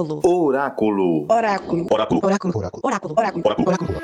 [0.00, 1.26] Oráculo.
[1.28, 1.86] Oráculo.
[1.90, 2.20] Oráculo.
[2.22, 2.56] Oráculo.
[2.56, 2.82] Oráculo.
[2.82, 3.44] Oráculo.
[3.44, 3.68] Oráculo.
[3.68, 3.98] Oráculo.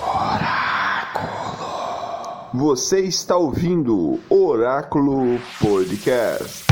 [0.00, 1.34] Oráculo.
[2.52, 6.64] Você está ouvindo Oráculo Podcast.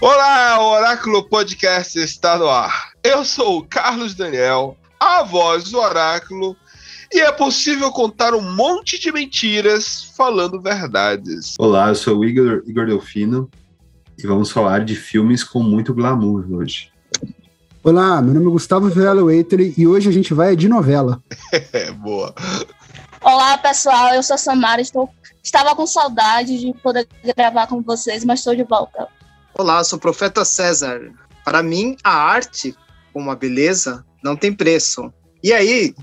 [0.00, 2.92] Olá, o Oráculo Podcast está no ar.
[3.04, 6.56] Eu sou o Carlos Daniel, a voz do Oráculo,
[7.12, 11.54] e é possível contar um monte de mentiras falando verdades.
[11.58, 13.50] Olá, eu sou o Igor, Igor Delfino
[14.16, 16.92] e vamos falar de filmes com muito glamour hoje.
[17.82, 21.20] Olá, meu nome é Gustavo Vilela Waiter e hoje a gente vai de novela.
[21.72, 22.32] É, boa.
[23.20, 24.14] Olá, pessoal.
[24.14, 24.80] Eu sou a Samara.
[24.80, 25.10] Estou...
[25.42, 29.08] Estava com saudade de poder gravar com vocês, mas estou de volta.
[29.52, 31.12] Olá, sou o Profeta César.
[31.44, 32.76] Para mim, a arte,
[33.12, 35.12] como a beleza, não tem preço.
[35.42, 35.94] E aí,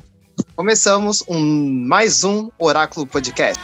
[0.55, 1.39] começamos um
[1.87, 3.61] mais um Oráculo Podcast.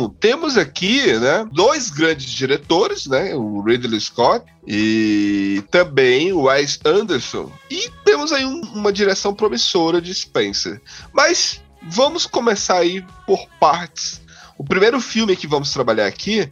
[0.00, 6.78] Então, temos aqui, né, dois grandes diretores, né, o Ridley Scott e também o Wes
[6.84, 7.50] Anderson.
[7.70, 10.80] E temos aí um- uma direção promissora de Spencer.
[11.12, 14.20] Mas vamos começar aí por partes.
[14.56, 16.50] O primeiro filme que vamos trabalhar aqui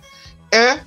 [0.53, 0.78] é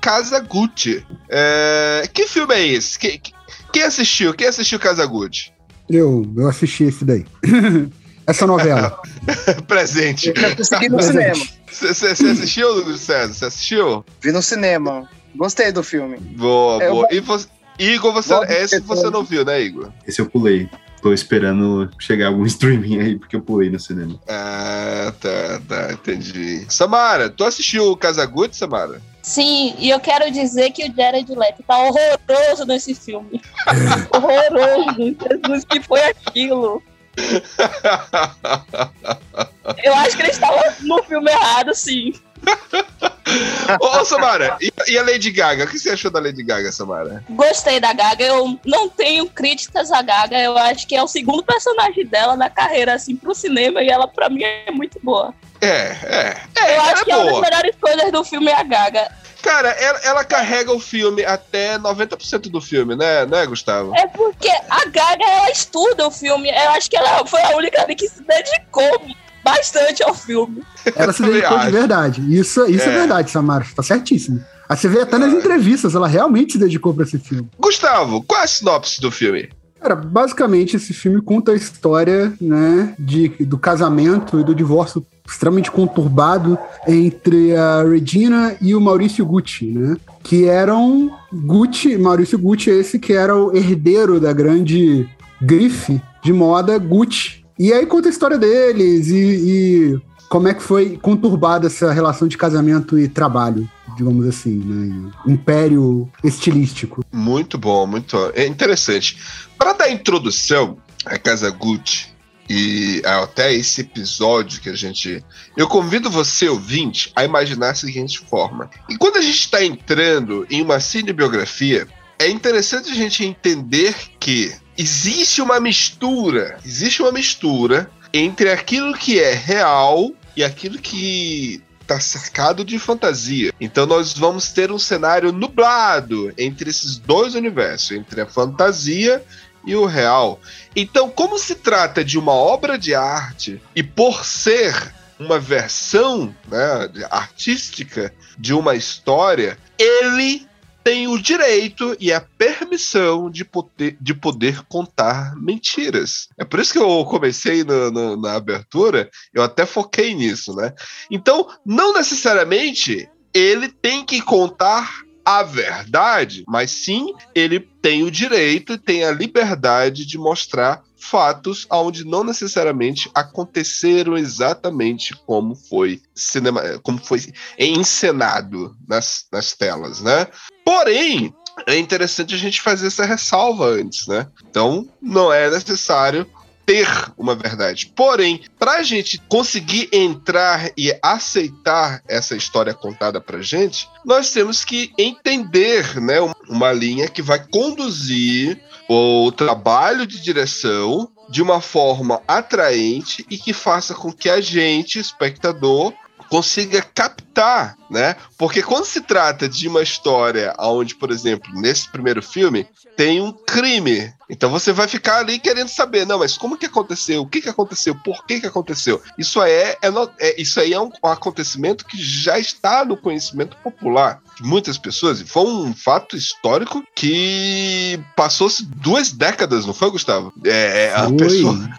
[0.00, 1.04] Casa Gucci.
[1.28, 2.98] É, Que filme é esse?
[2.98, 3.32] Que- que-
[3.72, 4.34] Quem assistiu?
[4.34, 5.50] Quem assistiu Casa Gucci?
[5.88, 7.24] Eu, eu assisti esse daí.
[8.26, 9.00] Essa novela.
[9.66, 10.28] Presente.
[10.34, 11.38] Eu consegui no Presente.
[11.38, 11.61] cinema.
[11.72, 13.32] Você assistiu, César?
[13.34, 14.04] Você assistiu?
[14.20, 15.08] Vi no cinema.
[15.34, 16.16] Gostei do filme.
[16.18, 17.02] Boa, É boa.
[17.06, 19.90] uma- E você, Igor, você, Boa esse você não viu, né, Igor?
[20.06, 20.68] Esse eu pulei.
[21.00, 24.20] Tô esperando chegar algum streaming aí, porque eu pulei no cinema.
[24.28, 26.64] Ah, tá, tá, entendi.
[26.68, 29.00] Samara, tu assistiu o Casagutti, Samara?
[29.22, 33.40] Sim, e eu quero dizer que o Jared Leto tá horroroso nesse filme.
[34.14, 34.94] horroroso.
[34.98, 36.82] Jesus, que foi aquilo?
[39.82, 42.12] Eu acho que ele estava no filme errado, sim.
[43.80, 45.64] Ô, Samara, e, e a Lady Gaga?
[45.64, 47.24] O que você achou da Lady Gaga, Samara?
[47.30, 48.24] Gostei da Gaga.
[48.24, 50.38] Eu não tenho críticas à Gaga.
[50.38, 53.82] Eu acho que é o segundo personagem dela na carreira, assim, pro cinema.
[53.82, 55.32] E ela, pra mim, é muito boa.
[55.60, 56.36] É, é.
[56.56, 57.42] É, eu acho é que uma das boa.
[57.42, 59.12] melhores coisas do filme é a Gaga.
[59.42, 63.92] Cara, ela, ela carrega o filme até 90% do filme, né, né, Gustavo?
[63.94, 66.48] É porque a Gaga, ela estuda o filme.
[66.48, 69.02] Eu acho que ela foi a única que se dedicou
[69.44, 70.62] bastante ao filme.
[70.94, 72.20] Ela se dedicou de verdade.
[72.34, 72.92] Isso, isso é.
[72.92, 72.98] É.
[72.98, 73.66] verdade, Samara.
[73.74, 74.42] Tá certíssimo.
[74.68, 77.48] Aí você vê até nas entrevistas, ela realmente se dedicou pra esse filme.
[77.58, 79.50] Gustavo, qual é a sinopse do filme?
[79.80, 85.70] Cara, basicamente esse filme conta a história, né, de, do casamento e do divórcio extremamente
[85.70, 89.96] conturbado entre a Regina e o Maurício Gucci, né?
[90.22, 95.08] Que eram Gucci, Maurício Gucci é esse que era o herdeiro da grande
[95.40, 97.44] grife de moda Gucci.
[97.58, 102.26] E aí conta a história deles e, e como é que foi conturbada essa relação
[102.26, 105.10] de casamento e trabalho, digamos assim, né?
[105.26, 107.04] Império estilístico.
[107.12, 109.18] Muito bom, muito é interessante.
[109.58, 112.11] Para dar introdução à Casa Gucci
[112.48, 115.24] e até esse episódio que a gente.
[115.56, 118.70] Eu convido você, ouvinte, a imaginar a seguinte forma.
[118.88, 121.86] E quando a gente está entrando em uma cinebiografia,
[122.18, 129.18] é interessante a gente entender que existe uma mistura, existe uma mistura entre aquilo que
[129.18, 133.52] é real e aquilo que está cercado de fantasia.
[133.60, 139.22] Então nós vamos ter um cenário nublado entre esses dois universos, entre a fantasia
[139.64, 140.40] e o real.
[140.74, 147.06] Então, como se trata de uma obra de arte e por ser uma versão né,
[147.10, 150.46] artística de uma história, ele
[150.82, 156.28] tem o direito e a permissão de poder, de poder contar mentiras.
[156.36, 160.72] É por isso que eu comecei no, no, na abertura, eu até foquei nisso, né?
[161.10, 168.74] Então, não necessariamente ele tem que contar a verdade, mas sim ele tem o direito
[168.74, 176.62] e tem a liberdade de mostrar fatos onde não necessariamente aconteceram exatamente como foi cinema,
[176.82, 177.20] como foi
[177.58, 180.28] encenado nas, nas telas, né?
[180.64, 181.34] Porém,
[181.66, 184.28] é interessante a gente fazer essa ressalva antes, né?
[184.48, 186.26] Então, não é necessário
[186.64, 187.92] ter uma verdade.
[187.94, 194.64] Porém, para a gente conseguir entrar e aceitar essa história contada para gente, nós temos
[194.64, 196.16] que entender, né,
[196.48, 203.52] uma linha que vai conduzir o trabalho de direção de uma forma atraente e que
[203.52, 205.94] faça com que a gente, espectador,
[206.32, 208.16] consiga captar, né?
[208.38, 213.30] Porque quando se trata de uma história onde, por exemplo, nesse primeiro filme, tem um
[213.30, 214.10] crime.
[214.30, 217.20] Então você vai ficar ali querendo saber, não, mas como que aconteceu?
[217.20, 217.94] O que que aconteceu?
[218.02, 218.98] Por que que aconteceu?
[219.18, 219.88] Isso é, é,
[220.20, 224.78] é isso aí é um, um, acontecimento que já está no conhecimento popular de muitas
[224.78, 225.20] pessoas.
[225.20, 230.32] E foi um fato histórico que passou-se duas décadas, não foi, Gustavo?
[230.46, 231.16] É, é a foi.
[231.18, 231.70] pessoa.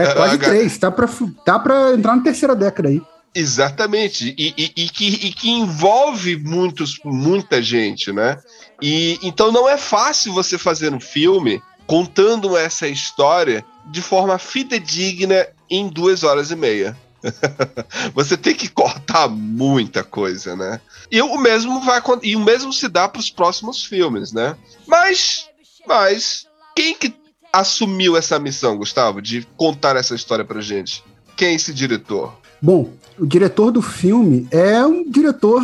[0.00, 0.78] É, quase três.
[0.78, 1.06] Tá pra,
[1.44, 3.02] tá pra entrar na terceira década aí.
[3.34, 8.40] Exatamente, e, e, e, que, e, que, envolve muitos, muita gente, né?
[8.80, 15.46] E então não é fácil você fazer um filme contando essa história de forma fidedigna
[15.70, 16.96] em duas horas e meia.
[18.14, 20.80] você tem que cortar muita coisa, né?
[21.10, 24.56] E o mesmo vai e o mesmo se dá para os próximos filmes, né?
[24.86, 25.48] Mas,
[25.86, 27.14] mas quem que
[27.52, 31.02] assumiu essa missão, Gustavo, de contar essa história pra gente?
[31.36, 32.36] Quem é esse diretor?
[32.60, 35.62] Bom, o diretor do filme é um diretor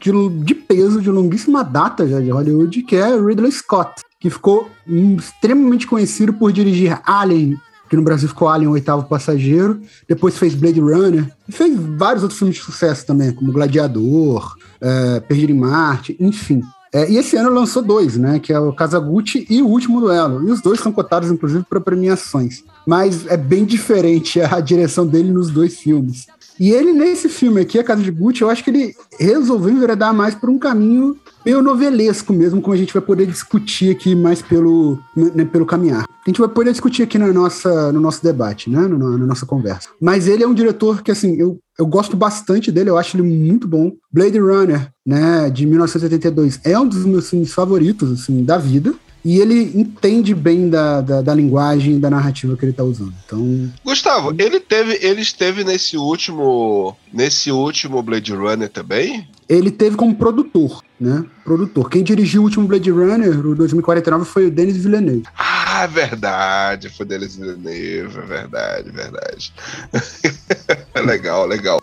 [0.00, 4.68] de, de peso, de longuíssima data já de Hollywood, que é Ridley Scott, que ficou
[4.86, 7.56] extremamente conhecido por dirigir Alien,
[7.88, 12.22] que no Brasil ficou Alien, o oitavo passageiro, depois fez Blade Runner, e fez vários
[12.22, 16.62] outros filmes de sucesso também, como Gladiador, é, Perdido em Marte, enfim.
[16.92, 18.38] É, e esse ano lançou dois, né?
[18.38, 20.48] Que é o Kazaguchi e o Último Duelo.
[20.48, 22.62] E os dois são cotados, inclusive, para premiações.
[22.86, 26.26] Mas é bem diferente a direção dele nos dois filmes.
[26.58, 30.14] E ele, nesse filme aqui, A Casa de Gucci, eu acho que ele resolveu enveredar
[30.14, 34.42] mais por um caminho meio novelesco mesmo, como a gente vai poder discutir aqui mais
[34.42, 36.04] pelo, né, pelo caminhar.
[36.04, 38.80] A gente vai poder discutir aqui na nossa, no nosso debate, né?
[38.80, 39.88] Na nossa conversa.
[40.00, 43.22] Mas ele é um diretor que, assim, eu, eu gosto bastante dele, eu acho ele
[43.22, 43.92] muito bom.
[44.12, 48.92] Blade Runner, né, de 1982, é um dos meus filmes favoritos, assim, da vida
[49.26, 53.12] e ele entende bem da, da, da linguagem da narrativa que ele está usando.
[53.26, 59.28] Então, Gustavo, ele teve, ele esteve nesse último, nesse último Blade Runner também?
[59.48, 61.24] Ele teve como produtor, né?
[61.42, 61.90] Produtor.
[61.90, 65.24] Quem dirigiu o último Blade Runner, o 2049, foi o Denis Villeneuve.
[65.36, 69.52] Ah, é verdade, foi Denis Villeneuve, é verdade, verdade.
[71.04, 71.82] legal, legal.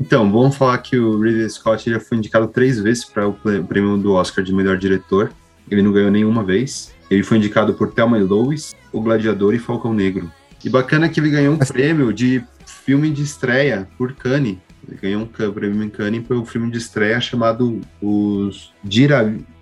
[0.00, 3.96] Então, vamos falar que o Ridley Scott já foi indicado três vezes para o prêmio
[3.96, 5.32] do Oscar de melhor diretor.
[5.70, 6.92] Ele não ganhou nenhuma vez.
[7.10, 10.30] Ele foi indicado por Thelma e Louis, O Gladiador e Falcão Negro.
[10.64, 14.58] E bacana que ele ganhou um prêmio de filme de estreia por Cannes.
[14.86, 18.72] Ele ganhou um prêmio em Cannes pelo filme de estreia chamado Os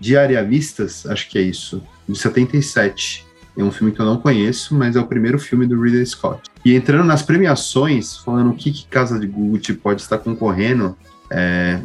[0.01, 3.27] Diariavistas, acho que é isso, de 77.
[3.57, 6.43] É um filme que eu não conheço, mas é o primeiro filme do Ridley Scott.
[6.65, 10.97] E entrando nas premiações, falando o que, que Casa de Gucci pode estar concorrendo,
[11.31, 11.81] é,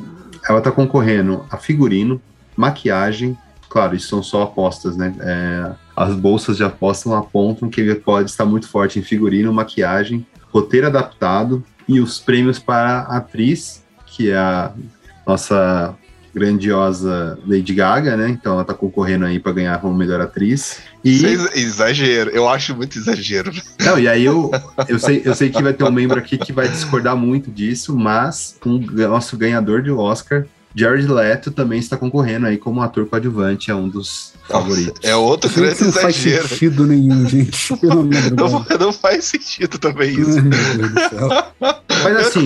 [0.48, 2.22] ela está concorrendo a figurino,
[2.56, 3.36] maquiagem,
[3.74, 5.16] claro, isso são só apostas, né?
[5.20, 10.24] É, as bolsas de aposta apontam que ele pode estar muito forte em figurino, maquiagem,
[10.52, 14.72] roteiro adaptado e os prêmios para atriz, que é a
[15.26, 15.96] nossa
[16.36, 18.30] grandiosa Lady Gaga, né?
[18.30, 20.78] Então ela está concorrendo aí para ganhar como melhor atriz.
[21.04, 21.26] E...
[21.26, 23.52] É exagero, eu acho muito exagero.
[23.84, 24.52] Não, e aí eu,
[24.88, 27.98] eu, sei, eu sei que vai ter um membro aqui que vai discordar muito disso,
[27.98, 33.06] mas o um, nosso ganhador de Oscar Jared Leto também está concorrendo aí como ator
[33.06, 35.00] coadjuvante, é um dos Nossa, favoritos.
[35.04, 36.04] É outro Isso grande não exagero.
[36.04, 37.78] Não faz sentido nenhum, gente.
[37.78, 40.40] Pelo não, não faz sentido também isso.
[42.04, 42.46] Mas assim,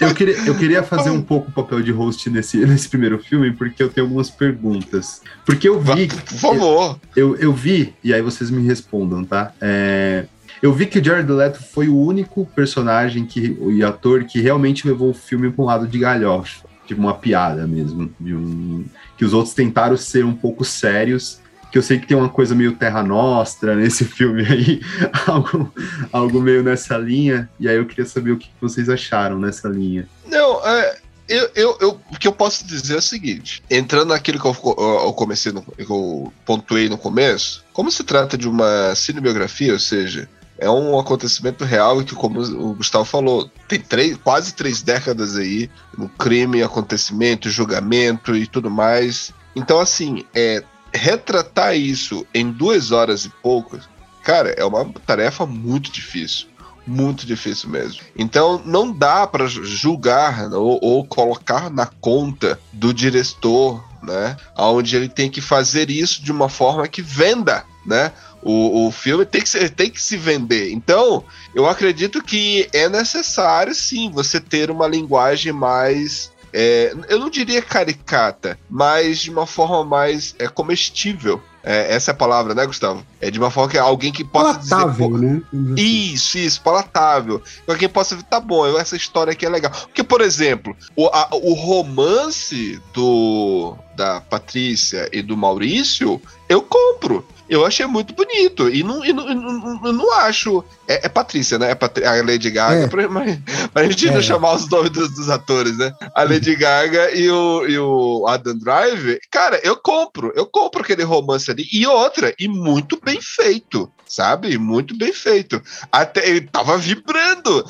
[0.00, 3.52] eu queria, eu queria fazer um pouco o papel de host nesse, nesse primeiro filme,
[3.52, 5.20] porque eu tenho algumas perguntas.
[5.44, 6.08] Porque eu vi.
[6.08, 7.00] Por favor.
[7.14, 9.52] Eu, eu vi, e aí vocês me respondam, tá?
[9.60, 10.24] É,
[10.62, 14.86] eu vi que o Jared Leto foi o único personagem que, e ator que realmente
[14.86, 18.84] levou o filme para um lado de galhofa tipo uma piada mesmo, de um
[19.16, 21.40] que os outros tentaram ser um pouco sérios,
[21.70, 24.80] que eu sei que tem uma coisa meio terra nostra nesse filme aí,
[25.26, 25.72] algo,
[26.12, 30.08] algo meio nessa linha, e aí eu queria saber o que vocês acharam nessa linha.
[30.26, 34.40] Não, é, eu, eu, eu, o que eu posso dizer é o seguinte: entrando naquilo
[34.40, 34.56] que eu,
[35.04, 40.28] eu comecei, no, eu pontuei no começo, como se trata de uma cinebiografia, ou seja,
[40.58, 45.70] é um acontecimento real que, como o Gustavo falou, tem três, quase três décadas aí
[45.96, 49.32] no crime, acontecimento, julgamento e tudo mais.
[49.54, 53.88] Então, assim, é, retratar isso em duas horas e poucas,
[54.22, 56.48] cara, é uma tarefa muito difícil.
[56.86, 58.00] Muito difícil mesmo.
[58.16, 64.36] Então, não dá para julgar ou, ou colocar na conta do diretor, né?
[64.56, 68.12] Onde ele tem que fazer isso de uma forma que venda, né?
[68.48, 70.70] O, o filme tem que, ser, tem que se vender.
[70.70, 76.30] Então, eu acredito que é necessário, sim, você ter uma linguagem mais.
[76.52, 81.42] É, eu não diria caricata, mas de uma forma mais é, comestível.
[81.64, 83.04] É, essa é a palavra, né, Gustavo?
[83.20, 85.26] É de uma forma que alguém que possa Palatável, dizer.
[85.26, 85.42] né?
[85.76, 87.42] Isso, isso, palatável.
[87.66, 89.72] Alguém possa ver, tá bom, essa história aqui é legal.
[89.72, 97.26] Porque, por exemplo, o, a, o romance do da Patrícia e do Maurício, eu compro
[97.48, 98.68] eu achei muito bonito.
[98.68, 100.64] E não, e não, não, não acho.
[100.88, 101.70] É, é, Patrícia, né?
[101.70, 102.86] É Patri a Lady Gaga, é.
[102.88, 103.38] pra, mas,
[103.72, 104.12] pra gente é.
[104.12, 105.92] não chamar os nomes dos, dos, atores, né?
[106.14, 109.18] A Lady Gaga e o, e o Adam Drive.
[109.30, 110.32] Cara, eu compro.
[110.34, 111.66] Eu compro aquele romance ali.
[111.72, 113.90] E outra, e muito bem feito.
[114.06, 114.56] Sabe?
[114.56, 115.60] Muito bem feito.
[115.90, 117.64] Até ele tava vibrando.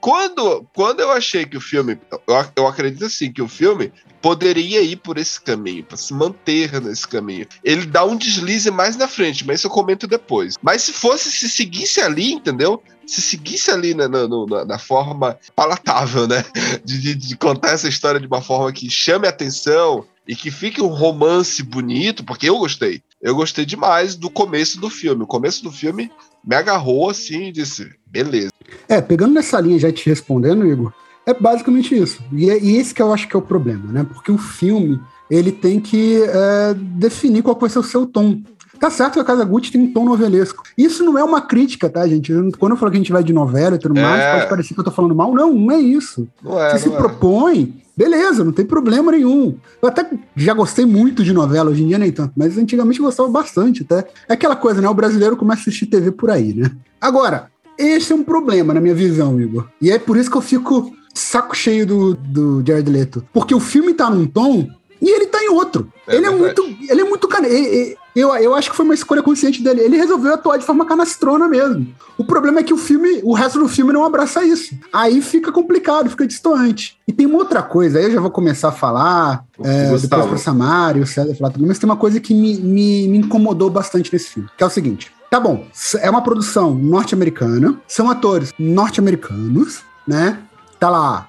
[0.00, 1.98] Quando, quando eu achei que o filme.
[2.10, 3.92] Eu, eu acredito assim, que o filme
[4.26, 7.46] poderia ir por esse caminho, para se manter nesse caminho.
[7.62, 10.56] Ele dá um deslize mais na frente, mas isso eu comento depois.
[10.60, 12.82] Mas se fosse, se seguisse ali, entendeu?
[13.06, 16.44] Se seguisse ali na, na, na, na forma palatável, né?
[16.84, 20.50] De, de, de contar essa história de uma forma que chame a atenção e que
[20.50, 23.00] fique um romance bonito, porque eu gostei.
[23.22, 25.22] Eu gostei demais do começo do filme.
[25.22, 26.10] O começo do filme
[26.44, 28.50] me agarrou assim e disse: beleza.
[28.88, 30.92] É, pegando nessa linha já te respondendo, Igor,
[31.26, 32.22] é basicamente isso.
[32.32, 34.06] E, é, e esse que eu acho que é o problema, né?
[34.08, 38.40] Porque o filme, ele tem que é, definir qual vai ser o seu tom.
[38.78, 40.62] Tá certo que a Casa Gucci tem um tom novelesco.
[40.76, 42.32] Isso não é uma crítica, tá, gente?
[42.58, 44.02] Quando eu falo que a gente vai de novela e tudo é.
[44.02, 45.34] mais, pode parecer que eu tô falando mal.
[45.34, 46.28] Não, não é isso.
[46.42, 46.96] Não é, Você se é.
[46.96, 49.56] propõe, beleza, não tem problema nenhum.
[49.82, 53.06] Eu até já gostei muito de novela, hoje em dia nem tanto, mas antigamente eu
[53.06, 54.06] gostava bastante até.
[54.28, 54.88] É aquela coisa, né?
[54.88, 56.70] O brasileiro começa a assistir TV por aí, né?
[57.00, 59.66] Agora, esse é um problema na minha visão, Igor.
[59.80, 63.24] E é por isso que eu fico saco cheio do, do Jared Leto.
[63.32, 64.68] Porque o filme tá num tom
[65.00, 65.92] e ele tá em outro.
[66.06, 67.28] É ele, é muito, ele é muito.
[67.38, 69.82] Ele, ele, eu, eu acho que foi uma escolha consciente dele.
[69.82, 71.86] Ele resolveu atuar de forma canastrona mesmo.
[72.16, 74.74] O problema é que o filme, o resto do filme não abraça isso.
[74.92, 76.96] Aí fica complicado, fica distante.
[77.06, 80.38] E tem uma outra coisa, aí eu já vou começar a falar, é, depois pra
[80.38, 83.68] Samara e o César falar tudo, mas tem uma coisa que me, me, me incomodou
[83.68, 85.12] bastante nesse filme, que é o seguinte.
[85.30, 85.66] Tá bom,
[86.00, 90.38] é uma produção norte-americana, são atores norte-americanos, né?
[90.78, 91.26] Tá lá,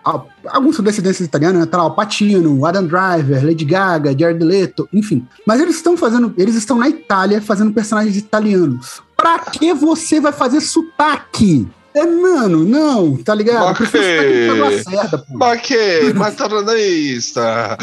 [0.47, 1.65] alguns são descendências italianas, né?
[1.65, 5.25] Tá lá o Patino, Adam Driver, Lady Gaga, Jared Leto, enfim.
[5.45, 9.01] Mas eles estão fazendo, eles estão na Itália fazendo personagens italianos.
[9.15, 11.67] Pra que você vai fazer sotaque?
[11.97, 13.65] É, mano, não, tá ligado?
[13.65, 15.27] Mas que?
[15.33, 16.13] Mas que?
[16.13, 17.75] Maternalista.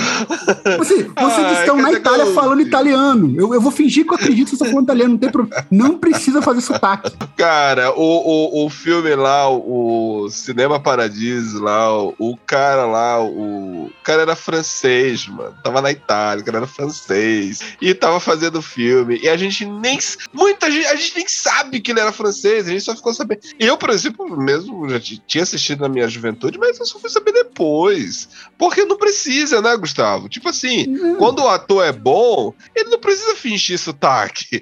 [0.79, 3.35] Você, vocês Ai, estão na Itália falando italiano.
[3.37, 5.13] Eu, eu vou fingir que eu acredito que vocês estão falando italiano.
[5.13, 5.67] Não, tem problema.
[5.69, 7.11] não precisa fazer sotaque.
[7.37, 13.87] Cara, o, o, o filme lá, o Cinema Paradiso lá, o, o cara lá, o,
[13.87, 15.55] o cara era francês, mano.
[15.65, 17.61] Tava na Itália, o cara era francês.
[17.81, 19.19] E tava fazendo filme.
[19.21, 19.99] E a gente nem.
[20.33, 22.69] Muita gente, a gente nem sabe que ele era francês.
[22.69, 23.41] A gente só ficou sabendo.
[23.59, 27.11] Eu, por exemplo, exemplo, mesmo já tinha assistido na minha juventude, mas eu só fui
[27.11, 28.29] saber depois.
[28.59, 30.29] Porque não precisa, né, Gustavo?
[30.29, 31.17] Tipo assim, uhum.
[31.17, 34.61] quando o ator é bom, ele não precisa fingir sotaque.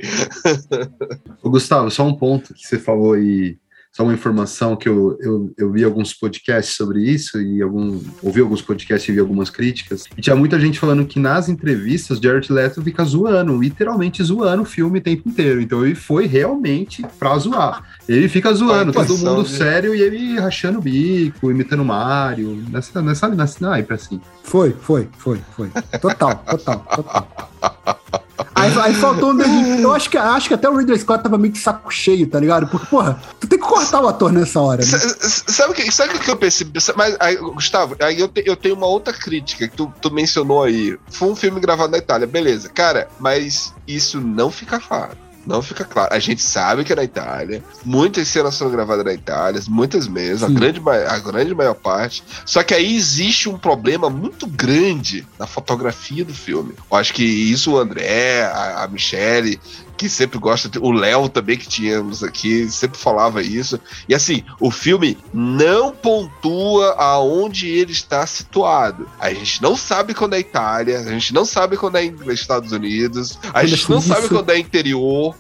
[1.42, 3.56] Ô, Gustavo, só um ponto que você falou aí
[3.92, 8.40] só uma informação que eu, eu, eu vi alguns podcasts sobre isso e algum, ouvi
[8.40, 10.06] alguns podcasts e vi algumas críticas.
[10.16, 14.64] E tinha muita gente falando que nas entrevistas Jared Leto fica zoando, literalmente zoando o
[14.64, 15.60] filme o tempo inteiro.
[15.60, 17.84] Então ele foi realmente pra zoar.
[18.08, 19.50] Ele fica zoando, todo mundo de...
[19.50, 24.18] sério e ele rachando o bico, imitando Mario, nessa, nessa, nessa naipe assim.
[24.42, 25.68] Foi, foi, foi, foi.
[26.00, 28.31] Total, total, total.
[28.62, 29.80] Aí, aí faltou um dedinho.
[29.80, 32.38] Eu acho que, acho que até o Ridley Scott tava meio de saco cheio, tá
[32.38, 32.68] ligado?
[32.68, 34.84] Porque, porra, tu tem que cortar o ator nessa hora.
[34.84, 34.98] Né?
[35.18, 36.78] Sabe o que, sabe que eu percebi?
[36.96, 40.62] Mas, aí, Gustavo, aí eu, te, eu tenho uma outra crítica que tu, tu mencionou
[40.62, 40.96] aí.
[41.10, 42.68] Foi um filme gravado na Itália, beleza.
[42.68, 45.16] Cara, mas isso não fica claro.
[45.46, 46.14] Não fica claro.
[46.14, 47.62] A gente sabe que é na Itália.
[47.84, 52.22] Muitas cenas são gravadas na Itália, muitas mesmo, a grande, a grande maior parte.
[52.46, 56.74] Só que aí existe um problema muito grande na fotografia do filme.
[56.90, 59.60] Eu acho que isso o André, a, a Michelle
[59.96, 63.78] que sempre gosta, o Léo também que tínhamos aqui, sempre falava isso.
[64.08, 69.08] E assim, o filme não pontua aonde ele está situado.
[69.18, 73.38] A gente não sabe quando é Itália, a gente não sabe quando é Estados Unidos,
[73.52, 75.36] a gente não sabe quando é interior,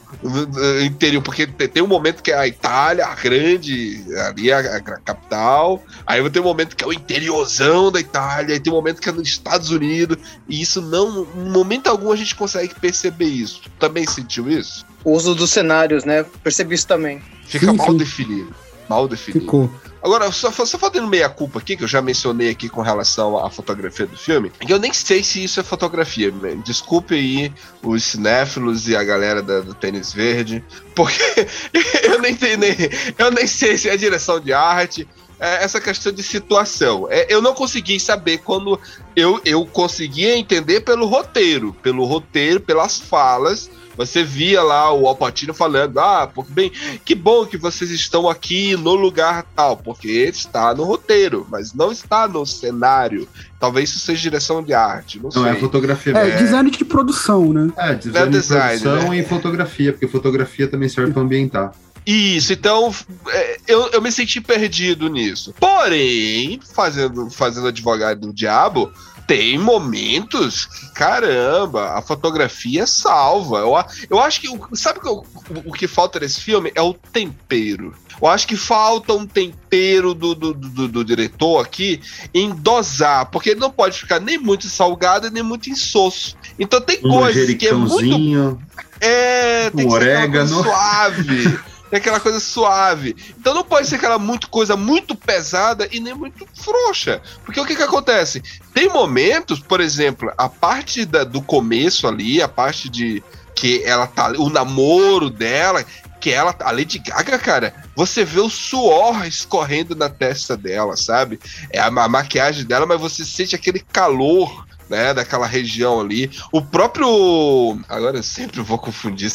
[0.84, 5.82] interior, porque tem um momento que é a Itália, a grande, ali a, a, capital,
[6.06, 9.08] aí ter um momento que é o interiorzão da Itália, aí tem um momento que
[9.08, 10.16] é nos Estados Unidos,
[10.48, 13.62] e isso não, em momento algum a gente consegue perceber isso.
[13.78, 14.84] Também sentiu isso?
[15.04, 16.24] O uso dos cenários, né?
[16.42, 17.20] Percebi isso também.
[17.46, 17.96] Fica sim, mal sim.
[17.96, 18.54] definido.
[18.88, 19.44] Mal definido.
[19.44, 19.70] Ficou.
[20.02, 24.04] Agora, só, só fazendo meia-culpa aqui, que eu já mencionei aqui com relação à fotografia
[24.04, 26.32] do filme, que eu nem sei se isso é fotografia.
[26.64, 30.62] Desculpe aí os cinéfilos e a galera da, do tênis verde,
[30.96, 31.46] porque
[32.02, 32.76] eu nem, nem,
[33.16, 35.06] eu nem sei se é direção de arte,
[35.38, 37.06] é essa questão de situação.
[37.08, 38.78] É, eu não consegui saber quando
[39.14, 45.52] eu, eu conseguia entender pelo roteiro, pelo roteiro, pelas falas você via lá o Alpatino
[45.52, 46.72] falando: Ah, porque bem,
[47.04, 51.92] que bom que vocês estão aqui no lugar tal, porque está no roteiro, mas não
[51.92, 53.28] está no cenário.
[53.60, 55.20] Talvez isso seja direção de arte.
[55.20, 56.16] Não, não é fotografia.
[56.16, 57.72] É, é, design de produção, né?
[57.76, 59.18] É, design, é design de produção né?
[59.18, 61.72] e fotografia, porque fotografia também serve para ambientar.
[62.04, 62.92] Isso, então
[63.28, 65.54] é, eu, eu me senti perdido nisso.
[65.60, 68.92] Porém, fazendo, fazendo advogado do diabo,
[69.26, 73.58] tem momentos que, caramba, a fotografia salva.
[73.58, 73.72] Eu,
[74.10, 74.48] eu acho que.
[74.74, 75.24] Sabe o,
[75.64, 76.72] o que falta nesse filme?
[76.74, 77.94] É o tempero.
[78.20, 82.00] Eu acho que falta um tempero do, do, do, do diretor aqui
[82.32, 86.36] em dosar, porque ele não pode ficar nem muito salgado nem muito insosso.
[86.58, 88.60] Então tem um coisas que é muito.
[89.00, 90.48] É, tem um que orégano.
[90.48, 91.58] ser suave.
[91.92, 93.14] é aquela coisa suave.
[93.38, 97.20] Então não pode ser aquela muito coisa muito pesada e nem muito frouxa.
[97.44, 98.42] Porque o que que acontece?
[98.72, 103.22] Tem momentos, por exemplo, a parte da, do começo ali, a parte de
[103.54, 105.84] que ela tá, o namoro dela,
[106.18, 111.38] que ela, a Lady Gaga, cara, você vê o suor escorrendo na testa dela, sabe?
[111.70, 116.30] É a, a maquiagem dela, mas você sente aquele calor né, daquela região ali.
[116.50, 117.78] O próprio.
[117.88, 119.30] Agora eu sempre vou confundir.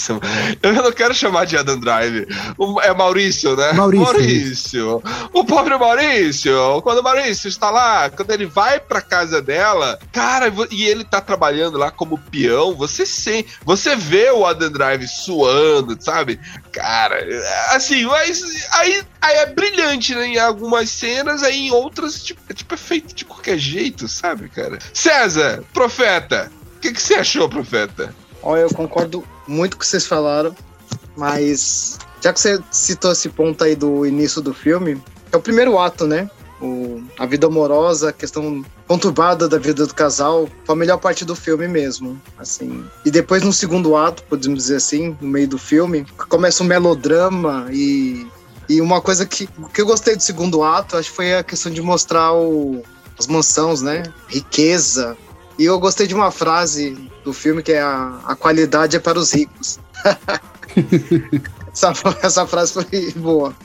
[0.62, 2.28] Eu não quero chamar de Adam Drive.
[2.58, 2.80] O...
[2.82, 3.74] É Maurício, né?
[3.74, 4.06] Maurício.
[4.06, 5.04] Maurício.
[5.34, 6.82] O pobre Maurício.
[6.82, 11.22] Quando o Maurício está lá, quando ele vai pra casa dela, cara, e ele tá
[11.22, 16.40] trabalhando lá como peão, você sim, você vê o Adam Drive suando, sabe?
[16.72, 17.18] Cara,
[17.72, 20.28] assim, mas aí, aí é brilhante, né?
[20.28, 24.50] Em algumas cenas, aí em outras, tipo, é, tipo, é feito de qualquer jeito, sabe,
[24.50, 24.78] cara?
[24.94, 25.37] César,
[25.74, 28.14] Profeta, o que, que você achou, Profeta?
[28.42, 30.56] Olha, eu concordo muito com o que vocês falaram,
[31.16, 35.78] mas já que você citou esse ponto aí do início do filme, é o primeiro
[35.78, 36.30] ato, né?
[36.62, 41.24] O, a vida amorosa, a questão conturbada da vida do casal, foi a melhor parte
[41.24, 42.84] do filme mesmo, assim.
[43.06, 47.68] E depois no segundo ato, podemos dizer assim, no meio do filme, começa um melodrama
[47.72, 48.26] e
[48.70, 51.72] e uma coisa que, que eu gostei do segundo ato, acho que foi a questão
[51.72, 52.84] de mostrar o,
[53.18, 54.04] as mansões, né?
[54.28, 55.18] Riqueza,
[55.58, 59.18] e eu gostei de uma frase do filme que é a, a qualidade é para
[59.18, 59.80] os ricos.
[61.74, 63.56] essa, essa frase foi boa.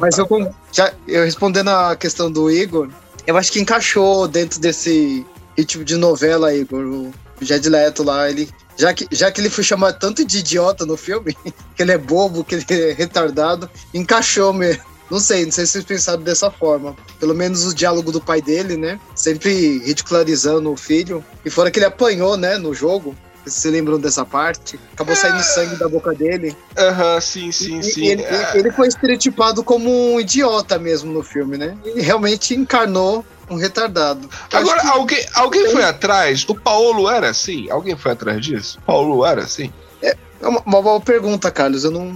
[0.00, 0.26] Mas eu,
[0.72, 2.88] já, eu respondendo a questão do Igor,
[3.26, 6.84] eu acho que encaixou dentro desse ritmo de novela, Igor.
[6.84, 8.48] O Jed Leto lá, ele.
[8.76, 11.36] Já que, já que ele foi chamado tanto de idiota no filme,
[11.76, 14.82] que ele é bobo, que ele é retardado, encaixou mesmo.
[15.10, 16.94] Não sei, não sei se vocês pensaram dessa forma.
[17.18, 19.00] Pelo menos o diálogo do pai dele, né?
[19.14, 21.24] Sempre ridicularizando o filho.
[21.44, 23.16] E fora que ele apanhou, né, no jogo.
[23.44, 24.78] Vocês se lembram dessa parte?
[24.92, 26.54] Acabou saindo sangue da boca dele.
[26.76, 28.06] Aham, uhum, sim, sim, e, sim.
[28.06, 28.52] Ele, é.
[28.54, 31.76] ele foi estereotipado como um idiota mesmo no filme, né?
[31.84, 34.28] E realmente encarnou um retardado.
[34.52, 36.44] Agora, alguém, alguém foi atrás?
[36.46, 37.70] O Paulo era assim?
[37.70, 38.78] Alguém foi atrás disso?
[38.84, 39.72] Paulo era assim?
[40.40, 41.84] É uma, uma boa pergunta, Carlos.
[41.84, 42.12] Eu não,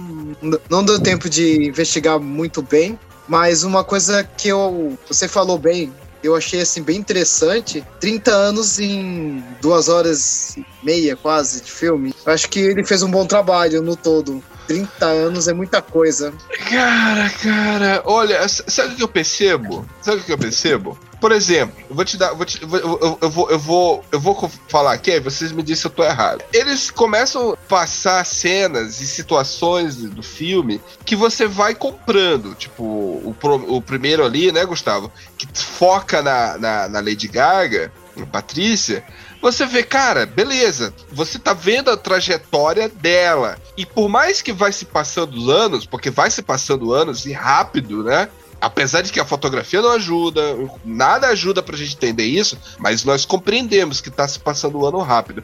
[0.69, 5.91] não deu tempo de investigar muito bem, mas uma coisa que eu, você falou bem,
[6.23, 7.83] eu achei assim bem interessante.
[7.99, 12.13] 30 anos em duas horas e meia quase de filme.
[12.25, 14.41] Eu acho que ele fez um bom trabalho no todo.
[14.67, 16.33] 30 anos é muita coisa.
[16.69, 19.85] Cara, cara, olha, sabe o que eu percebo?
[20.01, 20.97] Sabe o que eu percebo?
[21.19, 22.33] Por exemplo, eu vou te dar.
[22.33, 25.81] Vou te, eu, eu, eu, vou, eu, vou, eu vou falar aqui, vocês me dizem
[25.81, 26.43] se eu tô errado.
[26.51, 32.53] Eles começam a passar cenas e situações do filme que você vai comprando.
[32.55, 33.35] Tipo, o,
[33.69, 35.09] o primeiro ali, né, Gustavo?
[35.37, 39.03] Que foca na, na, na Lady Gaga, na Patrícia
[39.43, 43.57] você vê, cara, beleza, você tá vendo a trajetória dela.
[43.75, 47.31] E por mais que vai se passando os anos, porque vai se passando anos e
[47.31, 48.29] rápido, né?
[48.63, 50.41] apesar de que a fotografia não ajuda,
[50.85, 54.99] nada ajuda pra gente entender isso, mas nós compreendemos que tá se passando o ano
[54.99, 55.43] rápido.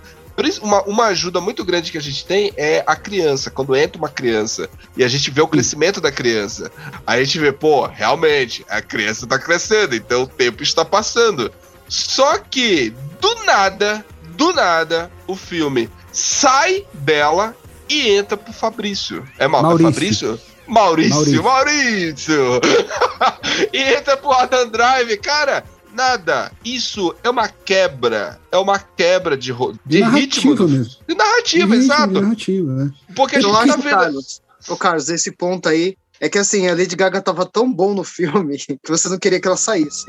[0.61, 3.51] Uma, uma ajuda muito grande que a gente tem é a criança.
[3.51, 6.71] Quando entra uma criança e a gente vê o crescimento da criança,
[7.05, 11.51] a gente vê, pô, realmente, a criança tá crescendo, então o tempo está passando.
[11.89, 14.05] Só que, do nada,
[14.37, 17.53] do nada, o filme sai dela
[17.89, 19.27] e entra pro Fabrício.
[19.37, 19.87] É mal, Maurício.
[19.87, 20.39] É Fabrício?
[20.67, 21.43] Maurício, Maurício.
[21.43, 22.61] Maurício!
[23.73, 25.63] e entra pro Adam Drive, cara.
[25.93, 26.51] Nada.
[26.63, 28.39] Isso é uma quebra.
[28.51, 30.51] É uma quebra de, ro- de ritmo.
[30.51, 30.93] narrativa do- mesmo.
[31.07, 32.13] De narrativa, Ritmo, exato.
[32.21, 32.91] narrativa, né?
[33.15, 33.89] Porque a gente tá vendo.
[33.89, 37.93] Carlos, ô Carlos, esse ponto aí é que assim, a Lady Gaga tava tão bom
[37.95, 40.05] no filme que você não queria que ela saísse.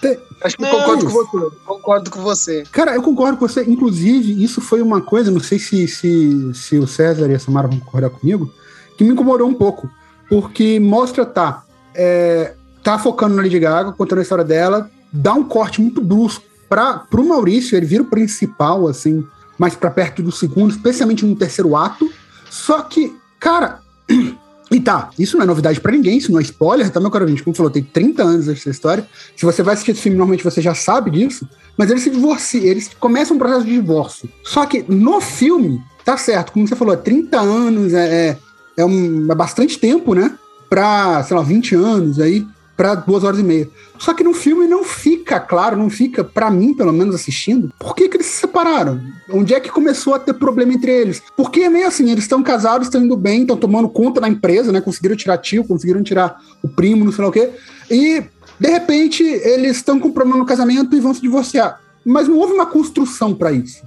[0.00, 0.78] Tem- acho que eu Não.
[0.78, 1.56] concordo com você.
[1.64, 2.64] Concordo com você.
[2.72, 3.64] Cara, eu concordo com você.
[3.64, 7.68] Inclusive, isso foi uma coisa, não sei se, se, se o César e a Samara
[7.68, 8.52] vão concordar comigo,
[8.96, 9.88] que me incomodou um pouco.
[10.28, 11.64] Porque mostra, tá,
[11.94, 16.44] é, tá focando na Lady Gaga, contando a história dela, dá um corte muito brusco
[16.68, 19.24] para pro Maurício, ele vira o principal, assim,
[19.56, 22.10] mais pra perto do segundo, especialmente no terceiro ato.
[22.50, 23.80] Só que, cara.
[24.70, 27.24] E tá, isso não é novidade pra ninguém, isso não é spoiler, tá, meu caro
[27.24, 27.42] ouvinte?
[27.42, 29.06] Como falou, tem 30 anos essa história.
[29.36, 31.48] Se você vai assistir esse filme, normalmente você já sabe disso.
[31.76, 34.28] Mas eles se divorciam, eles começam um processo de divórcio.
[34.42, 38.38] Só que no filme, tá certo, como você falou, é 30 anos, é, é,
[38.78, 40.36] é, um- é bastante tempo, né?
[40.68, 42.44] Pra, sei lá, 20 anos aí,
[42.76, 43.68] pra duas horas e meia.
[43.98, 47.94] Só que no filme não fica claro, não fica, pra mim, pelo menos assistindo, por
[47.94, 49.00] que, que eles se separaram?
[49.30, 51.22] Onde é que começou a ter problema entre eles?
[51.36, 54.70] Porque é meio assim, eles estão casados, estão indo bem, estão tomando conta da empresa,
[54.70, 54.80] né?
[54.80, 57.50] Conseguiram tirar tio, conseguiram tirar o primo, não sei lá o quê.
[57.90, 58.22] E,
[58.60, 61.80] de repente, eles estão com problema no casamento e vão se divorciar.
[62.04, 63.82] Mas não houve uma construção pra isso.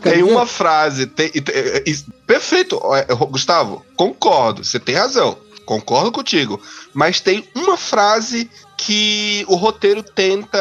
[0.00, 0.32] Tem dizer?
[0.32, 1.06] uma frase.
[1.06, 3.84] tem- e- e- e- perfeito, é, Gustavo.
[3.94, 5.36] Concordo, você tem razão.
[5.64, 6.60] Concordo contigo.
[6.92, 10.58] Mas tem uma frase que o roteiro tenta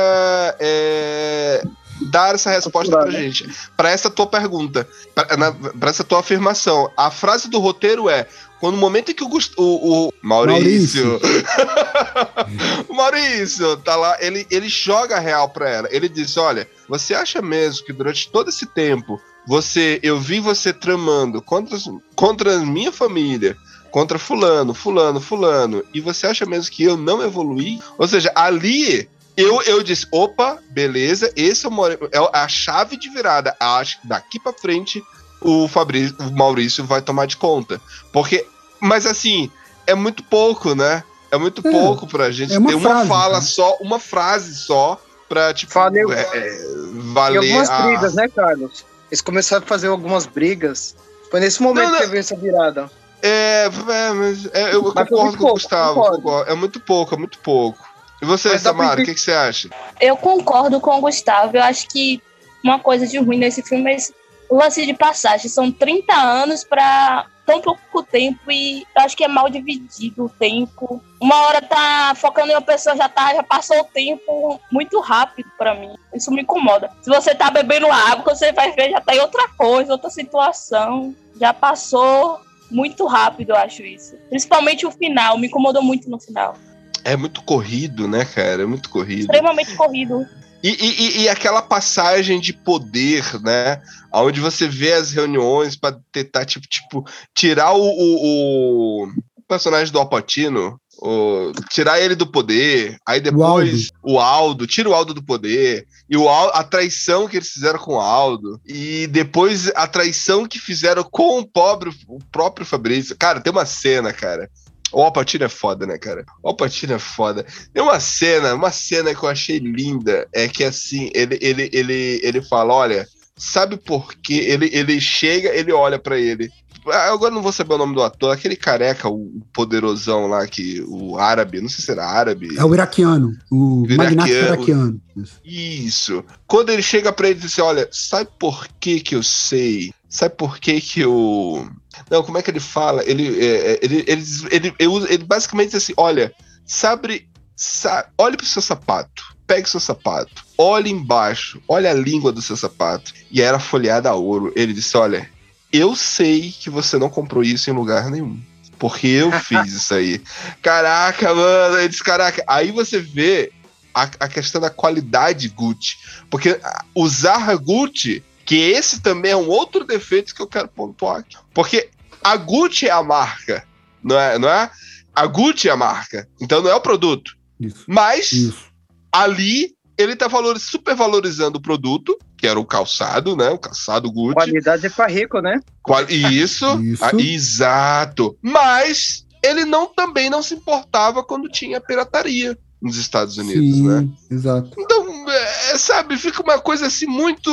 [0.60, 1.64] é,
[2.12, 3.20] dar essa resposta pra né?
[3.20, 3.50] gente.
[3.76, 4.88] Pra essa tua pergunta.
[5.16, 6.92] Pra, na- pra essa tua afirmação.
[6.96, 8.28] A frase do roteiro é.
[8.60, 11.20] Quando o momento em que o, Gust- o, o Maurício,
[12.88, 15.88] o Maurício tá lá, ele, ele joga a real pra ela.
[15.92, 20.72] Ele diz: Olha, você acha mesmo que durante todo esse tempo você, eu vi você
[20.72, 21.76] tramando contra,
[22.16, 23.58] contra a minha família,
[23.92, 27.80] contra fulano, fulano, fulano, e você acha mesmo que eu não evoluí?
[27.98, 33.10] Ou seja, ali eu, eu disse, opa, beleza, esse é, o, é a chave de
[33.10, 33.56] virada.
[33.60, 35.04] Acho que daqui pra frente
[35.42, 37.82] o Fabrício, o Maurício vai tomar de conta.
[38.14, 38.46] Porque,
[38.80, 39.50] mas assim,
[39.88, 41.04] é muito pouco, né?
[41.32, 43.42] É muito É, pouco pra gente é uma ter uma frase, fala né?
[43.42, 46.12] só, uma frase só pra, tipo, Valeu.
[46.12, 47.82] é, é, E valer algumas a...
[47.88, 48.86] brigas, né, Carlos?
[49.10, 50.96] Eles começaram a fazer algumas brigas.
[51.30, 51.98] Foi nesse momento Não, não.
[52.00, 52.92] que teve essa virada.
[53.22, 55.94] É, é, mas é, eu, Mas concordo com o Gustavo.
[55.96, 56.22] concordo.
[56.22, 56.52] concordo.
[56.52, 57.88] É muito pouco, é muito pouco.
[58.22, 59.70] E você, Mas Samara, o que, que você acha?
[60.00, 61.58] Eu concordo com o Gustavo.
[61.58, 62.22] Eu acho que
[62.64, 64.14] uma coisa de ruim nesse filme é esse
[64.50, 65.50] lance de passagem.
[65.50, 70.30] São 30 anos para tão pouco tempo e eu acho que é mal dividido o
[70.30, 71.02] tempo.
[71.20, 75.50] Uma hora tá focando em uma pessoa, já tá, já passou o tempo muito rápido
[75.58, 75.96] para mim.
[76.14, 76.92] Isso me incomoda.
[77.02, 81.16] Se você tá bebendo água, você vai ver, já tá em outra coisa, outra situação.
[81.40, 82.40] Já passou
[82.72, 84.16] muito rápido, eu acho isso.
[84.30, 86.58] Principalmente o final, me incomodou muito no final.
[87.04, 88.64] É muito corrido, né, cara?
[88.64, 89.22] É muito corrido.
[89.22, 90.26] Extremamente corrido.
[90.64, 93.82] E, e- e- aquela passagem de poder, né?
[94.14, 97.04] Onde você vê as reuniões pra tentar, tipo, tipo
[97.34, 104.20] tirar o, o- o personagem do Alpatino, o- tirar ele do poder, aí depois o
[104.20, 104.68] Aldo.
[104.68, 108.00] tira o Aldo do poder, e o Al- a traição que eles fizeram com o
[108.00, 113.16] Aldo, e depois a traição que fizeram com o, pobre, o próprio Fabrício.
[113.18, 114.50] Cara, tem uma cena, cara.
[114.94, 116.26] O Alpatino é foda, né, cara?
[116.44, 117.46] O Alpatino é foda.
[117.74, 122.20] Tem uma cena, uma cena que eu achei linda, é que assim, ele, ele, ele,
[122.22, 124.34] ele fala, olha, sabe por quê?
[124.34, 126.52] Ele, ele chega, ele olha pra ele.
[126.88, 130.84] Ah, Agora não vou saber o nome do ator, aquele careca, o poderosão lá, que
[130.88, 132.58] o árabe, não sei se era árabe.
[132.58, 135.00] É o iraquiano, o magnata iraquiano.
[135.46, 136.24] Isso.
[136.48, 139.94] Quando ele chega pra ele e diz assim: Olha, sabe por que que eu sei?
[140.10, 141.70] Sabe por que que eu.
[142.10, 143.04] Não, como é que ele fala?
[143.06, 146.34] Ele, é, é, ele, ele, ele, ele, ele basicamente diz assim: Olha,
[146.66, 147.30] sabe.
[147.56, 149.24] sa olhe pro seu sapato.
[149.46, 150.46] Pegue seu sapato.
[150.58, 151.62] Olhe embaixo.
[151.68, 153.14] Olha a língua do seu sapato.
[153.30, 154.52] E era folheada a ouro.
[154.56, 155.30] Ele disse: Olha,
[155.72, 158.40] eu sei que você não comprou isso em lugar nenhum.
[158.78, 160.22] Porque eu fiz isso aí.
[160.62, 161.78] Caraca, mano.
[161.78, 162.44] Ele disse: Caraca.
[162.48, 163.52] Aí você vê
[163.94, 165.98] a, a questão da qualidade Gucci.
[166.30, 166.60] Porque
[166.96, 171.38] usar Gucci, que esse também é um outro defeito que eu quero pontuar aqui.
[171.54, 171.90] Porque
[172.24, 173.64] a Gucci é a marca,
[174.04, 174.38] não é?
[174.38, 174.70] Não é?
[175.14, 176.28] A Gucci é a marca.
[176.40, 177.38] Então não é o produto.
[177.60, 177.84] Isso.
[177.88, 178.66] Mas Isso.
[179.12, 183.50] ali ele tá valor, super valorizando o produto, que era o calçado, né?
[183.52, 184.34] O calçado Gucci.
[184.34, 185.60] Qualidade é pra rico, né?
[185.84, 187.06] Qual- Isso, Isso.
[187.06, 188.36] ah, exato.
[188.42, 192.58] Mas ele não também não se importava quando tinha pirataria.
[192.82, 194.08] nos Estados Unidos, Sim, né?
[194.32, 194.72] Exato.
[194.76, 197.52] Então, é, sabe, fica uma coisa assim muito.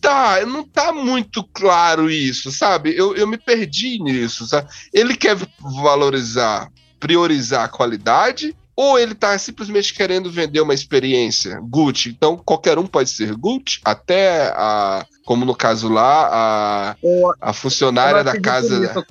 [0.00, 2.96] Tá, não tá muito claro isso, sabe?
[2.96, 4.70] Eu, eu me perdi nisso, sabe?
[4.90, 12.08] Ele quer valorizar, priorizar a qualidade ou ele está simplesmente querendo vender uma experiência Gucci.
[12.08, 16.96] Então, qualquer um pode ser Gucci, até a, como no caso lá, a,
[17.40, 18.84] a funcionária da casa.
[18.84, 19.04] Isso,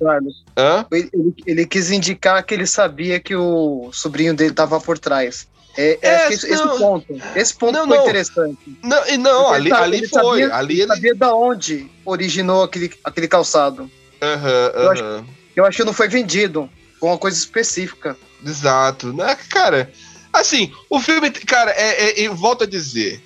[0.56, 0.84] Hã?
[0.90, 5.46] Ele, ele, ele, quis indicar que ele sabia que o sobrinho dele estava por trás.
[5.76, 7.22] É, é, é esse, esse, ponto.
[7.34, 8.04] Esse ponto não, foi não.
[8.04, 8.78] interessante.
[8.82, 10.40] Não, e não, ali, ele, ali foi.
[10.40, 13.82] Sabia, ali ele sabia da onde originou aquele, aquele calçado.
[13.84, 15.24] Uhum, eu, acho,
[15.56, 16.68] eu acho que não foi vendido.
[17.00, 18.16] Foi uma coisa específica.
[18.44, 19.12] Exato.
[19.12, 19.36] Né?
[19.48, 19.92] Cara,
[20.32, 23.22] assim, o filme, cara, é, é, eu volto a dizer,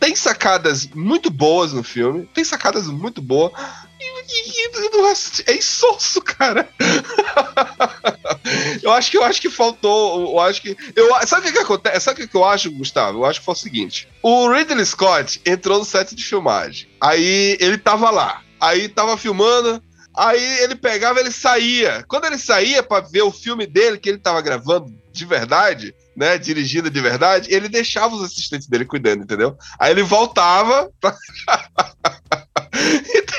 [0.00, 3.52] tem sacadas muito boas no filme, tem sacadas muito boas,
[4.00, 4.56] e, e, e
[5.46, 6.68] é insosso, cara.
[8.82, 11.64] eu acho que eu acho que faltou, eu acho que eu sabe o que, que
[11.64, 12.00] acontece?
[12.00, 13.20] Sabe o que eu acho, Gustavo?
[13.20, 16.88] Eu acho que foi o seguinte: o Ridley Scott entrou no set de filmagem.
[17.00, 18.42] Aí ele tava lá.
[18.60, 19.82] Aí tava filmando,
[20.16, 22.04] Aí ele pegava, ele saía.
[22.08, 26.38] Quando ele saía para ver o filme dele que ele estava gravando de verdade, né,
[26.38, 29.56] dirigindo de verdade, ele deixava os assistentes dele cuidando, entendeu?
[29.78, 31.14] Aí ele voltava pra...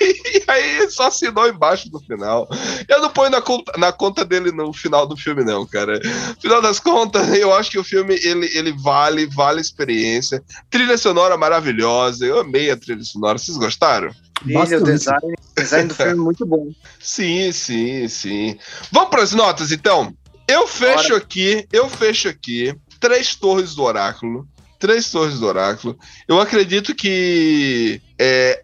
[0.02, 2.48] e aí só assinou embaixo do final.
[2.88, 6.00] Eu não ponho na conta, na conta dele no final do filme, não, cara.
[6.40, 10.44] Final das contas, eu acho que o filme ele, ele vale, vale a experiência.
[10.70, 12.26] Trilha sonora maravilhosa.
[12.26, 13.38] Eu amei a trilha sonora.
[13.38, 14.12] Vocês gostaram?
[14.46, 16.72] O design, design do filme é muito bom.
[17.00, 18.58] Sim, sim, sim.
[18.92, 20.16] Vamos para as notas, então.
[20.48, 21.18] Eu fecho Bora.
[21.18, 24.48] aqui, eu fecho aqui três torres do oráculo.
[24.80, 25.98] Três torres do oráculo.
[26.28, 28.62] Eu acredito que é,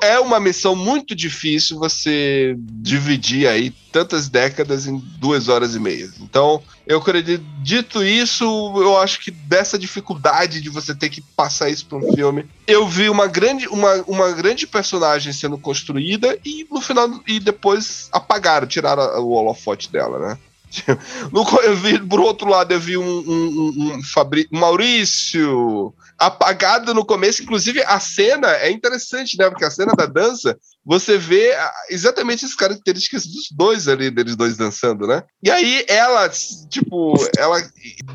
[0.00, 6.08] é uma missão muito difícil você dividir aí tantas décadas em duas horas e meia.
[6.20, 8.44] Então, eu acredito, dito isso,
[8.76, 12.86] eu acho que dessa dificuldade de você ter que passar isso para um filme, eu
[12.86, 18.66] vi uma grande, uma, uma grande personagem sendo construída e no final e depois apagaram,
[18.66, 20.38] tiraram o holofote dela, né?
[21.64, 24.48] eu vi, por outro lado, eu vi um, um, um, um Fabri...
[24.50, 27.42] Maurício apagado no começo.
[27.42, 29.48] Inclusive, a cena é interessante, né?
[29.48, 31.52] Porque a cena da dança, você vê
[31.90, 35.22] exatamente as características dos dois ali, deles dois dançando, né?
[35.42, 36.28] E aí ela,
[36.68, 37.62] tipo, ela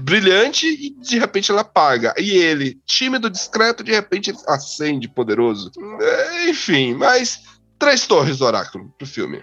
[0.01, 2.13] brilhante e de repente ela apaga.
[2.17, 5.71] E ele, tímido, discreto, de repente acende poderoso.
[6.01, 7.41] É, enfim, mas
[7.77, 9.41] três torres do oráculo pro filme.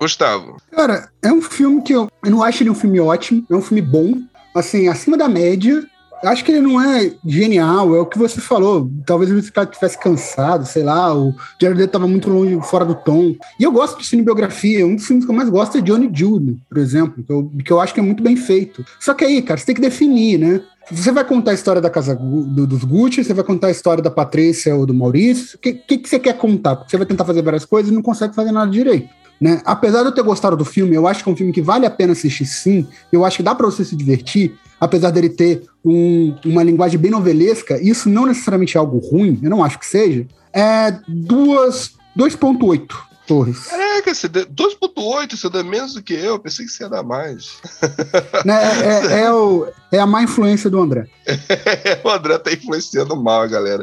[0.00, 0.56] Gustavo.
[0.72, 3.62] Cara, é um filme que eu, eu não acho ele um filme ótimo, é um
[3.62, 4.22] filme bom,
[4.54, 5.86] assim, acima da média,
[6.22, 8.90] acho que ele não é genial, é o que você falou.
[9.06, 13.34] Talvez ele tivesse cansado, sei lá, o Jared estava muito longe, fora do tom.
[13.58, 16.58] E eu gosto de cinebiografia, um dos filmes que eu mais gosto é Johnny Jude,
[16.68, 18.84] por exemplo, que eu, que eu acho que é muito bem feito.
[19.00, 20.60] Só que aí, cara, você tem que definir, né?
[20.90, 24.02] Você vai contar a história da casa do, dos Gucci, você vai contar a história
[24.02, 25.56] da Patrícia ou do Maurício.
[25.56, 26.76] O que, que, que, você quer contar?
[26.76, 29.08] Porque você vai tentar fazer várias coisas e não consegue fazer nada direito.
[29.40, 29.60] Né?
[29.64, 31.86] Apesar de eu ter gostado do filme, eu acho que é um filme que vale
[31.86, 32.86] a pena assistir sim.
[33.10, 37.10] Eu acho que dá para você se divertir, apesar dele ter um, uma linguagem bem
[37.10, 37.80] novelesca.
[37.80, 40.26] Isso não necessariamente é algo ruim, eu não acho que seja.
[40.52, 42.88] É duas 2.8
[43.26, 43.66] torres.
[43.66, 46.38] Caraca, você 2.8, você dá menos do que eu.
[46.38, 47.58] Pensei que você ia dar mais.
[48.44, 51.06] Né, é, é, é, o, é a má influência do André.
[52.04, 53.82] o André tá influenciando mal a galera.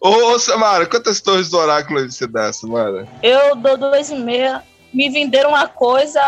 [0.00, 3.06] Ô, ô Samara, quantas torres do oráculo você dá, Samara?
[3.22, 6.20] Eu dou 2,5 me venderam uma coisa,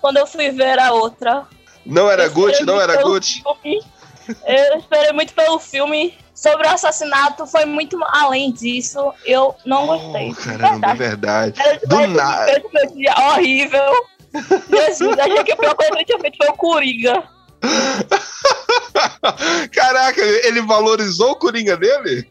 [0.00, 1.46] quando eu fui ver a outra.
[1.84, 3.42] Não era Gucci, não era Gucci?
[4.46, 6.16] Eu esperei muito pelo filme.
[6.34, 9.12] Sobre o assassinato, foi muito além disso.
[9.24, 10.30] Eu não gostei.
[10.30, 11.52] Oh, caramba, verdade.
[11.52, 11.86] verdade.
[11.86, 12.62] Do nada.
[12.72, 13.92] Meu dia horrível.
[14.70, 17.22] Jesus, achei que a pior coisa que tinha feito foi o Coringa.
[19.72, 22.26] Caraca, ele valorizou o Coringa dele?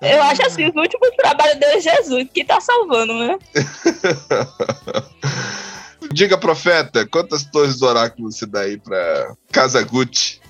[0.00, 3.38] Eu acho assim, os últimos trabalhos dele é Jesus, que tá salvando, né?
[6.16, 10.40] Diga, profeta, quantas torres do oráculo você dá aí pra Casa Gucci?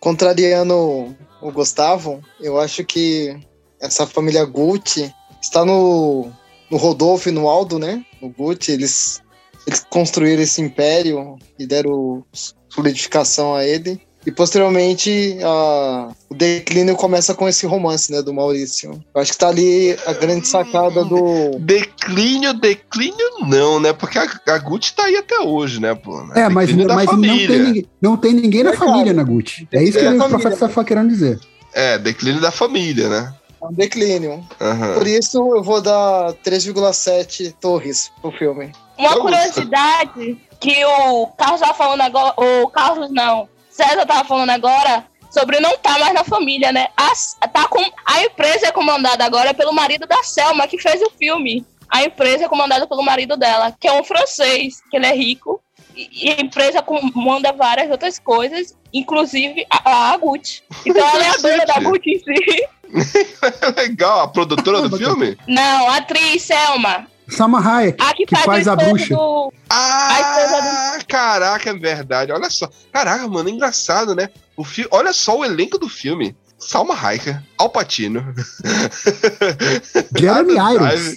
[0.00, 3.38] Contrariando o Gustavo, eu acho que
[3.80, 6.28] essa família Gucci está no,
[6.68, 8.04] no Rodolfo e no Aldo, né?
[8.20, 9.22] O Gucci, eles,
[9.64, 12.24] eles construíram esse império e deram
[12.68, 14.02] solidificação a ele.
[14.24, 19.02] E posteriormente a, o declínio começa com esse romance, né, do Maurício.
[19.14, 21.58] Eu acho que tá ali a grande sacada do.
[21.58, 23.92] Declínio, declínio não, né?
[23.94, 26.20] Porque a, a Gucci tá aí até hoje, né, pô?
[26.34, 29.66] É, mas, mas não, tem, não tem ninguém na é, família na Gucci.
[29.72, 31.40] É isso que é o profeta está querendo dizer.
[31.72, 33.34] É, declínio da família, né?
[33.62, 34.32] É um declínio.
[34.32, 34.94] Uhum.
[34.94, 38.72] Por isso eu vou dar 3,7 torres pro filme.
[38.98, 43.48] Uma curiosidade que o Carlos tava falando agora, o Carlos não,
[43.80, 46.88] César tava falando agora sobre não estar tá mais na família, né?
[46.96, 51.10] A, tá com, a empresa é comandada agora pelo marido da Selma, que fez o
[51.10, 51.64] filme.
[51.88, 55.62] A empresa é comandada pelo marido dela, que é um francês, que ele é rico.
[55.96, 60.62] E, e a empresa comanda várias outras coisas, inclusive a, a Gucci.
[60.84, 62.68] Então ela é a dona da Gucci em si.
[63.76, 65.38] Legal, a produtora do filme?
[65.46, 67.06] Não, a atriz Selma.
[67.30, 69.14] Sama Hayek, a que, que faz, a bruxa.
[69.14, 69.52] Do...
[69.68, 71.06] Ah, do...
[71.06, 72.32] caraca, é verdade.
[72.32, 72.68] Olha só.
[72.92, 74.28] Caraca, mano, é engraçado, né?
[74.56, 74.86] O fi...
[74.90, 76.36] Olha só o elenco do filme.
[76.58, 78.34] Salma Hayek, Al Pacino.
[80.14, 81.16] Jeremy Irons.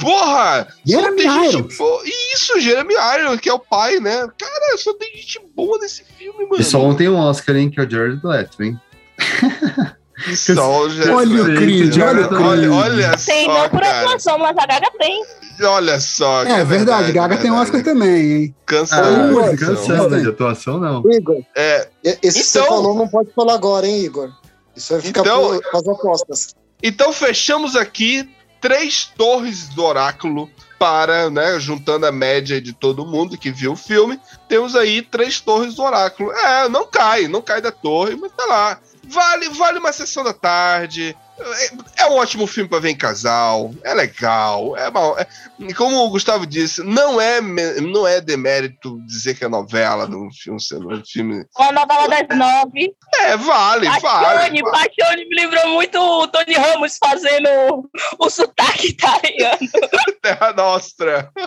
[0.00, 0.68] Porra!
[0.86, 1.76] Jeremy Irons.
[1.76, 2.02] Bo...
[2.32, 4.28] Isso, Jeremy Irons, que é o pai, né?
[4.38, 6.60] Cara, só tem gente boa nesse filme, mano.
[6.60, 8.80] E só ontem um Oscar, hein, que é o Jared Leto, hein?
[10.36, 12.40] Sol, olha o Creed, olha o Creed.
[12.42, 15.24] Olha, olha tem só, não por atuação, mas a Gaga tem.
[15.62, 16.44] Olha só.
[16.44, 18.54] É, é verdade, Gaga tem Oscar também, hein?
[18.66, 19.50] Cancela.
[19.50, 21.02] Ah, cancela de atuação, não.
[21.10, 21.88] Igor, é,
[22.22, 24.30] esse então, você falou não pode falar agora, hein, Igor?
[24.74, 26.54] Isso vai ficar então, para as apostas.
[26.82, 28.28] Então fechamos aqui
[28.60, 33.76] três torres do oráculo para, né, juntando a média de todo mundo que viu o
[33.76, 36.32] filme, temos aí três torres do oráculo.
[36.32, 38.80] É, não cai, não cai da torre, mas tá lá.
[39.04, 41.16] Vale, vale uma sessão da tarde.
[41.40, 43.74] É, é um ótimo filme para ver em casal.
[43.82, 44.76] É legal.
[44.76, 45.26] É, mal, é
[45.74, 50.58] como o Gustavo disse, não é, não é demérito dizer que é novela num filme,
[50.58, 50.60] um
[51.04, 51.44] filme.
[51.58, 52.94] Uma novela das nove.
[53.20, 54.64] É, vale, Paixone, vale.
[54.70, 59.58] Paixone me lembrou muito o Tony Ramos fazendo o sotaque italiano.
[60.22, 61.32] Terra Nostra.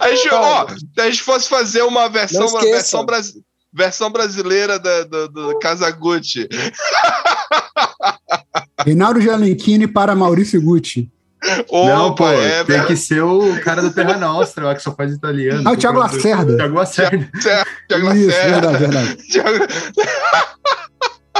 [0.00, 4.78] a gente, ó, se a gente fosse fazer uma versão, uma versão brasileira Versão brasileira
[4.78, 6.48] da, do, do Casagutti.
[8.84, 11.10] Reinaldo Giannichini para Maurício Gucci.
[11.68, 14.94] Opa, não, pô, é, tem que ser o cara do Terra Nostra, lá que só
[14.94, 15.62] faz italiano.
[15.66, 16.56] Ah, o Thiago Lacerda.
[16.56, 17.30] Thiago Lacerda.
[17.88, 18.78] Thiago Isso, Lacerda.
[18.78, 19.16] verdade, verdade.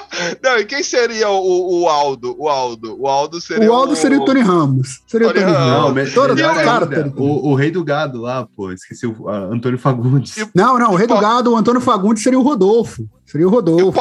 [0.42, 2.34] Não, e quem seria o, o, Aldo?
[2.38, 2.96] O Aldo.
[3.00, 3.74] O Aldo seria o.
[3.74, 3.96] Aldo o...
[3.96, 5.00] seria o Tony Ramos.
[5.06, 5.70] Seria Tony o Tony Ramos.
[5.70, 8.72] Não, mas, Toda, cara, o, o, rei do gado lá, pô.
[8.72, 10.36] Esqueci o uh, Antônio Fagundes.
[10.36, 13.08] E, não, não, o rei do gado, o Antônio Fagundes seria o Rodolfo.
[13.26, 14.00] Seria o Rodolfo.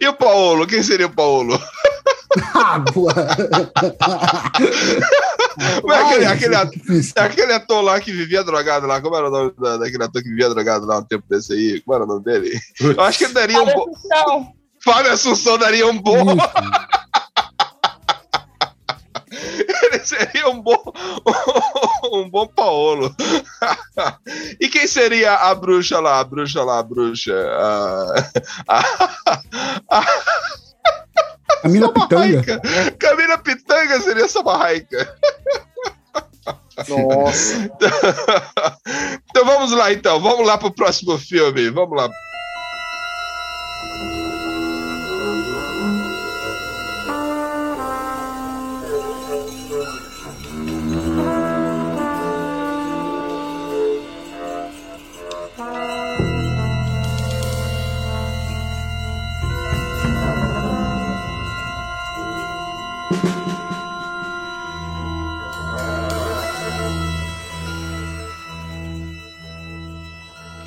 [0.00, 0.66] E o, Paulo?
[0.66, 1.58] Quem seria o Paulo?
[2.54, 2.82] ah,
[5.92, 6.80] aquele, aquele, ator,
[7.16, 10.28] aquele ator lá que vivia drogado lá, como era o nome da, daquele ator que
[10.28, 11.80] vivia drogado lá um tempo desse aí?
[11.80, 12.58] Como era o nome dele?
[12.80, 13.98] Eu acho que ele daria um pouco.
[14.82, 16.24] Fábio Assunção daria um bom.
[19.30, 20.82] Ele seria um bom,
[22.12, 23.14] um bom Paolo.
[24.60, 26.20] e quem seria a bruxa lá?
[26.20, 27.34] A bruxa lá, a bruxa.
[28.68, 28.82] A,
[29.88, 30.04] a,
[31.62, 32.60] Camila Pitanga.
[32.98, 35.16] Camila Pitanga seria essa barraica.
[36.88, 37.70] Nossa.
[39.30, 40.18] então vamos lá, então.
[40.20, 41.70] Vamos lá pro próximo filme.
[41.70, 42.08] Vamos lá.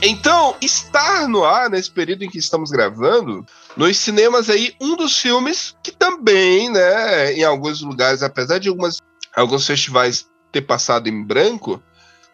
[0.05, 3.45] Então, estar no ar nesse período em que estamos gravando,
[3.77, 8.97] nos cinemas aí, um dos filmes que também, né, em alguns lugares, apesar de algumas,
[9.33, 11.81] alguns festivais ter passado em branco,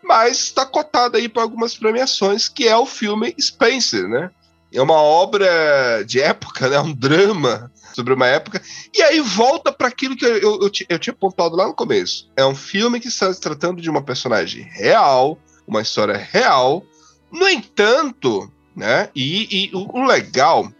[0.03, 4.31] mas está cotado aí para algumas premiações, que é o filme Spencer, né?
[4.73, 6.79] É uma obra de época, né?
[6.79, 8.61] Um drama sobre uma época.
[8.95, 12.27] E aí volta para aquilo que eu, eu, eu, eu tinha apontado lá no começo.
[12.35, 16.83] É um filme que está se tratando de uma personagem real, uma história real,
[17.31, 19.09] no entanto, né?
[19.15, 20.71] E, e o, o, legal,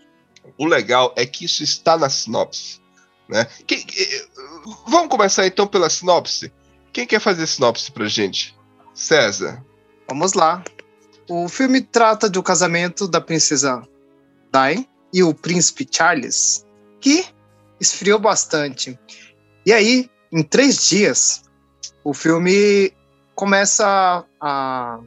[0.58, 2.80] o legal é que isso está na sinopse,
[3.28, 3.48] né?
[4.88, 6.52] Vamos começar então pela sinopse.
[6.92, 8.58] Quem quer fazer sinopse pra gente?
[8.94, 9.64] César.
[10.08, 10.64] Vamos lá.
[11.30, 13.88] O filme trata do casamento da princesa
[14.52, 16.66] Di e o príncipe Charles,
[17.00, 17.26] que
[17.80, 18.98] esfriou bastante.
[19.66, 21.44] E aí, em três dias,
[22.04, 22.92] o filme
[23.36, 25.00] começa a,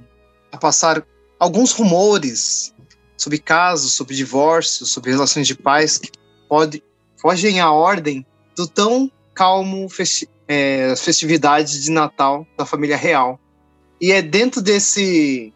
[0.52, 1.05] a passar
[1.42, 2.72] alguns rumores
[3.16, 6.08] sobre casos, sobre divórcios, sobre relações de paz que
[6.48, 6.81] pode,
[7.21, 13.40] fogem à ordem do tão calmo festi é, festividade de Natal da família real.
[14.00, 15.52] E é dentro desse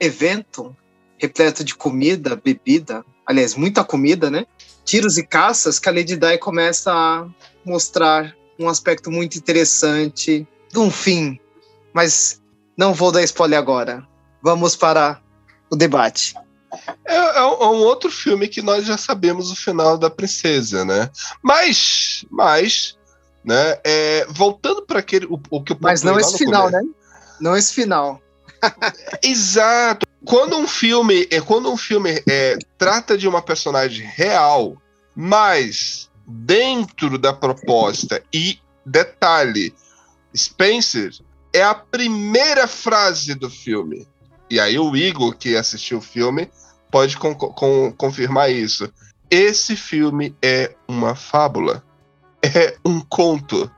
[0.00, 0.74] evento
[1.18, 4.46] repleto de comida, bebida, aliás, muita comida, né?
[4.82, 7.28] Tiros e caças, que a Lady Di começa a
[7.66, 11.38] mostrar um aspecto muito interessante de um fim,
[11.92, 12.40] mas
[12.76, 14.06] não vou dar spoiler agora.
[14.40, 15.20] Vamos para
[15.70, 16.34] o debate.
[17.04, 20.84] É, é um, é um outro filme que nós já sabemos o final da princesa,
[20.84, 21.10] né?
[21.42, 22.96] Mas, mas,
[23.44, 23.78] né?
[23.84, 26.86] é, voltando para aquele o, o que eu Mas não esse final, começo.
[26.86, 26.92] né?
[27.40, 28.20] Não esse final.
[29.22, 30.06] Exato.
[30.24, 34.76] Quando um filme, é quando um filme é, trata de uma personagem real,
[35.14, 39.72] mas dentro da proposta e detalhe,
[40.36, 41.12] Spencer
[41.52, 44.06] é a primeira frase do filme.
[44.50, 46.50] E aí o Igor que assistiu o filme
[46.90, 48.90] pode con- con- confirmar isso.
[49.30, 51.84] Esse filme é uma fábula,
[52.42, 53.70] é um conto.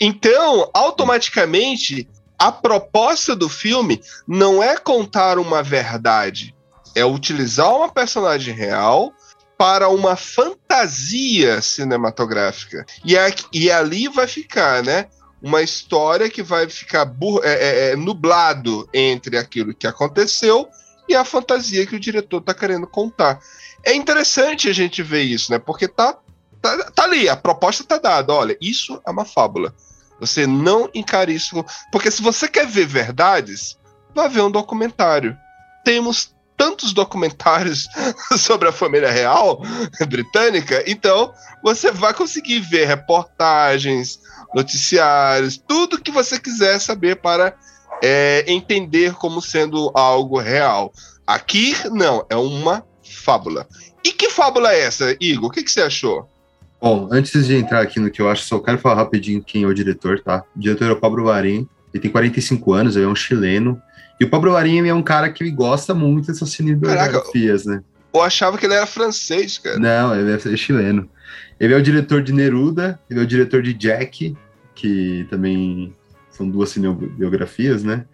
[0.00, 6.54] Então, automaticamente, a proposta do filme não é contar uma verdade,
[6.94, 9.12] é utilizar uma personagem real
[9.58, 12.86] para uma fantasia cinematográfica.
[13.04, 15.06] E, é, e ali vai ficar, né?
[15.40, 17.10] Uma história que vai ficar
[17.44, 20.68] é, é, é, nublado entre aquilo que aconteceu
[21.08, 23.40] e a fantasia que o diretor está querendo contar.
[23.84, 25.58] É interessante a gente ver isso, né?
[25.58, 26.18] Porque tá,
[26.60, 28.32] tá, tá ali, a proposta tá dada.
[28.32, 29.72] Olha, isso é uma fábula.
[30.20, 31.64] Você não encare isso.
[31.92, 33.78] Porque se você quer ver verdades,
[34.14, 35.36] vai ver um documentário.
[35.84, 37.88] Temos tantos documentários
[38.36, 39.62] sobre a família real
[40.08, 41.32] britânica, então
[41.62, 44.18] você vai conseguir ver reportagens,
[44.54, 47.54] noticiários, tudo que você quiser saber para
[48.02, 50.92] é, entender como sendo algo real.
[51.26, 53.66] Aqui, não, é uma fábula.
[54.04, 55.48] E que fábula é essa, Igor?
[55.48, 56.28] O que, que você achou?
[56.80, 59.66] Bom, antes de entrar aqui no que eu acho, só quero falar rapidinho quem é
[59.66, 60.44] o diretor, tá?
[60.54, 63.80] O diretor é o Pablo Varim, ele tem 45 anos, ele é um chileno.
[64.20, 67.82] E o Pablo Varim é um cara que gosta muito dessas cinebiografias, né?
[68.14, 69.78] Eu achava que ele era francês, cara.
[69.78, 71.08] Não, ele é chileno.
[71.60, 74.36] Ele é o diretor de Neruda, ele é o diretor de Jack,
[74.74, 75.92] que também
[76.30, 78.04] são duas cinebiografias, né?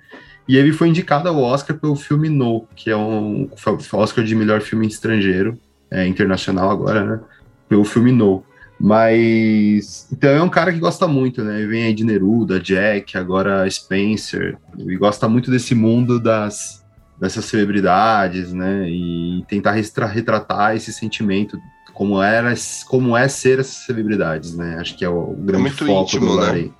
[0.49, 3.49] E ele foi indicado ao Oscar pelo filme No, que é um
[3.93, 5.59] Oscar de melhor filme estrangeiro,
[5.91, 7.21] é, internacional agora, né?
[7.69, 8.45] Pelo filme No.
[8.79, 10.09] Mas.
[10.13, 11.59] Então é um cara que gosta muito, né?
[11.59, 14.59] Ele vem aí de Neruda, Jack, agora Spencer.
[14.79, 16.85] Ele gosta muito desse mundo das,
[17.19, 18.89] dessas celebridades, né?
[18.89, 21.59] E tentar retratar esse sentimento,
[21.95, 22.53] como, era,
[22.89, 24.77] como é ser essas celebridades, né?
[24.81, 26.71] Acho que é o grande muito foco íntimo, do né?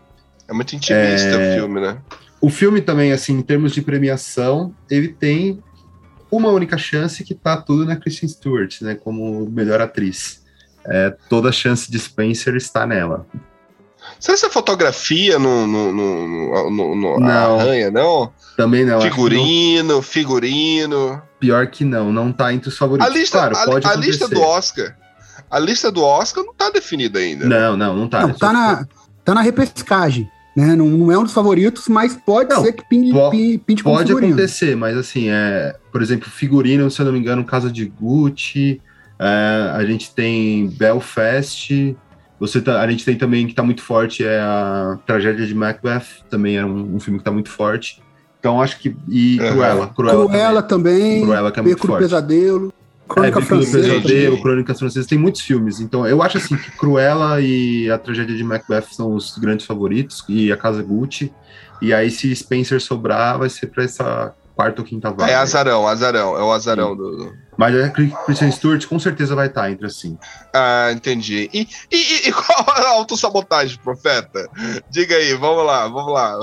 [0.49, 1.53] É muito intimista É.
[1.55, 1.99] o filme, né?
[2.41, 5.63] O filme também, assim, em termos de premiação, ele tem
[6.31, 8.95] uma única chance que tá tudo na Kristen Stewart, né?
[8.97, 10.43] Como melhor atriz.
[10.87, 13.27] É, toda a chance de Spencer está nela.
[14.21, 17.59] Será essa fotografia no, no, no, no, no- Não.
[17.59, 18.31] arranha, não?
[18.57, 19.01] Também não.
[19.01, 21.09] Figurino, figurino.
[21.09, 23.11] não- pior que não, não tá entre os favoritos.
[23.11, 24.95] A lista, claro, a, pode a lista do Oscar.
[25.55, 27.47] A lista do Oscar não tá definida ainda.
[27.47, 28.27] Não, não, não tá.
[28.27, 28.85] Não, tá na,
[29.25, 30.29] tá na repescagem.
[30.57, 30.75] Né?
[30.75, 33.83] Não, não é um dos favoritos, mas pode Não, ser que pinte, po- pinte, pinte
[33.85, 37.71] como Pode acontecer, mas assim, é, por exemplo, figurino, se eu não me engano, Casa
[37.71, 38.81] de Gucci,
[39.17, 41.97] é, a gente tem Belfast,
[42.41, 46.25] você tá- a gente tem também que tá muito forte é a Tragédia de Macbeth,
[46.29, 48.03] também é um, um filme que tá muito forte.
[48.41, 48.95] Então acho que.
[49.09, 49.39] E.
[49.39, 49.87] Cruella.
[49.87, 51.23] Cruella, Cruella também, também.
[51.23, 52.03] Cruella que é muito Beco do forte.
[52.03, 52.73] Pesadelo,
[53.09, 53.79] Crônica Beco do Francesa.
[53.79, 54.03] Pesadelo.
[54.03, 55.81] Pesadelo, Crônicas Francesas, tem muitos filmes.
[55.81, 60.25] Então eu acho assim que Cruella e a Tragédia de Macbeth são os grandes favoritos,
[60.29, 61.33] e a Casa Gucci.
[61.83, 65.31] E aí, se Spencer sobrar, vai ser pra essa quarta ou quinta vaga.
[65.31, 66.37] É azarão, azarão.
[66.37, 67.35] É o azarão do.
[67.57, 70.19] Mas a Kristen Stewart com certeza vai estar entre assim.
[70.53, 71.51] Ah, entendi.
[71.53, 74.49] E, e, e qual a autossabotagem, profeta?
[74.91, 76.39] Diga aí, vamos lá, vamos lá.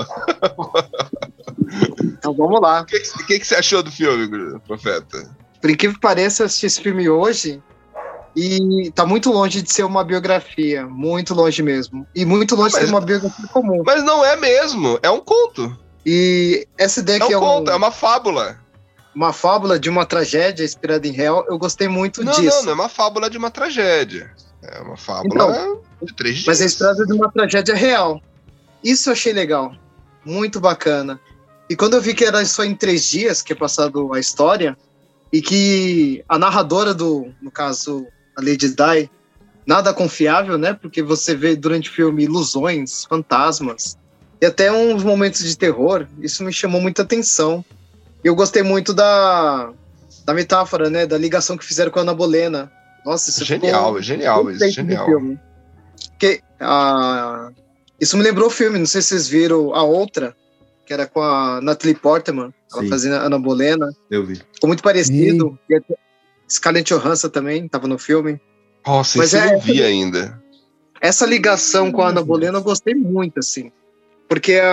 [2.02, 2.82] Então vamos lá.
[2.82, 5.28] O que, que, que que você achou do filme, profeta?
[5.62, 7.62] Por incrível que pareça, eu assisti esse filme hoje
[8.36, 10.86] e tá muito longe de ser uma biografia.
[10.86, 12.06] Muito longe mesmo.
[12.14, 13.82] E muito longe de Mas- ser uma biografia comum.
[13.86, 15.74] Mas não é mesmo, é um conto.
[16.04, 18.58] E essa ideia É que um é um- conto, é uma fábula.
[19.14, 22.56] uma fábula de uma tragédia inspirada em real, eu gostei muito Não, disso.
[22.58, 24.30] não, não é uma fábula de uma tragédia.
[24.62, 26.46] É uma fábula Então, de três dias.
[26.46, 28.20] Mas é inspirada de uma tragédia real.
[28.82, 29.72] Isso eu achei legal.
[30.24, 31.20] Muito bacana.
[31.68, 34.76] E quando eu vi que era só em três dias que é passado a história,
[35.32, 38.06] e que a narradora do, no caso,
[38.36, 39.10] a Lady Di,
[39.66, 40.74] nada confiável, né?
[40.74, 43.96] Porque você vê durante o filme ilusões, fantasmas,
[44.40, 47.64] e até uns momentos de terror, isso me chamou muita atenção.
[48.22, 49.72] E eu gostei muito da,
[50.24, 51.06] da metáfora, né?
[51.06, 52.70] Da ligação que fizeram com a Ana Bolena.
[53.06, 55.06] Nossa, isso Genial, ficou é genial, isso, genial.
[55.06, 55.40] filme.
[56.10, 57.50] Porque, ah,
[58.00, 60.36] isso me lembrou o filme, não sei se vocês viram a outra,
[60.86, 62.88] que era com a Natalie Portman, ela Sim.
[62.88, 63.88] fazendo a Ana Bolena.
[64.10, 64.36] Eu vi.
[64.52, 65.58] Ficou muito parecido.
[65.68, 65.94] E até
[66.48, 68.40] Scarlett Johansson também estava no filme.
[68.86, 70.42] Nossa, Mas isso eu é- não vi ainda.
[71.00, 73.70] Essa ligação com a Ana Bolena eu gostei muito, assim.
[74.28, 74.68] Porque a,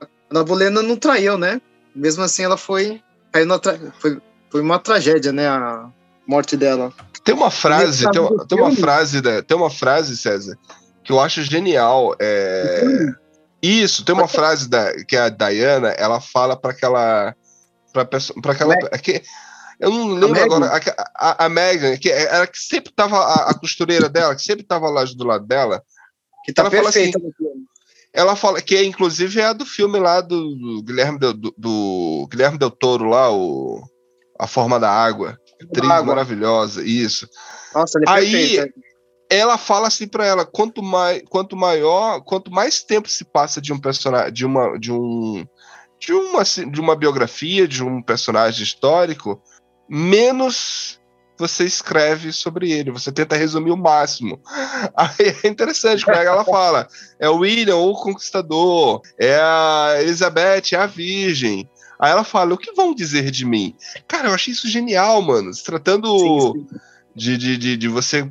[0.00, 1.60] a A Nova Helena não traiu, né?
[1.94, 3.00] Mesmo assim, ela foi.
[3.32, 3.78] Caiu na tra...
[4.00, 5.46] foi, foi uma tragédia, né?
[5.48, 5.88] A
[6.26, 6.92] morte dela.
[7.22, 10.56] Tem uma frase, tem uma, tem uma frase, da- tem uma frase, César,
[11.02, 12.14] que eu acho genial.
[12.18, 13.06] É...
[13.66, 17.34] Isso, tem uma frase da, que a Diana, ela fala para aquela.
[17.92, 18.74] Pra, perso- pra aquela.
[18.92, 19.22] É que-
[19.80, 20.56] eu não lembro Megan?
[20.66, 20.82] agora.
[21.16, 24.64] A, a, a Megan, que era que sempre tava a, a costureira dela, que sempre
[24.64, 25.82] tava lá do lado dela.
[26.44, 27.64] Que tá Ela fala assim, perfeita no filme.
[28.12, 31.54] Ela fala que é, inclusive é a do filme lá do, do Guilherme Del, do,
[31.58, 33.82] do Guilherme Del Toro lá, o
[34.38, 35.36] A Forma da Água.
[35.62, 37.28] Atriz maravilhosa, isso.
[37.74, 38.80] Nossa, ele é Aí- perfeito.
[39.36, 43.72] Ela fala assim pra ela, quanto mais, quanto maior, quanto mais tempo se passa de
[43.72, 45.46] um personagem, de uma, de um,
[45.98, 49.40] de uma, assim, de uma biografia, de um personagem histórico,
[49.88, 51.00] menos
[51.36, 54.40] você escreve sobre ele, você tenta resumir o máximo.
[54.96, 56.86] Aí é interessante, como é que ela fala,
[57.18, 61.68] é o William, o Conquistador, é a Elizabeth, é a Virgem.
[61.98, 63.74] Aí ela fala, o que vão dizer de mim?
[64.06, 65.52] Cara, eu achei isso genial, mano.
[65.54, 66.78] Se tratando Sim, sim.
[67.14, 68.30] De, de, de, de você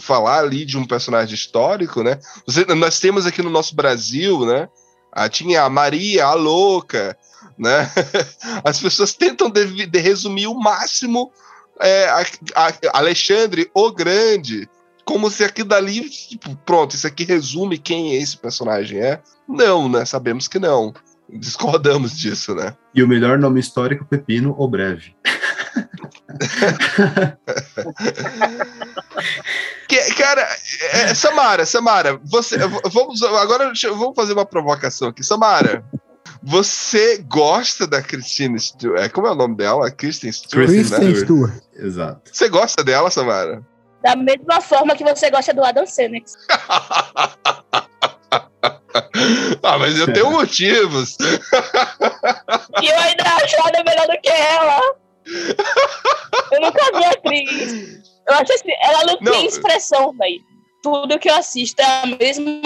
[0.00, 2.18] falar ali de um personagem histórico, né?
[2.46, 4.68] Você- nós temos aqui no nosso Brasil, né?
[5.12, 7.16] A, tinha a Maria, a louca,
[7.58, 7.90] né?
[8.64, 11.32] As pessoas tentam de, de resumir o máximo
[11.80, 14.68] é, a- a- Alexandre o Grande,
[15.04, 19.20] como se aquilo dali, tipo, pronto, isso aqui resume quem esse personagem é.
[19.48, 20.04] Não, né?
[20.04, 20.92] Sabemos que não.
[21.32, 22.76] Discordamos disso, né?
[22.94, 25.14] E o melhor nome histórico, Pepino ou Breve.
[29.88, 30.46] Que- cara,
[30.92, 35.84] é, Samara, Samara, você, vamos agora vamos fazer uma provocação aqui, Samara.
[36.42, 39.12] Você gosta da Christine Stewart?
[39.12, 39.90] Como é o nome dela?
[39.90, 41.04] Kristen Stewart, Kristen né?
[41.04, 41.62] Kristen Stewart.
[41.74, 42.30] Exato.
[42.32, 43.62] Você gosta dela, Samara?
[44.02, 46.22] Da mesma forma que você gosta do Adam Sandler.
[49.62, 51.18] ah, mas eu tenho motivos.
[52.80, 54.80] E eu ainda acho ela melhor do que ela.
[56.52, 57.72] Eu nunca vi a atriz.
[58.28, 59.32] Eu acho assim, ela não, Não.
[59.32, 60.40] tem expressão, velho.
[60.82, 62.62] Tudo que eu assisto é a mesma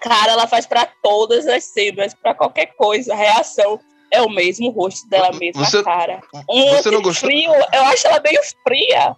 [0.00, 3.80] cara, ela faz pra todas as cenas, pra qualquer coisa, a reação
[4.10, 6.20] é o mesmo rosto dela, a mesma Você- cara.
[6.48, 7.28] Um você não gostou?
[7.28, 9.16] frio, eu acho ela meio fria.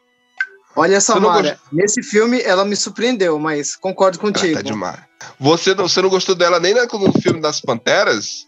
[0.77, 4.55] Olha, Samara, nesse filme ela me surpreendeu, mas concordo Ah, contigo.
[4.55, 5.01] tá demais.
[5.41, 8.47] Você não, você não gostou dela nem no filme das Panteras?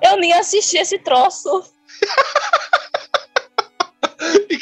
[0.00, 1.64] Eu nem assisti esse troço.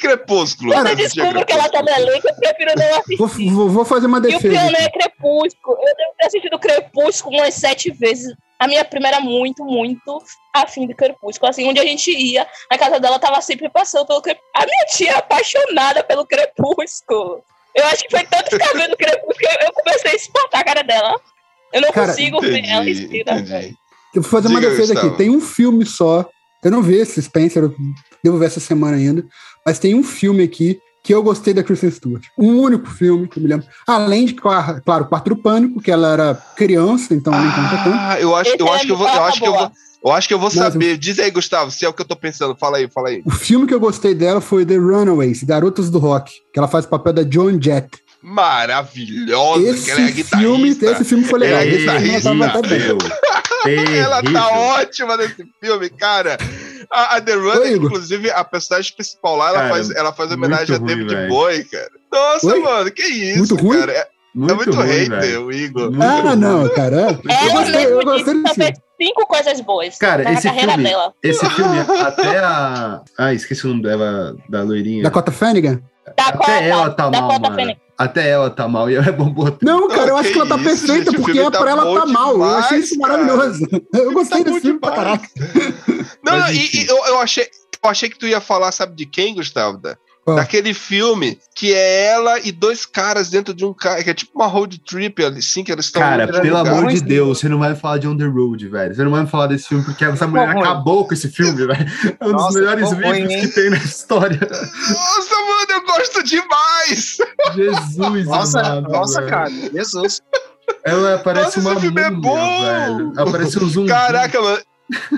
[0.01, 0.73] E Crepúsculo?
[0.73, 3.51] Quando Você eu descubro que ela tá elenco, eu prefiro não assistir.
[3.53, 4.49] Vou, vou- fazer uma E o defesa.
[4.49, 4.83] pior não aqui.
[4.85, 5.77] é Crepúsculo.
[5.79, 8.33] Eu devo ter assistido Crepúsculo umas sete vezes.
[8.59, 10.23] A minha prima era muito, muito
[10.55, 11.49] afim de Crepúsculo.
[11.51, 14.53] Assim, onde a gente ia, a casa dela tava sempre passando pelo Crepúsculo.
[14.57, 17.43] A minha tia é apaixonada pelo Crepúsculo.
[17.75, 20.65] Eu acho que foi tanto ficar vendo Crepúsculo que eu- eu comecei a espantar a
[20.65, 21.19] cara dela.
[21.73, 23.33] Eu não Cara, consigo ver ela Entendi, respira.
[23.39, 23.75] entendi.
[24.15, 25.15] Eu vou fazer uma Diga, defesa Gustavo.
[25.15, 25.19] aqui.
[25.19, 26.29] Tem um filme só.
[26.63, 27.75] Eu não vi esse Spencer, eu
[28.23, 29.25] devo ver essa semana ainda.
[29.65, 32.23] Mas tem um filme aqui que eu gostei da Kristen Stewart.
[32.39, 33.67] Um único filme que eu me lembro.
[33.87, 37.97] Além de, claro, claro, Quarto do Pânico, que ela era criança, então nem conta tanto.
[37.99, 39.53] Ah, eu acho, eu Esse acho é que eu vou, eu boa, acho que eu
[39.53, 39.73] vou,
[40.05, 40.99] eu acho que eu vou Mas saber.
[40.99, 42.57] Diz aí, Gustavo, se é o que eu tô pensando.
[42.59, 43.23] Fala aí, fala aí.
[43.25, 46.85] O filme que eu gostei dela foi The Runaways, Garotas do Rock, que ela faz
[46.85, 47.89] o papel da Joan Jett.
[48.23, 51.61] Maravilhosa, que ela é Esse filme, esse filme foi legal.
[51.61, 52.99] Ela é Esse filme ela tava até bem.
[53.99, 56.39] Ela tá ótima nesse filme, cara.
[56.91, 60.77] A, a The Runner, inclusive, a personagem principal lá, ela Cara, faz, ela faz homenagem
[60.77, 61.29] a David.
[61.29, 61.91] Bowie, cara.
[62.13, 62.61] Nossa, Oi?
[62.61, 63.79] mano, que isso, Muito ruim?
[63.81, 63.93] cara.
[63.93, 65.47] É, Muito, é muito ruim, hater, velho.
[65.47, 65.91] o Igor.
[65.91, 66.37] Muito Ah, ruim.
[66.37, 66.97] não, cara.
[66.97, 71.13] Eu Ela gostei, eu gostei desse cinco coisas boas Cara, na esse carreira filme, dela.
[71.23, 73.01] esse filme, até a.
[73.19, 75.03] Ah, esqueci o nome dela, da loirinha.
[75.03, 75.83] Dakota Fannigan?
[76.17, 77.77] Dakota, Até ela tá mal, Dakota mano.
[77.99, 79.57] Até ela tá mal e ela é bombou.
[79.61, 81.59] Não, cara, eu que acho que ela tá isso, perfeita, gente, o porque é tá
[81.59, 82.35] pra ela tá mal.
[82.35, 83.25] Eu achei demais, isso cara.
[83.25, 83.69] maravilhoso.
[83.93, 85.21] Eu gostei Tá desse filme pra demais.
[85.21, 85.29] caraca.
[86.25, 87.45] Não, Mas não, e, e eu, eu achei,
[87.83, 89.81] eu achei que tu ia falar, sabe de quem, Gustavo?
[90.25, 90.37] Qual?
[90.37, 94.33] Daquele filme que é ela e dois caras dentro de um carro, que é tipo
[94.35, 96.03] uma road trip ali, sim, que eles estão.
[96.03, 98.95] Cara, pelo amor de Deus, você não vai falar de On the Road, velho.
[98.95, 101.87] Você não vai falar desse filme porque essa mulher acabou com esse filme, velho.
[102.21, 104.41] É um dos Nossa, melhores ficou ruim, vídeos que tem na história.
[104.41, 107.19] Nossa, mano, eu gosto demais!
[107.55, 109.31] Jesus, Nossa, amado, nossa, velho.
[109.31, 110.21] cara, Jesus.
[110.85, 112.63] Ela parece Nossa, uma esse filme é múmia, bom!
[112.63, 113.13] velho.
[113.17, 113.89] Ela parece um zumbi.
[113.89, 114.59] Caraca, mano.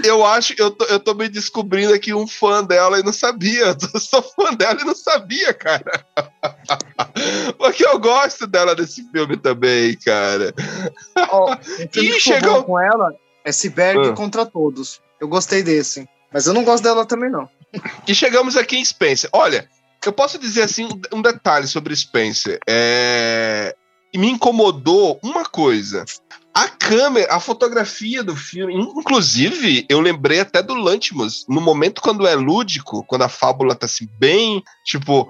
[0.04, 3.74] Eu acho, eu tô, eu tô me descobrindo aqui um fã dela e não sabia.
[3.94, 6.04] Eu sou fã dela e não sabia, cara.
[7.58, 10.52] Porque eu gosto dela nesse filme também, cara.
[11.90, 13.14] Que ficou chegou- com ela
[13.44, 14.12] é Ciberg Ah.
[14.12, 15.00] contra todos.
[15.20, 16.08] Eu gostei desse.
[16.32, 17.48] Mas eu não gosto dela também, não.
[18.06, 19.30] E chegamos aqui em Spencer.
[19.32, 19.68] Olha,
[20.04, 22.58] eu posso dizer assim um- um detalhe sobre Spencer.
[22.68, 23.74] É...
[24.14, 26.04] Me incomodou uma coisa.
[26.54, 32.26] A câmera, a fotografia do filme, inclusive, eu lembrei até do Lantimos, no momento quando
[32.26, 35.26] é lúdico, quando a fábula tá assim, bem, tipo,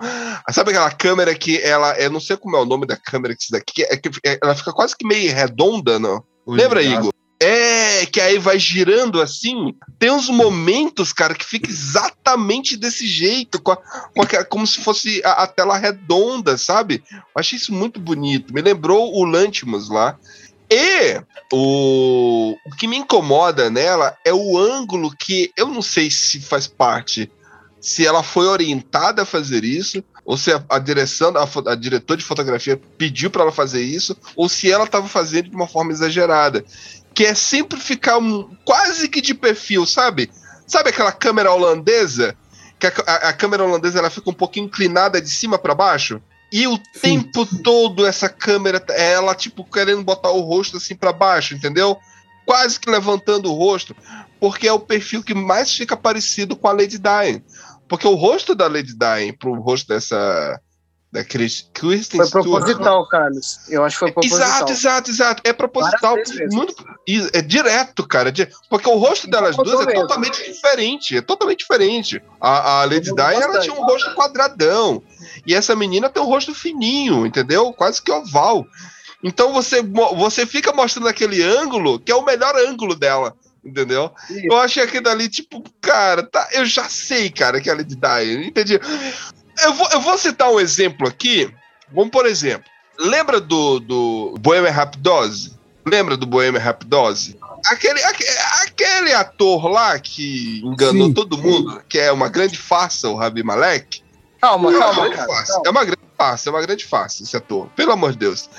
[0.50, 3.42] sabe aquela câmera que ela, eu não sei como é o nome da câmera que
[3.42, 6.24] isso daqui, é que é, ela fica quase que meio redonda, não?
[6.44, 7.12] Lembra, Igor?
[7.42, 9.74] É, que aí vai girando assim.
[9.98, 14.80] Tem uns momentos, cara, que fica exatamente desse jeito, com a, com a, como se
[14.80, 17.02] fosse a, a, tela redonda, sabe?
[17.10, 18.54] Eu achei isso muito bonito.
[18.54, 20.16] Me lembrou o Lantimos lá.
[20.74, 21.20] E
[21.52, 26.66] o, o que me incomoda nela é o ângulo que eu não sei se faz
[26.66, 27.30] parte,
[27.78, 32.16] se ela foi orientada a fazer isso, ou se a, a direção, a, a diretora
[32.16, 35.92] de fotografia pediu para ela fazer isso, ou se ela estava fazendo de uma forma
[35.92, 36.64] exagerada
[37.14, 40.30] que é sempre ficar um, quase que de perfil, sabe?
[40.66, 42.34] Sabe aquela câmera holandesa?
[42.78, 46.22] Que a, a, a câmera holandesa ela fica um pouquinho inclinada de cima para baixo?
[46.52, 51.54] E o tempo todo essa câmera, ela tipo querendo botar o rosto assim para baixo,
[51.54, 51.98] entendeu?
[52.44, 53.96] Quase que levantando o rosto,
[54.38, 57.42] porque é o perfil que mais fica parecido com a Lady Di.
[57.88, 60.60] Porque o rosto da Lady Di pro rosto dessa
[61.12, 61.70] da Kristen
[62.16, 63.60] Foi proposital, Carlos.
[63.68, 64.48] Eu acho que foi proposital.
[64.48, 65.42] Exato, exato, exato.
[65.44, 66.16] É proposital.
[66.50, 66.74] Muito,
[67.34, 68.32] é direto, cara.
[68.70, 70.00] Porque o rosto delas duas é mesmo.
[70.00, 71.18] totalmente diferente.
[71.18, 72.22] É totalmente diferente.
[72.40, 75.02] A, a Lady Di, ela tinha um rosto quadradão.
[75.46, 77.72] E essa menina tem um rosto fininho, entendeu?
[77.72, 78.66] Quase que oval.
[79.22, 83.36] Então você, você fica mostrando aquele ângulo, que é o melhor ângulo dela.
[83.64, 84.10] Entendeu?
[84.28, 84.46] Isso.
[84.46, 87.94] Eu achei aquilo ali, tipo, cara, tá, eu já sei, cara, que é a Lady
[87.94, 88.48] Di.
[88.48, 88.80] Entendi.
[89.62, 91.48] Eu vou, eu vou citar um exemplo aqui.
[91.92, 92.68] Vamos, por exemplo,
[92.98, 95.52] lembra do, do Bohemian Rhapsody?
[95.86, 97.38] Lembra do Bohemian Rhapsody?
[97.66, 101.80] Aquele, aquele, aquele ator lá que enganou sim, todo mundo, sim.
[101.88, 104.01] que é uma grande farsa, o Rabi Malek.
[104.42, 105.62] Calma, é calma, cara, calma.
[105.64, 107.68] É uma grande farsa, é uma grande farsa esse ator.
[107.76, 108.50] Pelo amor de Deus.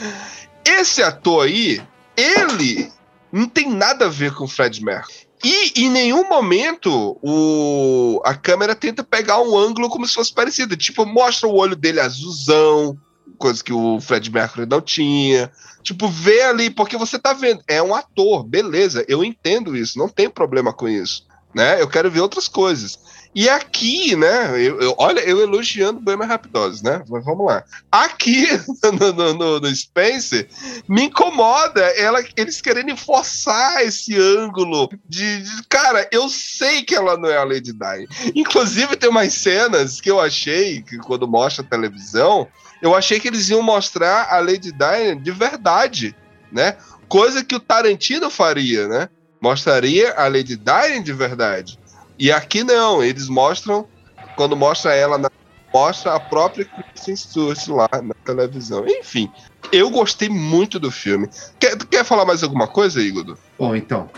[0.64, 2.90] Esse ator aí, ele
[3.30, 5.28] não tem nada a ver com o Fred Mercury.
[5.44, 10.78] E em nenhum momento o, a câmera tenta pegar um ângulo como se fosse parecido.
[10.78, 12.98] Tipo, mostra o olho dele azulzão,
[13.38, 15.52] coisa que o Fred Mercury não tinha.
[15.84, 17.62] Tipo, vê ali, porque você tá vendo.
[17.68, 21.28] É um ator, beleza, eu entendo isso, não tem problema com isso.
[21.54, 21.82] Né?
[21.82, 22.98] Eu quero ver outras coisas.
[23.36, 24.52] E aqui, né?
[24.62, 27.04] Eu, eu, olha, eu elogiando Bohemian Rhapsody, né?
[27.10, 27.64] Mas vamos lá.
[27.92, 28.48] Aqui
[29.00, 30.48] no, no, no, Spencer,
[30.88, 37.18] me incomoda ela, eles querendo forçar esse ângulo de, de, Cara, eu sei que ela
[37.18, 38.32] não é a Lady Di.
[38.36, 42.48] Inclusive, tem umas cenas que eu achei, que quando mostra a televisão,
[42.84, 46.16] eu achei que eles iam mostrar a Lady Di de verdade,
[46.52, 46.78] né?
[47.08, 49.10] Coisa que o Tarantino faria, né?
[49.42, 51.80] Mostraria a Lady Di de verdade.
[52.18, 53.88] E aqui não, eles mostram,
[54.36, 55.30] quando mostra ela, na,
[55.74, 58.86] mostra a própria Kristen Stewart lá na televisão.
[58.88, 59.32] Enfim,
[59.72, 61.28] eu gostei muito do filme.
[61.60, 63.38] Quer, quer falar mais alguma coisa, Igor?
[63.58, 64.10] Bom, então,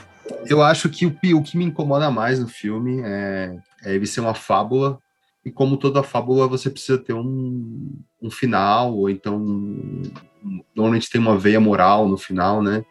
[0.46, 4.20] eu acho que o, o que me incomoda mais no filme é, é ele ser
[4.20, 5.00] uma fábula,
[5.46, 9.40] e como toda fábula, você precisa ter um, um final, ou então
[10.76, 12.84] normalmente tem uma veia moral no final, né?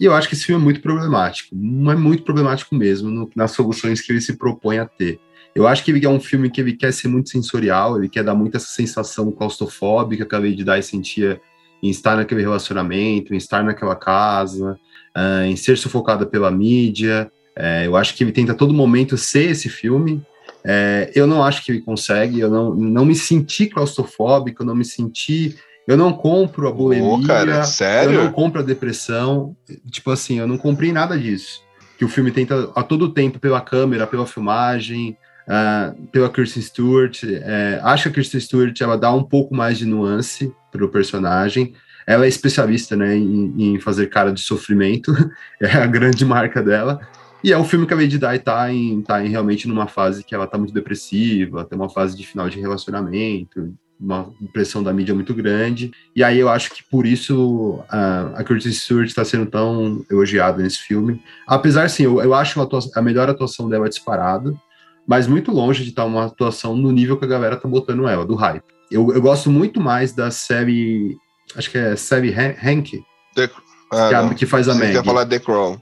[0.00, 3.50] E eu acho que esse filme é muito problemático, é muito problemático mesmo no, nas
[3.50, 5.20] soluções que ele se propõe a ter.
[5.54, 8.24] Eu acho que ele é um filme que ele quer ser muito sensorial, ele quer
[8.24, 11.38] dar muita essa sensação claustrofóbica que Lady Di sentia
[11.82, 14.78] em estar naquele relacionamento, em estar naquela casa,
[15.16, 17.30] uh, em ser sufocada pela mídia.
[17.54, 20.22] É, eu acho que ele tenta a todo momento ser esse filme.
[20.64, 24.74] É, eu não acho que ele consegue, eu não, não me senti claustrofóbico, eu não
[24.74, 25.56] me senti
[25.90, 27.04] eu não compro a bulimia.
[27.04, 28.14] Oh, cara, sério?
[28.14, 29.56] Eu não compro a depressão.
[29.90, 31.64] Tipo assim, eu não comprei nada disso.
[31.98, 35.18] Que o filme tenta a todo tempo, pela câmera, pela filmagem,
[35.48, 37.24] uh, pela Kristen Stewart.
[37.24, 40.88] É, acho que a Kristen Stewart ela dá um pouco mais de nuance para o
[40.88, 41.74] personagem.
[42.06, 45.12] Ela é especialista né, em, em, fazer cara de sofrimento,
[45.60, 47.00] é a grande marca dela.
[47.42, 50.22] E é um filme que a Lady Di tá, em, tá em, realmente numa fase
[50.22, 54.92] que ela tá muito depressiva, tem uma fase de final de relacionamento, uma pressão da
[54.92, 55.92] mídia muito grande.
[56.16, 60.62] E aí eu acho que por isso a, a Kristen Stewart está sendo tão elogiada
[60.62, 61.22] nesse filme.
[61.46, 64.54] Apesar, sim, eu, eu acho a, atuação, a melhor atuação dela disparada,
[65.06, 68.24] mas muito longe de estar uma atuação no nível que a galera tá botando ela,
[68.24, 68.64] do hype.
[68.90, 71.16] Eu, eu gosto muito mais da série,
[71.54, 73.02] acho que é série Hank,
[73.34, 73.48] The,
[73.92, 74.92] ah, que, que, faz a Meg.
[74.92, 75.80] quer falar The Crown.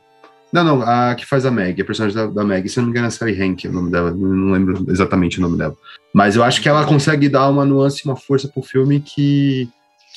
[0.52, 2.68] Não, não, a que faz a Meg, a personagem da, da Meg.
[2.68, 4.10] Se eu não me engano, é Sally Hank, o nome dela.
[4.12, 5.76] Não lembro exatamente o nome dela.
[6.12, 9.68] Mas eu acho que ela consegue dar uma nuance, uma força pro filme que,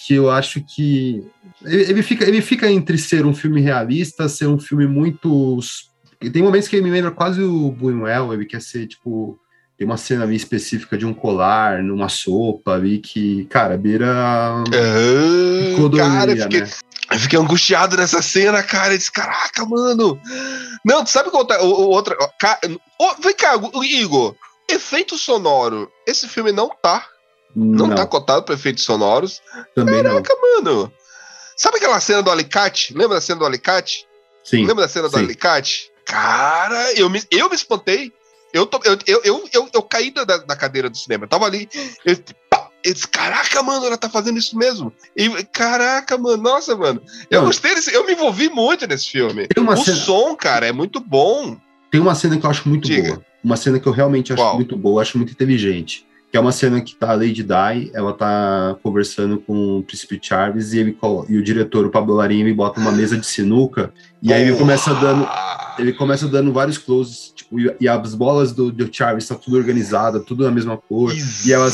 [0.05, 1.23] que eu acho que.
[1.63, 5.59] Ele fica, ele fica entre ser um filme realista, ser um filme muito.
[6.31, 9.37] Tem momentos que ele me lembra quase o Buñuel, ele quer ser, tipo.
[9.77, 14.63] Tem uma cena ali específica de um colar numa sopa ali que, cara, beira.
[14.67, 16.67] Uh, cara, fiquei, né?
[17.11, 18.93] Eu fiquei angustiado nessa cena, cara.
[18.93, 20.19] Eu disse, caraca, mano.
[20.83, 22.15] Não, tu sabe qual tá, o, outra.
[22.39, 22.59] Ca,
[23.19, 23.53] vem cá,
[23.83, 24.35] Igor.
[24.69, 25.91] Efeito sonoro.
[26.07, 27.05] Esse filme não tá.
[27.53, 27.95] Não, não.
[27.95, 29.41] tá cotado para efeitos sonoros.
[29.75, 30.63] Também caraca, não.
[30.63, 30.93] mano.
[31.57, 32.93] Sabe aquela cena do alicate?
[32.93, 34.07] Lembra da cena do alicate?
[34.43, 34.65] Sim.
[34.65, 35.23] Lembra da cena do sim.
[35.23, 35.91] alicate?
[36.05, 38.13] Cara, eu me, eu me espantei.
[38.53, 41.25] Eu, tô, eu, eu, eu, eu, eu caí da, da cadeira do cinema.
[41.25, 41.69] Eu tava ali.
[42.05, 42.15] Eu,
[42.83, 44.91] eu disse, caraca, mano, ela tá fazendo isso mesmo.
[45.15, 47.01] E, caraca, mano, nossa, mano.
[47.29, 47.47] Eu Não.
[47.47, 49.47] gostei desse, eu me envolvi muito nesse filme.
[49.57, 49.97] o cena...
[49.97, 51.57] som, cara, é muito bom.
[51.91, 53.09] Tem uma cena que eu acho muito Diga.
[53.09, 53.25] boa.
[53.43, 54.55] Uma cena que eu realmente acho Qual?
[54.55, 56.05] muito boa, acho muito inteligente.
[56.31, 60.17] Que é uma cena que tá a Lady Di, ela tá conversando com o Príncipe
[60.21, 64.31] Charles e, ele, e o diretor, o Pablo Larini, bota uma mesa de sinuca e
[64.31, 65.27] aí ele começa dando
[65.81, 70.19] ele começa dando vários closes, tipo, e, as bolas do, do Charles tá tudo organizada,
[70.19, 71.11] tudo na mesma cor.
[71.11, 71.45] Exato.
[71.45, 71.67] E, ela,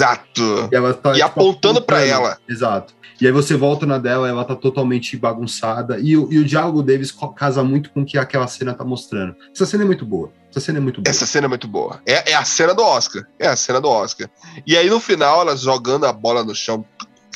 [0.71, 2.37] e, ela tá, e tipo, apontando para ela.
[2.47, 2.95] Exato.
[3.19, 5.99] E aí você volta na dela, ela tá totalmente bagunçada.
[5.99, 9.35] E, o, e o diálogo deles casa muito com o que aquela cena tá mostrando.
[9.53, 10.31] Essa cena é muito boa.
[10.51, 11.09] Essa cena é muito boa.
[11.09, 11.99] Essa cena é muito boa.
[12.05, 13.25] É, é a cena do Oscar.
[13.39, 14.29] É a cena do Oscar.
[14.65, 16.85] E aí no final, ela jogando a bola no chão.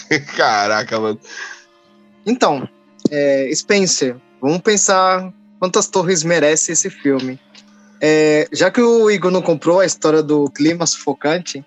[0.37, 1.19] Caraca, mano.
[2.25, 2.69] Então,
[3.09, 7.39] é, Spencer, vamos pensar quantas torres merece esse filme.
[8.01, 11.63] É, já que o Igor não comprou a história do clima sufocante,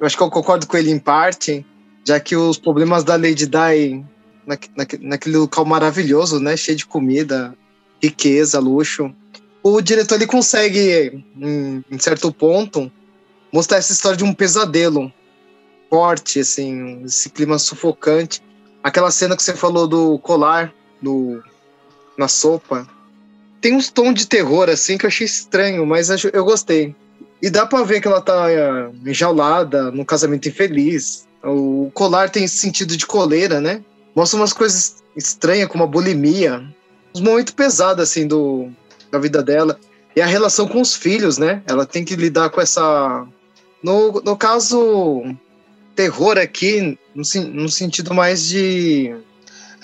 [0.00, 1.64] eu acho que eu concordo com ele em parte,
[2.08, 4.02] já que os problemas da Lady Di
[4.46, 7.54] na, na, naquele local maravilhoso, né, cheio de comida,
[8.02, 9.14] riqueza, luxo,
[9.62, 12.90] o diretor ele consegue, em, em certo ponto,
[13.52, 15.12] mostrar essa história de um pesadelo
[15.90, 18.42] forte, assim, esse clima sufocante.
[18.82, 20.72] Aquela cena que você falou do colar
[21.02, 21.42] do,
[22.16, 22.88] na sopa,
[23.64, 26.94] tem uns tons de terror, assim, que eu achei estranho, mas eu gostei.
[27.40, 31.26] E dá pra ver que ela tá é, enjaulada, num casamento infeliz.
[31.42, 33.82] O colar tem sentido de coleira, né?
[34.14, 36.62] Mostra umas coisas estranhas, como a bulimia.
[37.14, 38.68] Uns momentos pesados, assim, do,
[39.10, 39.80] da vida dela.
[40.14, 41.62] E a relação com os filhos, né?
[41.66, 43.26] Ela tem que lidar com essa.
[43.82, 45.24] No, no caso,
[45.96, 49.16] terror aqui, no, no sentido mais de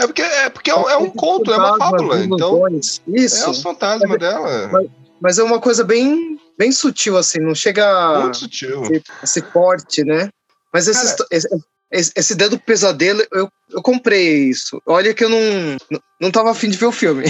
[0.00, 2.24] é porque é, porque é, um, é um conto, é uma fábula.
[2.24, 2.62] Então,
[3.06, 3.44] Isso.
[3.44, 4.68] É o fantasma dela.
[4.72, 4.86] Mas,
[5.20, 8.82] mas, é uma coisa bem, bem sutil, assim, não chega Muito sutil.
[9.22, 10.30] a ser forte, né?
[10.72, 11.48] Mas esse, esse,
[11.90, 14.80] esse, esse dedo pesadelo, eu, eu comprei isso.
[14.86, 17.24] Olha que eu não, não tava afim de ver o filme.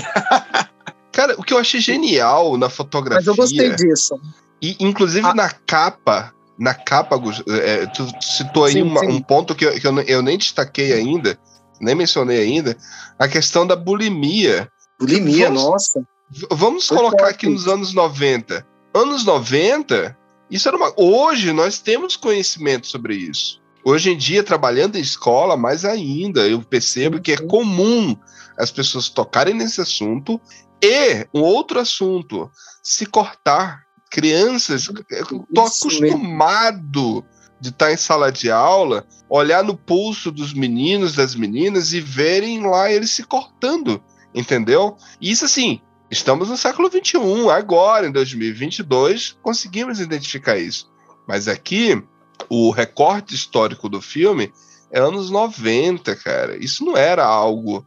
[1.12, 3.18] Cara, o que eu achei genial na fotografia.
[3.18, 4.20] Mas eu gostei disso.
[4.62, 5.34] E, inclusive, ah.
[5.34, 9.08] na capa, na capa, é, tu citou aí sim, uma, sim.
[9.08, 11.36] um ponto que, eu, que eu, eu nem destaquei ainda,
[11.80, 12.76] nem mencionei ainda,
[13.18, 14.70] a questão da bulimia.
[14.98, 16.04] Bulimia, vamos, nossa.
[16.50, 18.66] Vamos colocar aqui nos anos 90.
[18.94, 20.16] Anos 90,
[20.50, 20.92] isso era uma.
[20.96, 23.60] Hoje nós temos conhecimento sobre isso.
[23.84, 28.14] Hoje em dia, trabalhando em escola, mais ainda, eu percebo que é comum
[28.58, 30.38] as pessoas tocarem nesse assunto
[30.82, 32.50] e um outro assunto,
[32.82, 33.88] se cortar.
[34.10, 37.24] Crianças, estou acostumado
[37.60, 42.00] de estar tá em sala de aula, olhar no pulso dos meninos, das meninas e
[42.00, 44.02] verem lá eles se cortando,
[44.34, 44.96] entendeu?
[45.20, 45.80] Isso assim,
[46.10, 50.90] estamos no século XXI, agora, em 2022, conseguimos identificar isso.
[51.28, 52.02] Mas aqui,
[52.48, 54.52] o recorte histórico do filme
[54.90, 56.56] é anos 90, cara.
[56.56, 57.86] Isso não era algo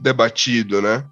[0.00, 1.06] debatido, né?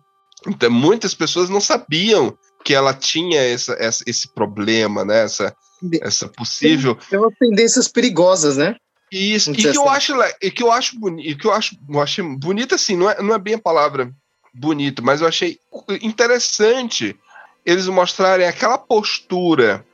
[0.46, 5.22] Então, muitas pessoas não sabiam que ela tinha essa, essa, esse problema, né?
[5.22, 5.54] Essa,
[6.00, 6.96] essa possível.
[7.08, 8.76] Tem, umas tendências perigosas, né?
[9.10, 12.24] Isso, e que eu acho, e que eu acho bonito, que eu acho, eu achei
[12.24, 14.10] bonito assim, não é, não é bem a palavra
[14.54, 15.58] bonito, mas eu achei
[16.00, 17.14] interessante
[17.64, 19.84] eles mostrarem aquela postura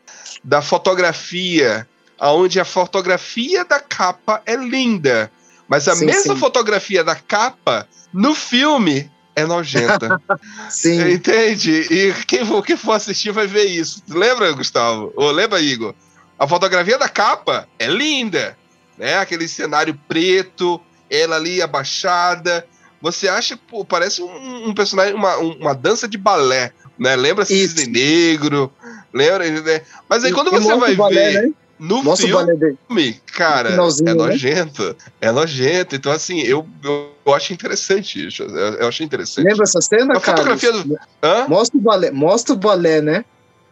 [0.45, 5.30] da fotografia, aonde a fotografia da capa é linda,
[5.66, 6.41] mas a sim, mesma sim.
[6.41, 10.20] fotografia da capa no filme é nojenta.
[10.68, 11.12] Sim.
[11.12, 11.86] Entende?
[11.91, 14.03] E quem for, quem for assistir vai ver isso.
[14.09, 15.12] Lembra, Gustavo?
[15.16, 15.95] Ou lembra, Igor?
[16.39, 18.57] A fotografia da capa é linda,
[18.97, 19.18] né?
[19.18, 20.80] Aquele cenário preto,
[21.11, 22.66] ela ali abaixada.
[23.01, 27.16] Você acha, pô, parece um, um personagem, uma, uma dança de balé, né?
[27.16, 28.72] Lembra Cisne Negro,
[29.12, 29.49] lembra?
[29.49, 29.82] Né?
[30.09, 31.43] Mas aí quando e você vai balé, ver...
[31.43, 31.53] Né?
[31.79, 34.14] No Nossa, filme, cara, é né?
[34.14, 34.83] nojento.
[34.83, 34.95] Né?
[35.20, 35.95] É nojento.
[35.95, 38.43] Então, assim, eu, eu, eu acho interessante isso.
[38.43, 39.47] Eu, eu achei interessante.
[39.47, 40.39] Lembra essa cena, a cara?
[40.39, 40.99] fotografia do...
[41.22, 41.47] Hã?
[41.47, 43.24] Mostra o balé, mostra o balé, né?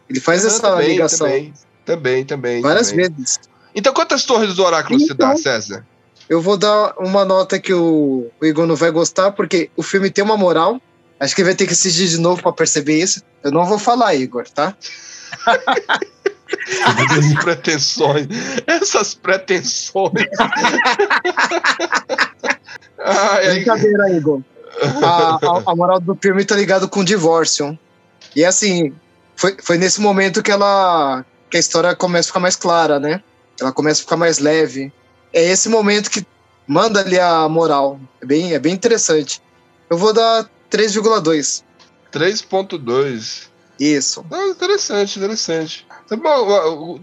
[0.09, 1.27] Ele faz essa também, ligação.
[1.27, 1.53] Também,
[1.85, 2.61] também, também.
[2.61, 3.09] Várias também.
[3.09, 3.39] vezes.
[3.75, 5.85] Então, quantas torres do oráculo então, se dá, então, César?
[6.29, 10.23] Eu vou dar uma nota que o, Igor não vai gostar, porque o filme tem
[10.23, 10.81] uma moral.
[11.19, 13.21] Acho que vai ter que assistir de novo para perceber isso.
[13.43, 14.75] Eu não vou falar, Igor, tá?
[16.69, 18.27] Essas pretensões.
[18.65, 20.27] Essas pretensões.
[22.99, 24.41] Ai, Brincadeira, Igor.
[25.03, 27.77] a, a, a moral do filme tá ligado com o divórcio.
[28.35, 28.93] E assim,
[29.35, 31.25] foi, foi nesse momento que ela.
[31.49, 33.21] que a história começa a ficar mais clara, né?
[33.59, 34.91] Ela começa a ficar mais leve.
[35.33, 36.25] É esse momento que
[36.67, 37.99] manda ali a moral.
[38.21, 39.41] É bem, é bem interessante.
[39.89, 41.63] Eu vou dar 3,2.
[42.11, 43.47] 3.2.
[43.79, 44.25] Isso.
[44.31, 45.86] Ah, interessante, interessante.
[46.07, 46.99] Tá bom,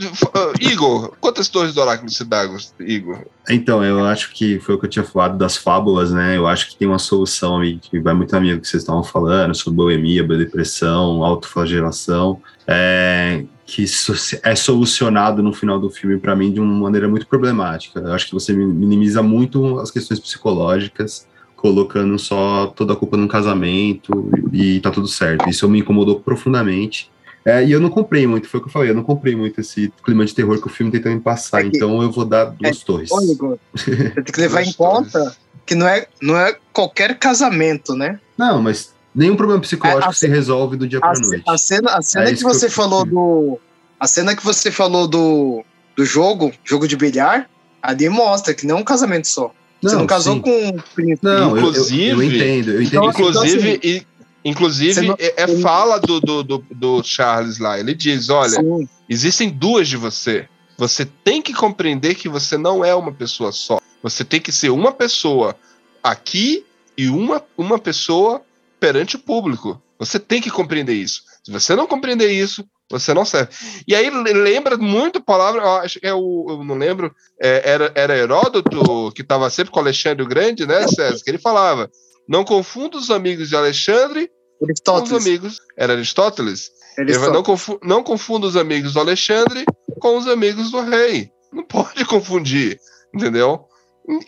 [0.60, 2.42] Igor, quantas torres do oráculo se dá,
[2.80, 3.18] Igor?
[3.50, 6.38] Então, eu acho que foi o que eu tinha falado das fábulas, né?
[6.38, 9.54] Eu acho que tem uma solução aí que vai muito amigo que vocês estavam falando
[9.54, 13.84] sobre boemia, depressão, autoflagelação, é, que
[14.42, 18.00] é solucionado no final do filme para mim de uma maneira muito problemática.
[18.00, 21.26] Eu acho que você minimiza muito as questões psicológicas
[21.56, 25.48] colocando só toda a culpa num casamento e tá tudo certo.
[25.48, 27.10] Isso me incomodou profundamente.
[27.44, 29.60] É, e eu não comprei muito, foi o que eu falei, eu não comprei muito
[29.60, 32.24] esse clima de terror que o filme tenta me passar, é que, então eu vou
[32.24, 33.10] dar duas é, torres.
[33.10, 35.36] Igor, você tem que levar em conta
[35.66, 38.18] que não é, não é qualquer casamento, né?
[38.36, 41.44] Não, mas nenhum problema psicológico se resolve do dia para noite.
[41.46, 43.58] A cena, a cena é que você que falou do.
[43.98, 45.64] A cena que você falou do,
[45.96, 47.48] do jogo, jogo de bilhar,
[47.82, 49.52] ali mostra que não é um casamento só.
[49.80, 50.40] Não, você não casou sim.
[50.40, 51.26] com um príncipe.
[51.26, 53.04] Não, inclusive, eu, eu, eu entendo, eu entendo.
[53.04, 54.06] Inclusive, então, assim,
[54.44, 57.78] inclusive não, é, é fala do, do, do, do, Charles lá.
[57.78, 58.88] Ele diz: olha, sim.
[59.08, 60.48] existem duas de você.
[60.76, 63.80] Você tem que compreender que você não é uma pessoa só.
[64.02, 65.56] Você tem que ser uma pessoa
[66.02, 66.64] aqui
[66.96, 68.42] e uma, uma pessoa
[68.78, 69.80] perante o público.
[69.98, 71.22] Você tem que compreender isso.
[71.42, 73.50] Se você não compreender isso, você não serve.
[73.86, 77.70] E aí lembra muito a palavra, eu acho que é o, eu não lembro, é,
[77.70, 81.22] era, era Heródoto, que estava sempre com Alexandre o Grande, né, César?
[81.24, 81.90] Que ele falava:
[82.28, 84.30] não confunda os amigos de Alexandre
[84.84, 85.58] com os amigos.
[85.76, 86.70] Era Aristóteles?
[86.98, 87.32] Aristóteles.
[87.32, 89.64] Não, confu não confunda os amigos do Alexandre
[90.00, 91.30] com os amigos do rei.
[91.52, 92.78] Não pode confundir,
[93.14, 93.66] entendeu?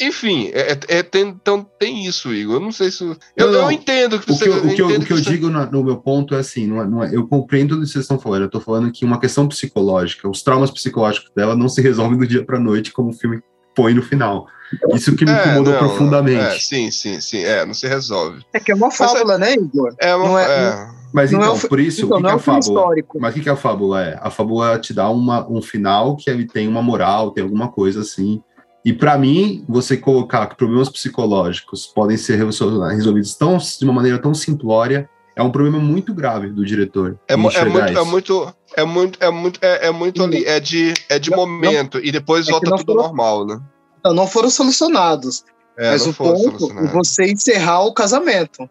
[0.01, 2.55] Enfim, é, é, é, tem, então tem isso, Igor.
[2.55, 3.05] Eu não sei se.
[3.37, 4.49] Eu, não, eu entendo que você.
[4.49, 6.39] O que eu, o que eu, o que eu digo no, no, meu ponto é
[6.39, 8.43] assim: não é, não é, eu compreendo o que vocês estão falando.
[8.43, 12.27] Eu estou falando que uma questão psicológica, os traumas psicológicos dela não se resolvem do
[12.27, 13.43] dia para noite, como o filme
[13.77, 14.49] põe no final.
[14.93, 16.57] Isso que me é, incomodou não, profundamente.
[16.57, 17.45] É, sim, sim, sim.
[17.45, 18.45] É, não se resolve.
[18.53, 19.95] É que é uma fábula, né, Igor?
[20.01, 20.29] É uma.
[20.29, 22.61] Não é, mas então, é, por isso, então, o que, que é a fábula?
[22.61, 23.19] Histórico.
[23.21, 24.19] Mas o que, que a fábula é?
[24.21, 28.01] A fábula te dá uma, um final que ele tem uma moral, tem alguma coisa
[28.01, 28.43] assim
[28.87, 34.17] e para mim, você colocar que problemas psicológicos podem ser resolvidos tão, de uma maneira
[34.17, 37.19] tão simplória é um problema muito grave do diretor.
[37.29, 40.95] É, é, muito, é muito, é muito, é muito, é, é muito ali, é de,
[41.09, 43.61] é de não, momento não, e depois é volta tudo foram, normal, né?
[44.05, 45.45] Não, não foram solucionados.
[45.79, 48.69] É, mas o ponto é você encerrar o casamento.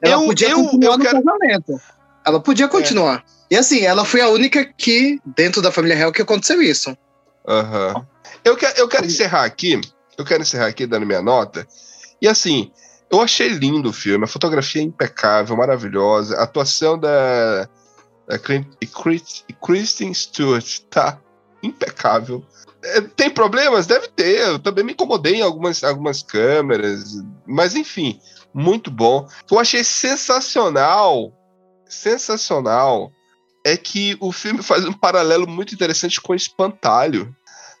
[0.00, 1.22] Ela eu, podia eu, continuar eu no quero...
[1.22, 1.80] casamento.
[2.24, 3.24] Ela podia continuar.
[3.50, 6.96] E assim, ela foi a única que, dentro da família real, que aconteceu isso.
[7.46, 8.04] Uhum.
[8.44, 9.80] Eu, quero, eu quero encerrar aqui,
[10.18, 11.66] eu quero encerrar aqui dando minha nota.
[12.20, 12.72] E assim,
[13.10, 17.68] eu achei lindo o filme, a fotografia é impecável, maravilhosa, a atuação da,
[18.26, 18.38] da
[19.60, 21.18] Kristen Stewart tá
[21.62, 22.44] impecável.
[22.82, 23.86] É, tem problemas?
[23.86, 24.40] Deve ter.
[24.40, 28.20] Eu também me incomodei em algumas, algumas câmeras, mas enfim,
[28.52, 29.28] muito bom.
[29.50, 31.32] Eu achei sensacional,
[31.88, 33.12] sensacional,
[33.64, 37.34] é que o filme faz um paralelo muito interessante com o Espantalho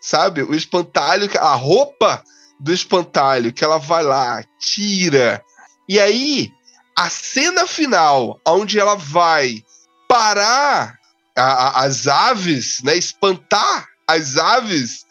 [0.06, 0.42] sabe?
[0.42, 2.22] O espantalho, a roupa
[2.60, 5.42] do espantalho, que ela vai lá, tira.
[5.88, 6.52] E aí,
[6.96, 9.62] a cena final, onde ela vai
[10.08, 10.98] parar
[11.36, 12.96] a, a, as aves, né?
[12.96, 15.04] Espantar as aves,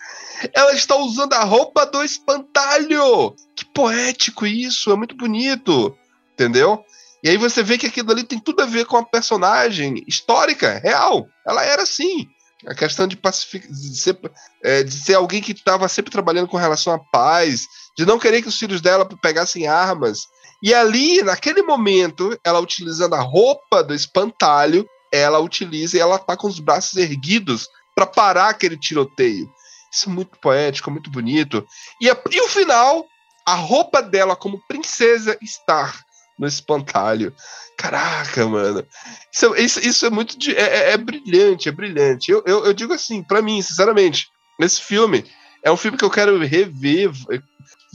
[0.54, 3.36] ela está usando a roupa do espantalho.
[3.56, 5.96] Que poético isso, é muito bonito,
[6.34, 6.84] entendeu?
[7.24, 10.80] E aí você vê que aquilo ali tem tudo a ver com a personagem histórica,
[10.80, 11.28] real.
[11.46, 12.28] Ela era assim.
[12.68, 14.18] A questão de pacificar, de ser,
[14.64, 17.64] é, de ser alguém que estava sempre trabalhando com relação à paz,
[17.98, 20.28] de não querer que os filhos dela pegassem armas.
[20.62, 26.36] E ali, naquele momento, ela utilizando a roupa do espantalho, ela utiliza e ela tá
[26.36, 29.50] com os braços erguidos para parar aquele tiroteio.
[29.92, 31.66] Isso é muito poético, muito bonito.
[32.02, 33.06] E, a, e o final,
[33.46, 36.04] a roupa dela como princesa estar
[36.38, 37.34] no espantalho.
[37.78, 38.86] Caraca, mano.
[39.32, 40.38] Isso, isso, isso é muito.
[40.38, 42.32] De, é, é, é, brilhante, é brilhante.
[42.32, 44.28] Eu, eu, eu digo assim, para mim, sinceramente,
[44.60, 45.26] esse filme
[45.64, 47.12] é um filme que eu quero rever.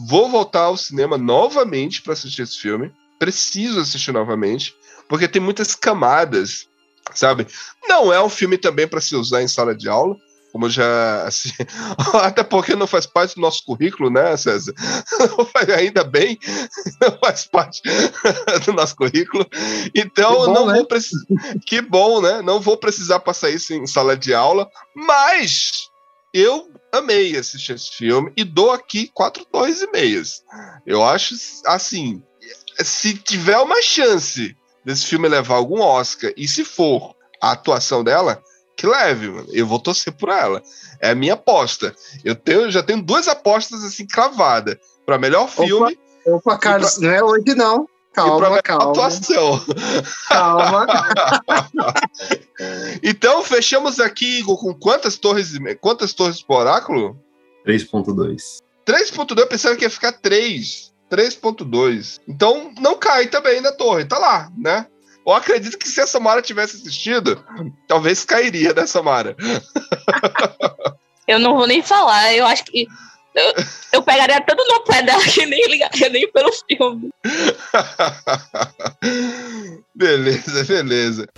[0.08, 2.92] Vou voltar ao cinema novamente para assistir esse filme.
[3.18, 4.74] Preciso assistir novamente,
[5.08, 6.66] porque tem muitas camadas,
[7.14, 7.46] sabe?
[7.88, 10.16] Não é um filme também para se usar em sala de aula
[10.52, 11.50] como já assim,
[12.14, 14.74] até porque não faz parte do nosso currículo, né, César?
[15.76, 16.38] Ainda bem,
[17.00, 17.82] não faz parte
[18.64, 19.46] do nosso currículo.
[19.94, 20.74] Então bom, não né?
[20.74, 21.24] vou precisar.
[21.66, 22.42] Que bom, né?
[22.42, 25.88] Não vou precisar passar isso em sala de aula, mas
[26.32, 30.42] eu amei assistir esse filme e dou aqui quatro torres e meias.
[30.86, 31.34] Eu acho
[31.66, 32.22] assim.
[32.78, 38.42] se tiver uma chance desse filme levar algum Oscar, e se for a atuação dela,
[38.76, 39.48] que leve, mano.
[39.52, 40.62] Eu vou torcer por ela.
[41.00, 41.94] É a minha aposta.
[42.24, 45.98] Eu tenho, já tenho duas apostas assim cravadas para melhor filme.
[46.26, 47.08] Opa, Carlos, pra...
[47.08, 47.88] não é hoje não.
[48.12, 48.90] Calma, calma.
[48.90, 49.64] Atuação.
[50.28, 50.86] Calma.
[53.02, 57.16] então, fechamos aqui com quantas torres, quantas torres por oráculo?
[57.66, 58.62] 3.2.
[58.86, 60.92] 3.2, eu pensava que ia ficar 3.
[61.10, 62.20] 3.2.
[62.28, 64.86] Então, não cai também na torre, tá lá, né?
[65.26, 67.44] Eu acredito que se a Samara tivesse assistido,
[67.86, 69.36] talvez cairia da Samara.
[71.28, 72.86] eu não vou nem falar, eu acho que
[73.34, 73.52] eu,
[73.92, 77.10] eu pegaria tanto no pé dela que nem ligaria nem pelo filme.
[79.94, 81.28] beleza, beleza.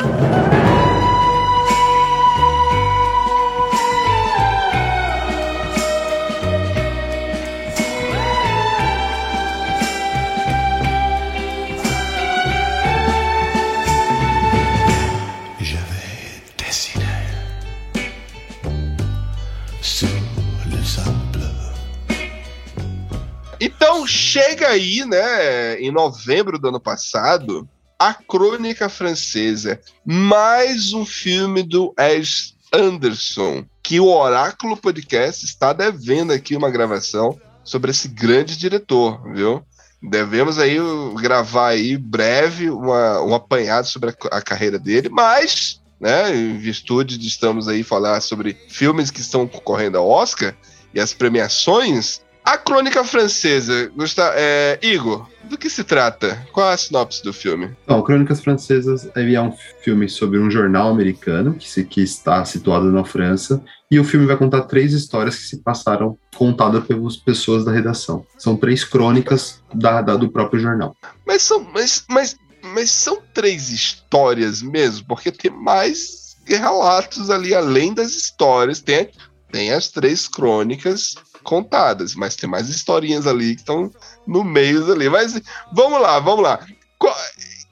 [23.85, 27.68] Então chega aí, né, em novembro do ano passado,
[27.99, 36.33] A Crônica Francesa, mais um filme do Wes Anderson, que o Oráculo Podcast está devendo
[36.33, 39.64] aqui uma gravação sobre esse grande diretor, viu?
[40.01, 40.76] Devemos aí
[41.20, 47.18] gravar aí breve uma, um apanhado sobre a, a carreira dele, mas né, em virtude
[47.18, 50.55] de estamos aí falar sobre filmes que estão concorrendo ao Oscar
[50.95, 56.47] e as premiações, a Crônica Francesa, Gustavo, é, Igor, do que se trata?
[56.53, 57.70] Qual é a sinopse do filme?
[57.86, 62.90] Bom, Crônicas Francesas é um filme sobre um jornal americano que, se, que está situado
[62.90, 67.64] na França e o filme vai contar três histórias que se passaram contadas pelas pessoas
[67.64, 68.26] da redação.
[68.38, 70.97] São três crônicas da, da, do próprio jornal.
[71.26, 77.95] Mas são, mas, mas, mas são três histórias mesmo, porque tem mais relatos ali além
[77.95, 78.80] das histórias.
[78.80, 79.11] Tem,
[79.51, 83.90] tem as três crônicas contadas, mas tem mais historinhas ali que estão
[84.26, 85.09] no meio ali.
[85.09, 85.40] Mas
[85.72, 86.61] vamos lá, vamos lá.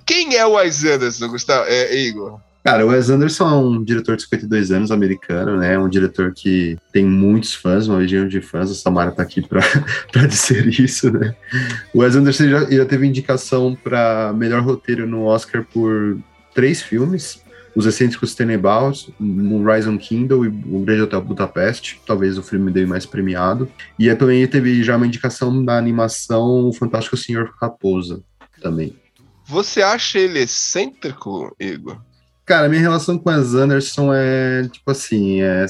[0.04, 1.64] Quem é o Wes Anderson, Gustavo?
[1.68, 2.40] É, Igor?
[2.62, 5.78] Cara, o Wes Anderson é um diretor de 52 anos, americano, né?
[5.78, 8.70] Um diretor que tem muitos fãs, uma legião de fãs.
[8.70, 9.62] A Samara tá aqui para
[10.28, 11.34] dizer isso, né?
[11.94, 16.18] O Wes Anderson já, já teve indicação para melhor roteiro no Oscar por
[16.54, 17.42] três filmes.
[17.74, 22.86] Os Excêntricos Tenenbaums, Moonrise on Kindle e O Grande Hotel Budapeste, talvez o filme dele
[22.86, 23.68] mais premiado.
[23.98, 28.22] E também teve já uma indicação da animação O Fantástico Senhor Raposa,
[28.60, 28.96] também.
[29.46, 32.00] Você acha ele excêntrico, Igor?
[32.44, 35.66] Cara, minha relação com Wes Anderson é, tipo assim, é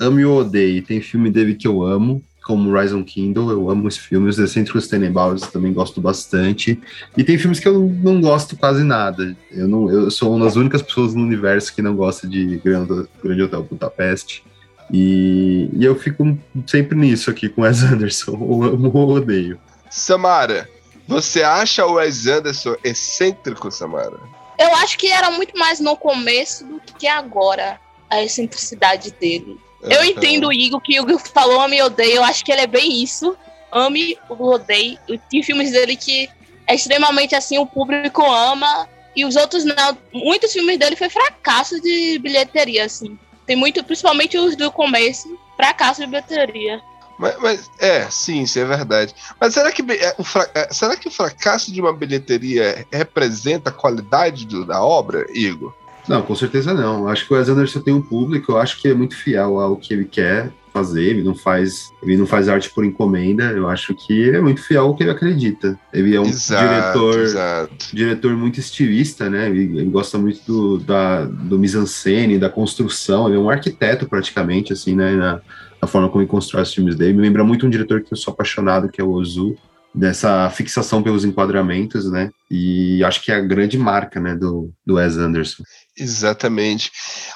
[0.00, 0.82] ame ou odeie.
[0.82, 4.38] Tem filme dele que eu amo, como Rise on Kindle, eu amo os filmes.
[4.38, 6.78] Os Excêntricos Tenenbaums também gosto bastante.
[7.16, 9.34] E tem filmes que eu não gosto quase nada.
[9.50, 13.08] Eu, não, eu sou uma das únicas pessoas no universo que não gosta de Grande,
[13.22, 14.44] Grande Hotel Budapeste.
[14.92, 19.58] E, e eu fico sempre nisso aqui com Wes Anderson, ou amo ou odeio.
[19.90, 20.68] Samara,
[21.08, 24.18] você acha o Wes Anderson excêntrico, Samara?
[24.58, 27.80] Eu acho que era muito mais no começo do que agora
[28.10, 29.58] a excentricidade dele.
[29.84, 32.16] Eu entendo o Igor, que o Igor falou ame e odeio.
[32.16, 33.36] Eu acho que ele é bem isso.
[33.70, 34.98] Ame o odeio.
[35.30, 36.28] Tem filmes dele que
[36.66, 38.88] é extremamente assim, o público ama.
[39.14, 39.96] E os outros não.
[40.12, 43.18] Muitos filmes dele foi fracasso de bilheteria, assim.
[43.46, 46.80] Tem muito, principalmente os do começo, fracasso de bilheteria.
[47.18, 49.14] Mas, mas, é, sim, isso é verdade.
[49.40, 50.24] Mas será que, é, o,
[50.54, 55.72] é, será que o fracasso de uma bilheteria representa a qualidade do, da obra, Igor?
[56.08, 57.08] Não, com certeza não.
[57.08, 59.76] Acho que o Wes Anderson tem um público, eu acho que é muito fiel ao
[59.76, 63.94] que ele quer fazer, ele não faz, ele não faz arte por encomenda, eu acho
[63.94, 65.78] que ele é muito fiel ao que ele acredita.
[65.92, 67.74] Ele é um exato, diretor exato.
[67.92, 69.48] diretor muito estilista, né?
[69.48, 74.72] Ele, ele gosta muito do, da, do mise-en-scène, da construção, ele é um arquiteto praticamente,
[74.72, 75.12] assim, né?
[75.12, 75.40] Na,
[75.80, 77.12] na forma como ele constrói os filmes dele.
[77.12, 79.56] Me lembra muito um diretor que eu sou apaixonado, que é o Ozu,
[79.94, 82.30] dessa fixação pelos enquadramentos, né?
[82.50, 85.62] E acho que é a grande marca, né, do, do Wes Anderson.
[85.96, 86.90] Exatamente.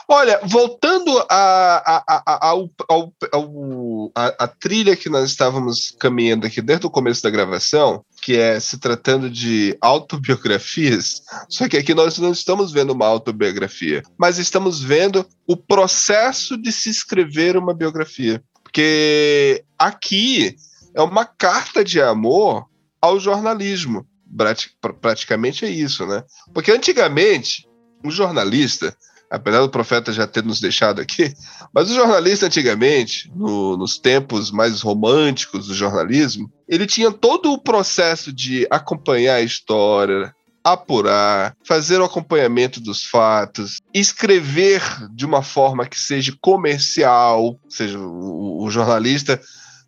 [0.08, 6.46] Olha, voltando a, a, a, ao, ao, ao, a, a trilha que nós estávamos caminhando
[6.46, 11.94] aqui desde o começo da gravação, que é se tratando de autobiografias, só que aqui
[11.94, 17.72] nós não estamos vendo uma autobiografia, mas estamos vendo o processo de se escrever uma
[17.72, 18.42] biografia.
[18.64, 20.56] Porque aqui
[20.98, 22.66] é uma carta de amor
[23.00, 24.04] ao jornalismo.
[25.00, 26.24] Praticamente é isso, né?
[26.52, 27.66] Porque antigamente,
[28.04, 28.94] o jornalista
[29.30, 31.34] apesar do profeta já ter nos deixado aqui,
[31.72, 37.60] mas o jornalista antigamente, no, nos tempos mais românticos do jornalismo, ele tinha todo o
[37.60, 40.34] processo de acompanhar a história,
[40.64, 44.82] apurar, fazer o acompanhamento dos fatos, escrever
[45.14, 49.40] de uma forma que seja comercial, ou seja, o, o jornalista,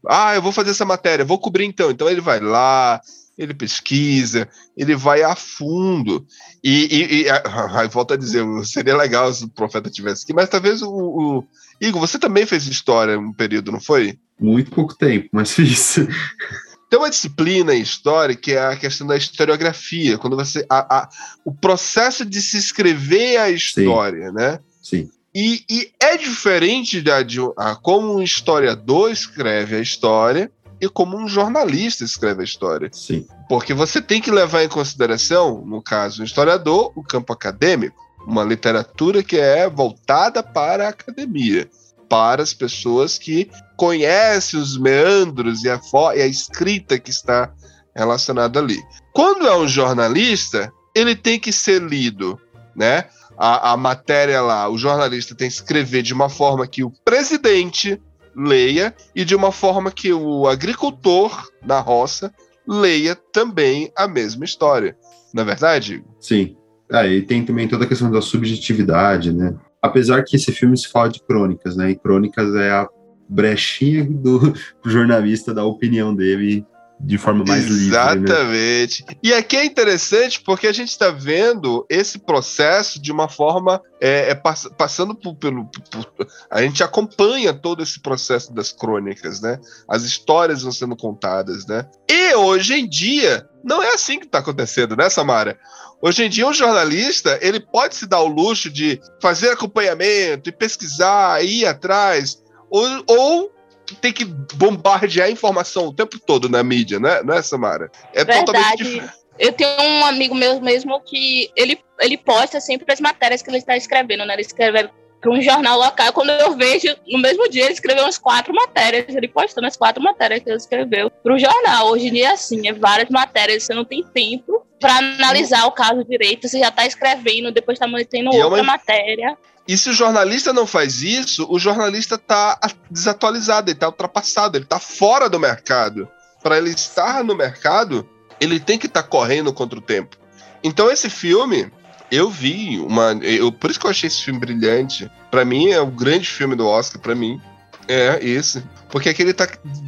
[0.08, 1.90] ah, eu vou fazer essa matéria, vou cobrir então.
[1.90, 3.00] Então ele vai lá,
[3.36, 6.26] ele pesquisa, ele vai a fundo.
[6.62, 7.26] E, e, e
[7.74, 11.44] aí volta a dizer, seria legal se o profeta tivesse aqui, mas talvez o, o,
[11.80, 14.18] Igor, você também fez história um período, não foi?
[14.38, 15.96] Muito pouco tempo, mas fiz.
[16.90, 20.66] Tem uma disciplina em história que é a questão da historiografia, quando você.
[20.68, 21.08] A, a,
[21.44, 24.34] o processo de se escrever a história, Sim.
[24.34, 24.58] né?
[24.82, 25.10] Sim.
[25.34, 30.50] E, e, é diferente da, de a, como um historiador escreve a história
[30.80, 32.90] e como um jornalista escreve a história.
[32.92, 33.26] Sim.
[33.48, 38.42] Porque você tem que levar em consideração, no caso, o historiador, o campo acadêmico, uma
[38.42, 41.68] literatura que é voltada para a academia,
[42.08, 45.80] para as pessoas que conhecem os meandros e a,
[46.16, 47.52] e a escrita que está
[47.94, 48.82] relacionada ali.
[49.12, 52.40] Quando é um jornalista, ele tem que ser lido,
[52.74, 53.04] né?
[53.42, 57.98] A, a, matéria lá, o jornalista tem que escrever de uma forma que o presidente
[58.36, 62.30] leia e de uma forma que o agricultor na roça
[62.68, 64.94] leia também a mesma história.
[65.32, 66.04] Na é verdade?
[66.20, 66.54] Sim.
[66.92, 69.56] Ah, e tem também toda a questão da subjetividade, né?
[69.80, 71.92] Apesar que esse filme se fala de crônicas, né?
[71.92, 72.86] E crônicas é a
[73.26, 74.52] brechinha do
[74.84, 76.66] jornalista da opinião dele
[77.02, 78.20] de forma mais Exatamente.
[78.20, 78.36] livre.
[78.36, 79.04] Exatamente.
[79.06, 79.16] Né?
[79.22, 84.30] E aqui é interessante porque a gente está vendo esse processo de uma forma é,
[84.30, 85.64] é pass passando por, pelo.
[85.66, 89.58] Por, a gente acompanha todo esse processo das crônicas, né?
[89.88, 91.86] As histórias vão sendo contadas, né?
[92.08, 95.58] E hoje em dia não é assim que está acontecendo, né, Samara?
[96.02, 100.52] Hoje em dia, um jornalista ele pode se dar o luxo de fazer acompanhamento e
[100.52, 103.52] pesquisar, ir atrás, ou, ou
[103.96, 107.90] tem que bombardear a informação o tempo todo na mídia, né, não é, Samara?
[108.12, 108.46] É Verdade.
[108.46, 109.12] totalmente diferente.
[109.38, 113.56] Eu tenho um amigo meu mesmo que ele, ele posta sempre as matérias que ele
[113.56, 114.34] está escrevendo, né?
[114.34, 116.12] Ele escreve para um jornal local.
[116.12, 119.06] Quando eu vejo, no mesmo dia, ele escreveu umas quatro matérias.
[119.08, 121.88] Ele postando as quatro matérias que ele escreveu para o jornal.
[121.88, 123.62] Hoje em dia, é assim, é várias matérias.
[123.62, 126.46] Você não tem tempo para analisar o caso direito.
[126.46, 129.38] Você já está escrevendo, depois está mantendo E é outra uma- matéria.
[129.70, 132.58] E se o jornalista não faz isso, o jornalista está
[132.90, 136.08] desatualizado, ele está ultrapassado, ele está fora do mercado.
[136.42, 138.04] Para ele estar no mercado,
[138.40, 140.16] ele tem que estar correndo contra o tempo.
[140.64, 141.70] Então esse filme,
[142.10, 145.08] eu vi uma, eu, por isso que eu achei esse filme brilhante.
[145.30, 147.40] Para mim é o grande filme do Oscar, para mim
[147.86, 149.46] é esse, porque aqui ele tá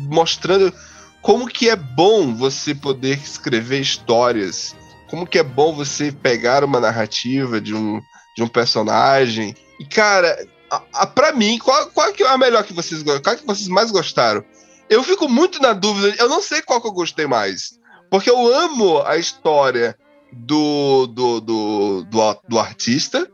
[0.08, 0.72] mostrando
[1.20, 4.76] como que é bom você poder escrever histórias,
[5.10, 8.00] como que é bom você pegar uma narrativa de um
[8.34, 9.54] de um personagem.
[9.80, 13.36] E, cara, a, a, pra mim, qual, qual que é a melhor que vocês Qual
[13.36, 14.44] que vocês mais gostaram?
[14.88, 17.78] Eu fico muito na dúvida, eu não sei qual que eu gostei mais.
[18.10, 19.96] Porque eu amo a história
[20.32, 23.28] do, do, do, do, do artista,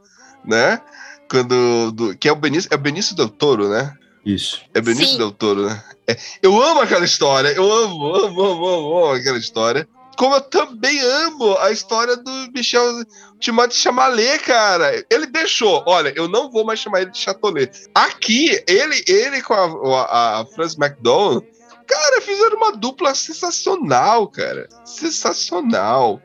[0.44, 0.80] né?
[1.30, 1.90] Quando.
[1.92, 3.92] do- que é o Benício, é o Benício Del Toro, né?
[4.24, 4.60] Isso.
[4.74, 5.18] É Benício Sim.
[5.18, 5.82] Del Toro, né?
[6.06, 9.88] É, eu amo aquela história, eu amo, amo, amo, amo, amo aquela história.
[10.16, 13.04] Como eu também amo a história do Michel
[13.40, 15.04] Timothée Chalamet, cara.
[15.10, 17.70] Ele deixou, olha, eu não vou mais chamar ele de Chatolet.
[17.94, 21.42] Aqui, ele, ele com a, a, a Frances McDormand,
[21.86, 24.68] cara, fizeram uma dupla sensacional, cara.
[24.84, 26.20] Sensacional.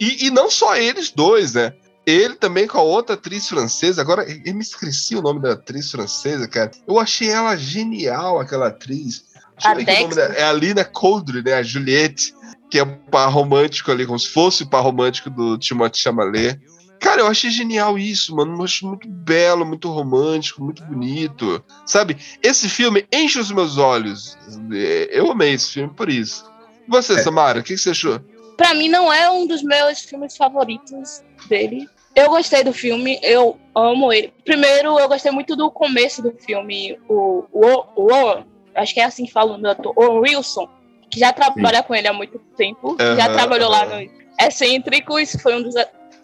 [0.00, 1.72] E, e não só eles dois, né?
[2.06, 4.00] Ele também com a outra atriz francesa.
[4.00, 6.70] Agora, eu me esqueci o nome da atriz francesa, cara.
[6.86, 9.24] Eu achei ela genial, aquela atriz.
[9.62, 9.74] Deixa A
[10.14, 10.34] dela.
[10.34, 11.54] É a Lina Coldre, né?
[11.54, 12.32] A Juliette,
[12.70, 16.60] que é o par romântico ali, como se fosse o par romântico do Timothée Chalamet.
[17.00, 18.56] Cara, eu achei genial isso, mano.
[18.56, 21.64] Eu achei muito belo, muito romântico, muito bonito.
[21.86, 22.16] Sabe?
[22.42, 24.36] Esse filme enche os meus olhos.
[25.10, 26.44] Eu amei esse filme por isso.
[26.86, 27.18] E Você, É.
[27.18, 28.20] Samara, o que que você achou?
[28.56, 31.88] Pra mim, não é um dos meus filmes favoritos dele.
[32.16, 34.32] Eu gostei do filme, eu amo ele.
[34.44, 36.98] Primeiro, eu gostei muito do começo do filme.
[37.08, 38.44] O, o, o Owen,
[38.74, 40.68] acho que é assim que fala o do ator, Owen Wilson,
[41.10, 44.02] que já trabalha com ele há muito tempo, já Aham, trabalhou lá aham.
[44.02, 45.74] no Excêntricos, foi um dos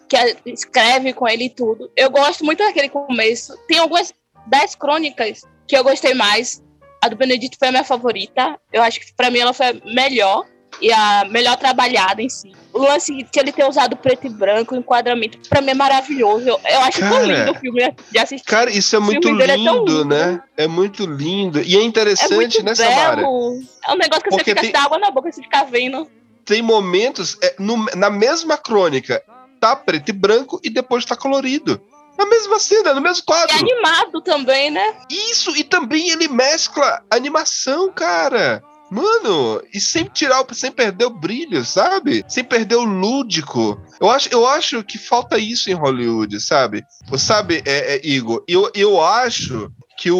[0.07, 1.91] que escreve com ele e tudo.
[1.95, 3.57] Eu gosto muito daquele começo.
[3.67, 4.13] Tem algumas
[4.47, 6.63] das crônicas que eu gostei mais.
[7.03, 8.59] A do Benedito foi a minha favorita.
[8.71, 10.45] Eu acho que pra mim ela foi a melhor
[10.81, 12.51] e a melhor trabalhada em si.
[12.73, 16.47] O lance de ele ter usado preto e branco, o enquadramento, pra mim é maravilhoso.
[16.47, 18.45] Eu, eu acho tão Cara, lindo o filme de assistir.
[18.45, 20.05] Cara, isso é muito dele é tão lindo, lindo.
[20.05, 20.41] né?
[20.57, 21.61] É muito lindo.
[21.61, 23.21] E é é interessante, muito né, Samara?
[23.21, 23.25] É
[23.93, 26.09] um negócio que Porque você fica tem- água na boca, você fica vendo.
[26.43, 29.23] Tem momentos, é, no- na mesma crônica,
[29.59, 31.81] tá preto e branco e depois tá colorido.
[32.17, 33.55] Na mesma cena, no mesmo E quadro.
[33.57, 34.95] animado também, né?
[35.09, 38.61] Isso, e também ele mescla animação, cara.
[38.95, 42.23] Mano, e sem tirar, sem perder o brilho, sabe?
[42.29, 43.77] Sem perder o lúdico.
[43.99, 46.81] Eu acho, eu acho que falta isso em Hollywood, sabe?
[47.17, 50.17] Sabe, é, é, Igor, eu, eu acho que o,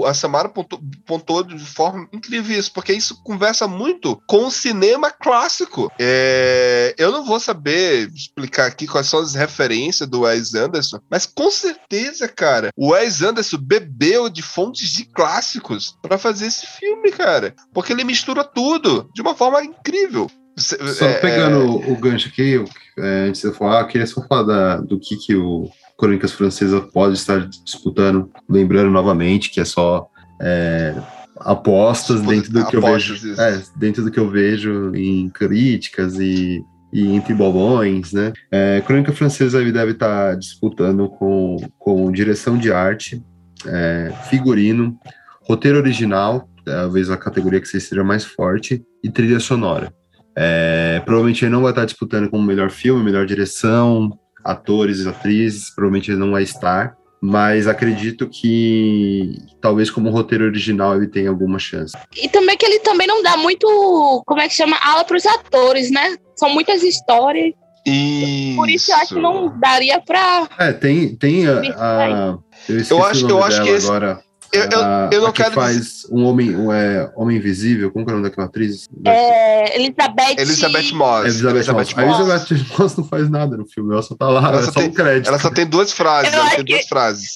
[0.00, 4.50] o- a Samara pontuou, pontuou de forma incrível isso, porque isso conversa muito com o
[4.50, 5.90] cinema clássico.
[5.98, 11.24] É, eu não vou saber explicar aqui quais são as referências do Wes Anderson, mas
[11.26, 17.10] com certeza, cara, o Wes Anderson bebeu de fontes de clássicos pra fazer esse filme,
[17.12, 20.28] cara, porque ele mistura tudo de uma forma incrível.
[20.58, 22.64] Só é, pegando o gancho aqui, eu,
[22.98, 26.32] é, antes de eu falar, eu queria só falar da- do que, que o Crônicas
[26.32, 28.30] Francesa pode estar disputando.
[28.48, 30.08] Lembrando novamente que é só
[30.40, 30.94] é,
[31.36, 33.40] apostas dentro do que eu apostas, vejo.
[33.40, 36.62] É, dentro do que eu vejo em críticas e,
[36.92, 38.32] e entre bobões, né?
[38.50, 43.22] É, Crônica Francesa ele deve estar disputando com, com direção de arte,
[43.66, 44.98] é, figurino,
[45.42, 49.92] roteiro original, talvez a categoria que seja mais forte, e trilha sonora.
[50.36, 55.70] É, provavelmente ele não vai estar disputando como melhor filme, melhor direção, atores e atrizes,
[55.74, 61.58] provavelmente ele não vai estar, mas acredito que talvez como roteiro original ele tenha alguma
[61.58, 61.92] chance.
[62.16, 63.66] E também que ele também não dá muito,
[64.26, 66.16] como é que chama, aula pros atores, né?
[66.36, 67.52] São muitas histórias.
[67.86, 68.56] Isso.
[68.56, 70.48] Por isso eu acho que não daria pra.
[70.58, 71.60] É, tem, tem a.
[71.76, 72.38] a-
[72.68, 74.20] eu Eu acho- o nome eu acho dela que esse- agora.
[74.54, 77.90] Eu, eu, a, eu não a que quero faz um homem, um, é, homem invisível,
[77.90, 78.86] como que é o nome daquela atriz?
[79.06, 80.34] É, Elizabeth.
[80.38, 81.24] Elizabeth Moss.
[81.24, 81.94] É Elizabeth Moss.
[81.96, 82.20] A Moss.
[82.20, 84.80] Elizabeth Moss não faz nada no filme, ela só tá lá, Ela é só só
[84.80, 85.28] tem- um crédito.
[85.28, 86.32] Ela só tem duas frases.
[86.34, 87.34] Eu Ela tem que- duas frases.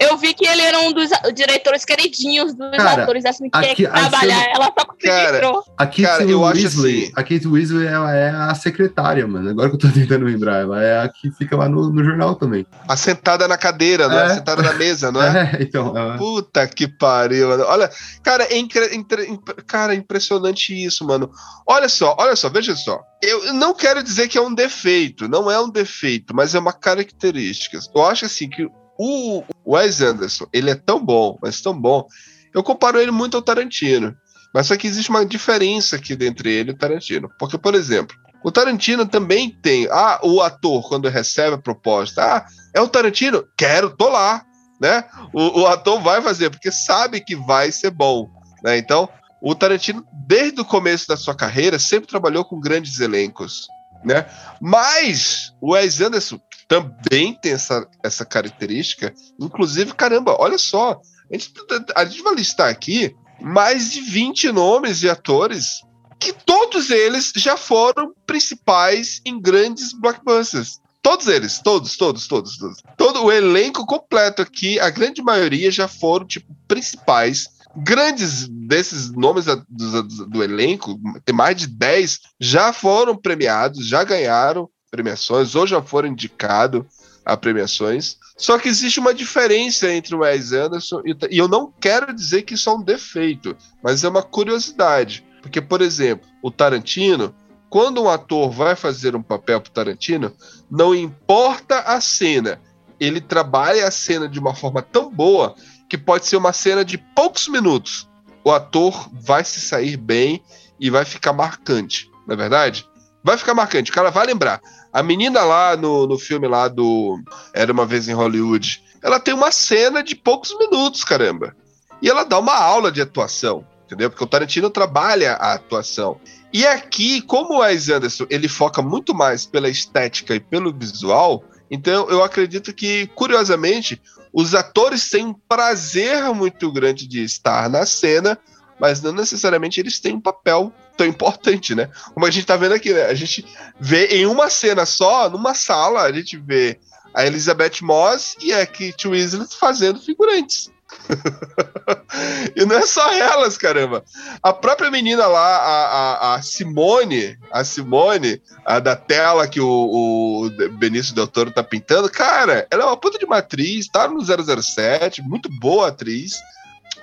[0.00, 3.74] Eu vi que ele era um dos diretores queridinhos dos Cara, atores assim, que aqui-
[3.76, 4.44] tinha que trabalhar.
[4.54, 5.64] Ela só conseguiu Cara, entrou.
[5.78, 9.50] A Kate Cara, eu acho Weasley, assim- a Kate Weasley ela é a secretária, mano.
[9.50, 12.34] Agora que eu tô tentando lembrar, ela é a que fica lá no, no jornal
[12.34, 12.66] também.
[12.88, 14.22] Assentada na cadeira, não é?
[14.22, 14.26] É.
[14.26, 15.24] Assentada na mesa, não é?
[15.58, 17.64] É, então, ela- Puta que pariu, mano.
[17.66, 17.90] Olha,
[18.22, 21.30] cara, é incre- incre- cara, impressionante isso, mano.
[21.66, 23.00] Olha só, olha só, veja só.
[23.22, 26.72] Eu não quero dizer que é um defeito, não é um defeito, mas é uma
[26.72, 27.78] característica.
[27.94, 28.66] Eu acho assim que
[28.98, 32.06] o Wes Anderson, ele é tão bom, mas tão bom.
[32.52, 34.16] Eu comparo ele muito ao Tarantino.
[34.54, 37.28] Mas só que existe uma diferença aqui entre ele e o Tarantino.
[37.40, 39.88] Porque, por exemplo, o Tarantino também tem.
[39.90, 43.44] Ah, o ator, quando recebe a proposta, ah, é o Tarantino?
[43.56, 44.44] Quero, tô lá.
[44.80, 45.04] Né?
[45.32, 48.28] O, o ator vai fazer, porque sabe que vai ser bom.
[48.62, 48.78] Né?
[48.78, 49.08] Então,
[49.40, 53.66] o Tarantino, desde o começo da sua carreira, sempre trabalhou com grandes elencos.
[54.04, 54.26] Né?
[54.60, 56.38] Mas o Wes Anderson
[56.68, 59.12] também tem essa, essa característica.
[59.40, 61.00] Inclusive, caramba, olha só.
[61.30, 61.52] A gente,
[61.94, 65.80] a gente vai listar aqui mais de 20 nomes de atores
[66.20, 70.78] que todos eles já foram principais em grandes blockbusters.
[71.02, 72.78] Todos eles, todos, todos, todos, todos.
[72.96, 77.46] Todo o elenco completo aqui, a grande maioria já foram, tipo, principais.
[77.76, 84.02] Grandes desses nomes do, do- do elenco, tem mais de 10, já foram premiados, já
[84.02, 86.84] ganharam premiações, ou já foram indicados
[87.24, 88.16] a premiações.
[88.36, 92.42] Só que existe uma diferença entre o Wes Anderson e, e eu não quero dizer
[92.42, 95.24] que isso é um defeito, mas é uma curiosidade.
[95.42, 97.34] Porque, por exemplo, o Tarantino,
[97.68, 100.32] quando um ator vai fazer um papel pro Tarantino,
[100.70, 102.60] não importa a cena,
[103.00, 105.56] ele trabalha a cena de uma forma tão boa
[105.88, 108.08] que pode ser uma cena de poucos minutos.
[108.44, 110.40] O ator vai se sair bem
[110.78, 112.86] e vai ficar marcante, não é verdade?
[113.24, 114.60] Vai ficar marcante, o cara vai lembrar.
[114.92, 117.18] A menina lá no, no filme lá do
[117.54, 121.56] Era Uma Vez em Hollywood, ela tem uma cena de poucos minutos, caramba.
[122.02, 124.10] E ela dá uma aula de atuação, entendeu?
[124.10, 126.20] Porque o Tarantino trabalha a atuação.
[126.52, 131.42] E aqui, como o Wes Anderson, ele foca muito mais pela estética e pelo visual,
[131.70, 134.00] então eu acredito que, curiosamente,
[134.34, 138.38] os atores têm um prazer muito grande de estar na cena,
[138.78, 141.88] mas não necessariamente eles têm um papel tão importante, né?
[142.12, 143.06] Como a gente tá vendo aqui, né?
[143.06, 143.44] A gente
[143.78, 146.78] vê em uma cena só, numa sala, a gente vê
[147.14, 150.72] a Elizabeth Moss e a Kate Weasley fazendo figurantes.
[152.56, 154.04] e não é só elas, caramba.
[154.42, 159.66] A própria menina lá, a, a, a Simone, a Simone, a da tela que o,
[159.66, 164.08] o Benício Del Toro tá pintando, cara, ela é uma puta de uma atriz, tá
[164.08, 166.34] no 007, muito boa atriz.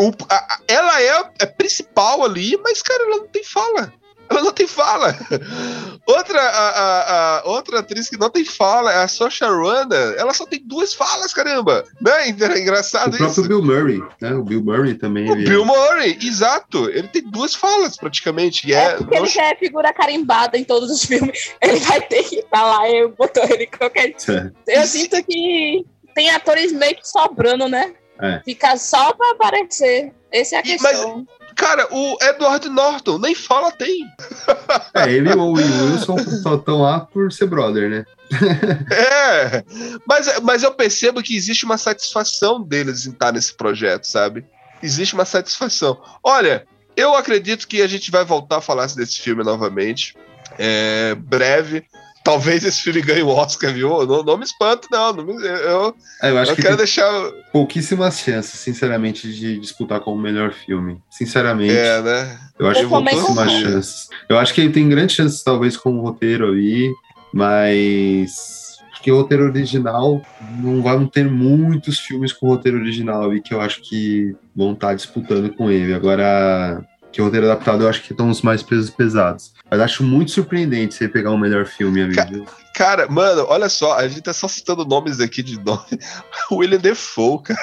[0.02, 3.94] O- a- a- ela é, é principal ali, mas, cara, ela não tem fala.
[4.30, 5.14] Ela não tem fala.
[6.08, 10.14] Outra, a, a- a- outra atriz que não tem fala é a Saoirse Ronan.
[10.18, 11.84] Ela só tem duas falas, caramba.
[12.02, 12.30] Né?
[12.30, 13.48] É O engraçado próprio isso.
[13.48, 14.34] Bill Murray, né?
[14.34, 15.30] O Bill Murray também.
[15.30, 16.90] O ele- Bill Murray, exato.
[16.90, 18.68] Ele tem duas falas, praticamente.
[18.68, 21.52] E É é, porque ele não- já é figura carimbada em todos os filmes.
[21.62, 24.16] Ele vai ter que lá, eu botou ele qualquer.
[24.68, 24.82] É.
[24.82, 27.94] Eu sinto que tem atores meio que sobrando, né?
[28.22, 28.42] É.
[28.46, 30.14] Fica só pra aparecer.
[30.32, 31.28] Essa é a E- questão.
[31.56, 34.06] Cara, o Edward Norton nem fala tem.
[34.94, 38.06] É, ele e o Wilson só estão lá por ser brother, né?
[38.92, 39.64] É,
[40.08, 44.46] mas, mas eu percebo que existe uma satisfação deles em estar nesse projeto, sabe?
[44.82, 46.02] Existe uma satisfação.
[46.24, 46.66] Olha,
[46.96, 50.16] eu acredito que a gente vai voltar a falar desse filme novamente.
[50.58, 51.86] É, breve.
[52.24, 54.06] Talvez esse filme ganhe o Oscar, viu?
[54.06, 55.12] Não, não me espanto, não.
[55.14, 57.32] não me- eu eu acho eu que quero tem deixar.
[57.52, 61.02] pouquíssimas chances, sinceramente, de disputar como melhor filme.
[61.10, 62.38] Sinceramente, É, né?
[62.60, 64.10] eu acho Eu que pouquíssimas chances.
[64.30, 66.92] Eu acho que ele tem grandes chances, talvez, com o roteiro ali,
[67.34, 68.62] mas.
[68.94, 70.22] Porque o roteiro original
[70.62, 74.94] não vão ter muitos filmes com roteiro original ali que eu acho que vão estar
[74.94, 75.92] disputando com ele.
[75.92, 79.54] Agora, que o roteiro adaptado eu acho que estão os mais pesos pesados.
[79.70, 82.16] Mas acho muito surpreendente você pegar um melhor filme ali.
[82.16, 82.30] Ca-?
[82.74, 86.00] Cara, mano, olha só, a gente tá só citando nomes aqui de nome.
[86.52, 87.60] William Defoe, cara.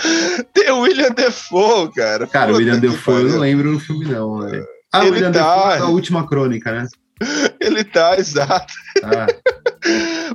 [0.54, 2.26] Tem o William Defoe, cara.
[2.26, 4.66] Cara, o William Defoe eu não lembro no filme, não, velho.
[4.92, 5.66] Ah, o Ele William tá.
[5.66, 6.86] Defoe da última crônica, né?
[7.60, 8.72] Ele tá, exato.
[9.04, 9.26] Ah,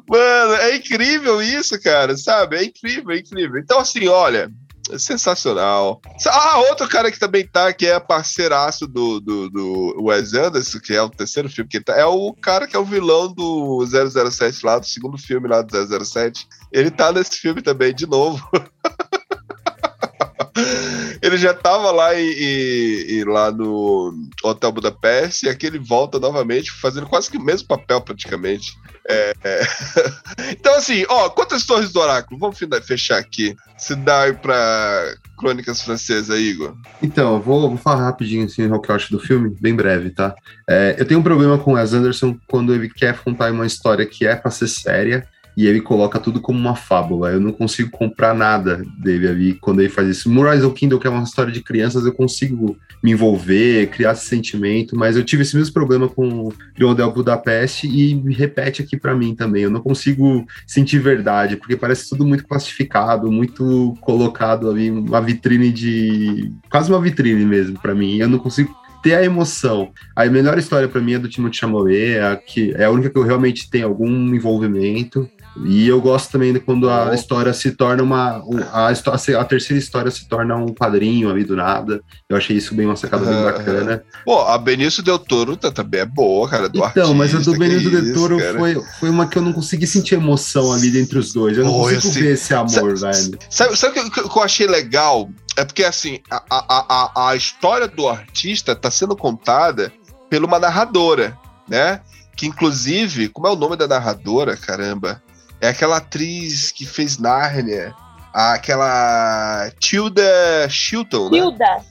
[0.07, 2.57] Mano, é incrível isso, cara, sabe?
[2.57, 3.59] É incrível, é incrível.
[3.59, 4.64] Então, assim, olha, é
[4.97, 6.01] sensacional.
[6.27, 10.93] Ah, outro cara que também tá, que é parceiraço do, do, do Wes Anderson, que
[10.93, 14.65] é o terceiro filme que tá, é o cara que é o vilão do 007
[14.65, 16.47] lá, do segundo filme lá do 007.
[16.71, 18.47] Ele tá nesse filme também, de novo.
[21.25, 26.19] Ele já tava lá em, em- em- lá no Hotel Budapeste e aqui ele volta
[26.19, 28.71] novamente, fazendo quase que o mesmo papel praticamente.
[29.07, 29.61] É, é.
[30.51, 32.39] Então, assim, ó, quantas torres do oráculo?
[32.39, 33.55] Vamos fechar aqui.
[33.77, 36.75] Se dá pra Crônicas Francesas, Igor.
[37.01, 40.09] Então, eu vou, vou falar rapidinho assim, o que eu acho do filme, bem breve,
[40.09, 40.33] tá?
[40.67, 44.05] É, eu tenho um problema com o Wes Anderson quando ele quer contar uma história
[44.05, 47.31] que é pra ser séria e ele coloca tudo como uma fábula.
[47.31, 50.29] Eu não consigo comprar nada dele ali quando ele faz isso.
[50.29, 54.25] Moonrise ou Kindle, que é uma história de crianças, eu consigo me envolver, criar esse
[54.25, 59.15] sentimento, mas eu tive esse mesmo problema com o Hotel Budapeste e repete aqui pra
[59.15, 59.63] mim também.
[59.63, 65.71] Eu não consigo sentir verdade, porque parece tudo muito classificado, muito colocado ali, uma vitrine
[65.71, 66.51] de.
[66.69, 68.17] quase uma vitrine mesmo pra mim.
[68.17, 68.75] Eu não consigo
[69.05, 69.91] ter a emoção.
[70.15, 73.11] A melhor história pra mim é do Timothée Chalamet, é a, que, é a única
[73.11, 75.29] que eu realmente tenho algum envolvimento.
[75.63, 78.43] E eu gosto também de quando a história se torna uma.
[78.73, 82.01] A, histó- a terceira história se torna um quadrinho ali do nada.
[82.29, 83.43] Eu achei isso bem uma sacada bem Aham.
[83.45, 84.03] bacana.
[84.25, 87.51] Pô, a Benício Del Toro tá- também é boa, cara, do Então, mas a artista,
[87.57, 88.59] do que Del Toro cara.
[88.59, 91.57] foi, foi uma que eu não consegui sentir emoção ali entre os dois.
[91.57, 92.23] Eu não eu consigo sei.
[92.23, 93.37] ver esse amor, Sa- velho.
[93.49, 95.29] Sabe, sabe o que, que eu achei legal?
[95.55, 96.85] É porque, assim, a, a,
[97.23, 99.89] a, a história do artista tá sendo contada
[100.29, 101.37] por uma narradora,
[101.69, 102.01] né?
[102.35, 105.23] Que, inclusive, como é o nome da narradora, caramba?
[105.65, 107.91] É aquela atriz que fez Nárnia,
[108.31, 110.21] aquela Tilda
[110.69, 111.39] Chilton, né?
[111.39, 111.83] Tilda,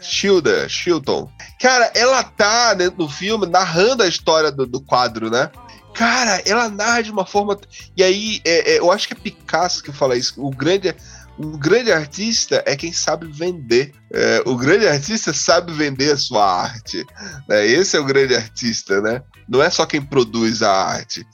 [0.00, 0.68] Tilda.
[0.68, 1.30] Shilton.
[1.60, 5.50] Cara, ela tá né, no filme narrando a história do, do quadro, né?
[5.92, 7.58] Cara, ela narra de uma forma.
[7.94, 10.34] E aí, é, é, eu acho que é Picasso que fala isso.
[10.42, 10.94] O grande,
[11.38, 13.92] o grande artista é quem sabe vender.
[14.12, 17.04] É, o grande artista sabe vender a sua arte.
[17.48, 17.66] né?
[17.66, 19.22] Esse é o grande artista, né?
[19.48, 21.24] Não é só quem produz a arte.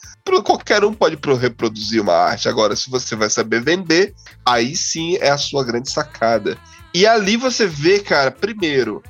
[0.44, 2.48] Qualquer um pode pro- reproduzir uma arte.
[2.48, 4.14] Agora, se você vai saber vender,
[4.46, 6.56] aí sim é a sua grande sacada.
[6.94, 9.02] E ali você vê, cara, primeiro.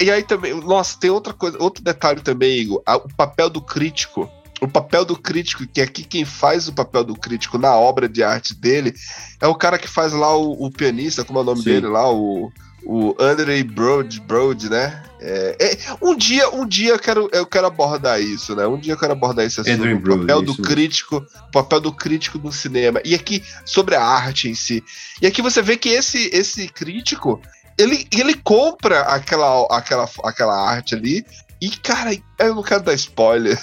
[0.00, 2.82] E aí também, nossa, tem outra coisa, outro detalhe também, Igor.
[2.86, 4.30] o papel do crítico.
[4.64, 8.22] O papel do crítico, que aqui quem faz o papel do crítico na obra de
[8.22, 8.94] arte dele
[9.40, 11.64] é o cara que faz lá o, o pianista, como é o nome Sim.
[11.64, 12.50] dele lá, o,
[12.86, 15.02] o Andrei Brode, Brode, né?
[15.20, 18.66] É, é, um dia, um dia eu quero, eu quero abordar isso, né?
[18.66, 21.50] Um dia eu quero abordar esse assunto, Adrian o Brody, papel do isso crítico, o
[21.50, 23.00] papel do crítico no cinema.
[23.04, 24.82] E aqui sobre a arte em si.
[25.20, 27.40] E aqui você vê que esse esse crítico,
[27.76, 31.24] ele, ele compra aquela, aquela, aquela arte ali.
[31.60, 33.58] E, cara, eu não quero dar spoiler.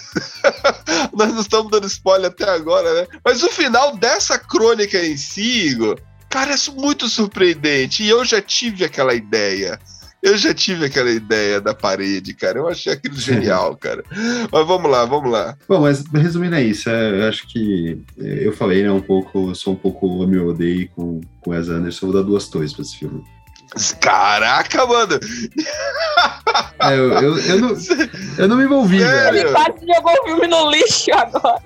[1.14, 3.08] Nós não estamos dando spoiler até agora, né?
[3.24, 6.00] Mas o final dessa crônica em si, Igor,
[6.30, 8.04] cara, é muito surpreendente.
[8.04, 9.80] E eu já tive aquela ideia.
[10.22, 12.60] Eu já tive aquela ideia da parede, cara.
[12.60, 14.04] Eu achei aquilo genial, cara.
[14.52, 15.58] Mas vamos lá, vamos lá.
[15.68, 19.50] Bom, mas resumindo é isso, é, eu acho que é, eu falei, né, um pouco,
[19.50, 22.72] eu sou um pouco ame ou odeio com, com Wes Anderson, vou dar duas torres
[22.72, 23.24] pra esse filme.
[24.02, 25.18] Caraca, mano!
[26.80, 27.78] É, eu, eu, eu não,
[28.38, 29.32] eu não me envolvi, Sério?
[29.34, 29.38] velho.
[29.38, 31.62] Ele quase jogou o filme no lixo agora.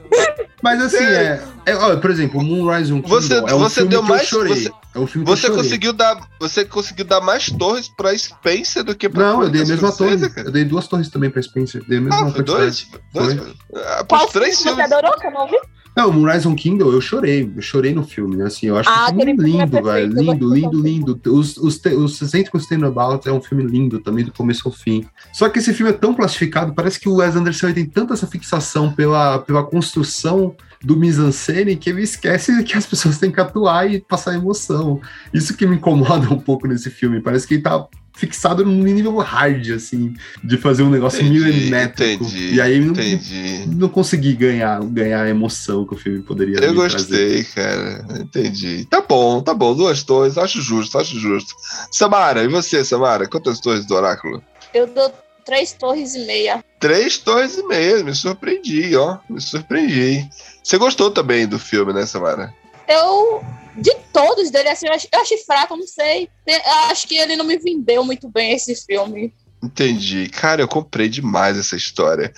[0.61, 3.89] Mas assim, é, é ó, por exemplo, Moonrise um Você- Kingdom é um você filme
[3.89, 4.53] deu que mais- eu chorei.
[4.55, 8.83] você- é um filme que Você conseguiu dar, você conseguiu dar mais torres pra Spencer
[8.83, 10.31] do que pra Não, eu dei a mesma torre.
[10.37, 11.83] Eu dei duas torres também pra Spencer.
[11.87, 12.87] Dei a mesma Ah, dois?
[13.13, 13.39] dois
[13.75, 15.57] ah, Qual três filme você adorou que eu não vi?
[15.95, 17.49] Não, Moonrise on Kindle, eu chorei.
[17.55, 18.67] Eu chorei no filme, assim.
[18.67, 20.31] Eu acho Ah, que é um filme filme é lindo, perfeito, velho.
[20.31, 21.21] Lindo, lindo, lindo.
[21.27, 22.51] Os, os, os 60
[22.85, 25.05] About é um filme lindo também, do começo ao fim.
[25.31, 28.27] Só que esse filme é tão plastificado, parece que o Wes Anderson tem tanta essa
[28.27, 33.89] fixação pela, pela construção do mise-en-scène que ele esquece que as pessoas têm que atuar
[33.89, 34.99] e passar emoção.
[35.33, 37.21] Isso que me incomoda um pouco nesse filme.
[37.21, 40.13] Parece que ele tá fixado num nível hard, assim,
[40.43, 42.23] de fazer um negócio Entendi, milimétrico.
[42.23, 43.65] entendi, E aí não, Entendi.
[43.67, 47.53] não consegui ganhar, ganhar a emoção que o filme poderia Eu gostei, trazer.
[47.53, 48.05] cara.
[48.21, 48.85] Entendi.
[48.89, 49.75] Tá bom, tá bom.
[49.75, 51.53] Duas torres, acho justo, acho justo.
[51.91, 53.27] Samara, e você, Samara?
[53.27, 54.41] Quantas torres do Oráculo?
[54.73, 55.13] Eu dou
[55.45, 56.63] três torres e meia.
[56.79, 58.03] Três torres e meia.
[58.03, 59.17] Me surpreendi, ó.
[59.29, 60.27] Me surpreendi.
[60.63, 62.53] Você gostou também do filme, né, Samara?
[62.87, 63.43] Eu,
[63.77, 66.29] de todos dele, assim, eu ach- eu achei fraco, não sei.
[66.45, 69.33] Eu acho que ele não me vendeu muito bem esse filme.
[69.63, 70.29] Entendi.
[70.29, 72.31] Cara, eu comprei demais essa história.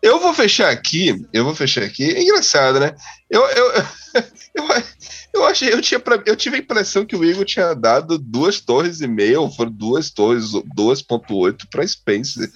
[0.00, 2.04] Eu vou fechar aqui, eu vou fechar aqui.
[2.14, 2.94] É engraçado, né?
[3.28, 3.72] Eu, eu,
[4.54, 4.64] eu,
[5.34, 9.00] eu achei, eu, tinha, eu tive a impressão que o Igor tinha dado duas torres
[9.00, 10.44] e meia, ou foram duas torres,
[10.76, 12.48] 2.8 para Spencer.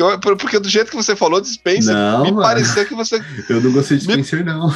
[0.00, 2.42] Que eu- porque do jeito que você falou de Spencer, Não, me mano.
[2.42, 3.22] pareceu que você.
[3.50, 4.74] Eu não gostei de Me- Spencer, não.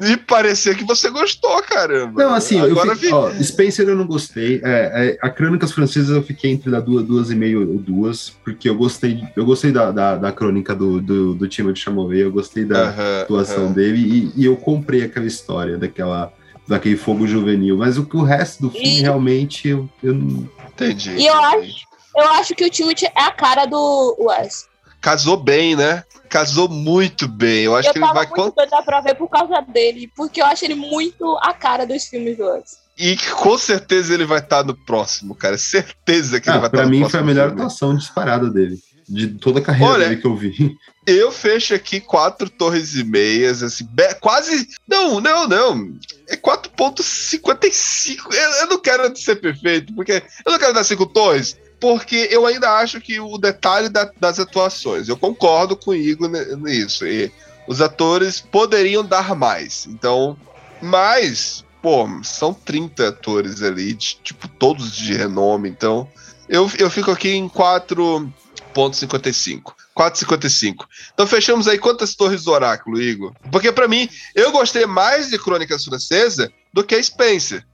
[0.00, 2.22] Me parecia que você gostou, caramba.
[2.22, 4.60] Não, assim, eu Agora fiquei, vi- ó, Spencer eu não gostei.
[4.62, 8.30] É, é, a Crônicas Francesas eu fiquei entre da duas, duas e meio ou duas,
[8.44, 12.30] porque eu gostei, eu gostei da, da, da crônica do, do, do Timothée Chalamet, eu
[12.30, 16.30] gostei da atuação dele e, e eu comprei aquela história daquela
[16.68, 20.48] daquele fogo juvenil, mas o, que o resto do filme E- realmente eu, eu não.
[20.74, 21.10] Entendi.
[21.16, 21.74] E eu entendi.
[22.16, 24.66] Eu acho que o Timothy é a cara do Wes.
[25.00, 26.02] Casou bem, né?
[26.28, 27.64] Casou muito bem.
[27.64, 28.26] Eu acho Eu que ele tava vai.
[28.26, 32.04] muito doida pra ver por causa dele, porque eu acho ele muito a cara dos
[32.06, 32.78] filmes do Wes.
[32.98, 35.58] E com certeza ele vai estar no próximo, cara.
[35.58, 37.10] Certeza que ele Ah, vai estar pra no mim próximo.
[37.10, 37.60] foi a melhor filme.
[37.62, 38.78] atuação disparada dele.
[39.08, 40.74] De toda a carreira Olha, dele que eu vi.
[41.06, 44.66] Eu fecho aqui quatro torres e meias, assim, be- quase.
[44.88, 45.92] Não, não, não.
[46.28, 48.34] É 4,55.
[48.34, 52.46] Eu, eu não quero ser perfeito, porque eu não quero dar cinco torres, porque eu
[52.46, 55.08] ainda acho que o detalhe da- das atuações.
[55.08, 56.28] Eu concordo com o Igor
[56.58, 57.06] nisso.
[57.06, 57.30] E
[57.66, 59.86] os atores poderiam dar mais.
[59.86, 60.36] Então,
[60.80, 65.68] mas, pô, são 30 atores ali, de- tipo, todos de renome.
[65.68, 66.08] Então,
[66.48, 69.74] eu, eu fico aqui em 4,55.
[69.94, 70.86] 4,55.
[71.14, 73.32] Então fechamos aí quantas torres do oráculo, Igor?
[73.50, 77.64] Porque pra mim, eu gostei mais de Crônicas Francesa do que Spencer.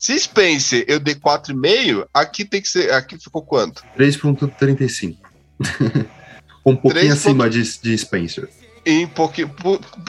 [0.00, 2.90] Se Spencer eu dei 4,5, aqui tem que ser.
[2.90, 3.84] Aqui ficou quanto?
[3.98, 5.18] 3.35.
[6.64, 8.48] um pouquinho 3 acima de, de Spencer.
[8.86, 9.30] Em pu-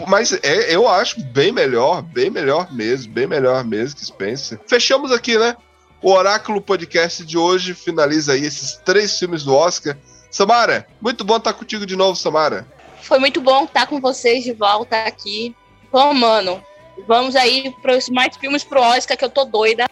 [0.07, 4.61] mas é, eu acho bem melhor, bem melhor mesmo, bem melhor mesmo que Spencer.
[4.65, 5.57] Fechamos aqui, né?
[6.01, 9.97] O Oráculo Podcast de hoje finaliza aí esses três filmes do Oscar.
[10.31, 12.65] Samara, muito bom estar contigo de novo, Samara.
[13.01, 15.53] Foi muito bom estar com vocês de volta aqui.
[15.91, 16.63] Pô, mano,
[17.07, 19.85] vamos aí para os mais filmes pro Oscar, que eu tô doida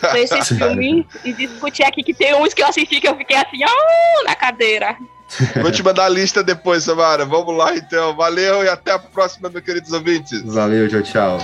[0.00, 3.36] pra esse filme e discutir aqui que tem uns que eu assisti que eu fiquei
[3.36, 4.96] assim, ó, na cadeira.
[5.60, 7.24] Vou te mandar a lista depois, Samara.
[7.24, 8.14] Vamos lá então.
[8.14, 10.42] Valeu e até a próxima, meus queridos ouvintes.
[10.44, 11.38] Valeu, tchau, tchau.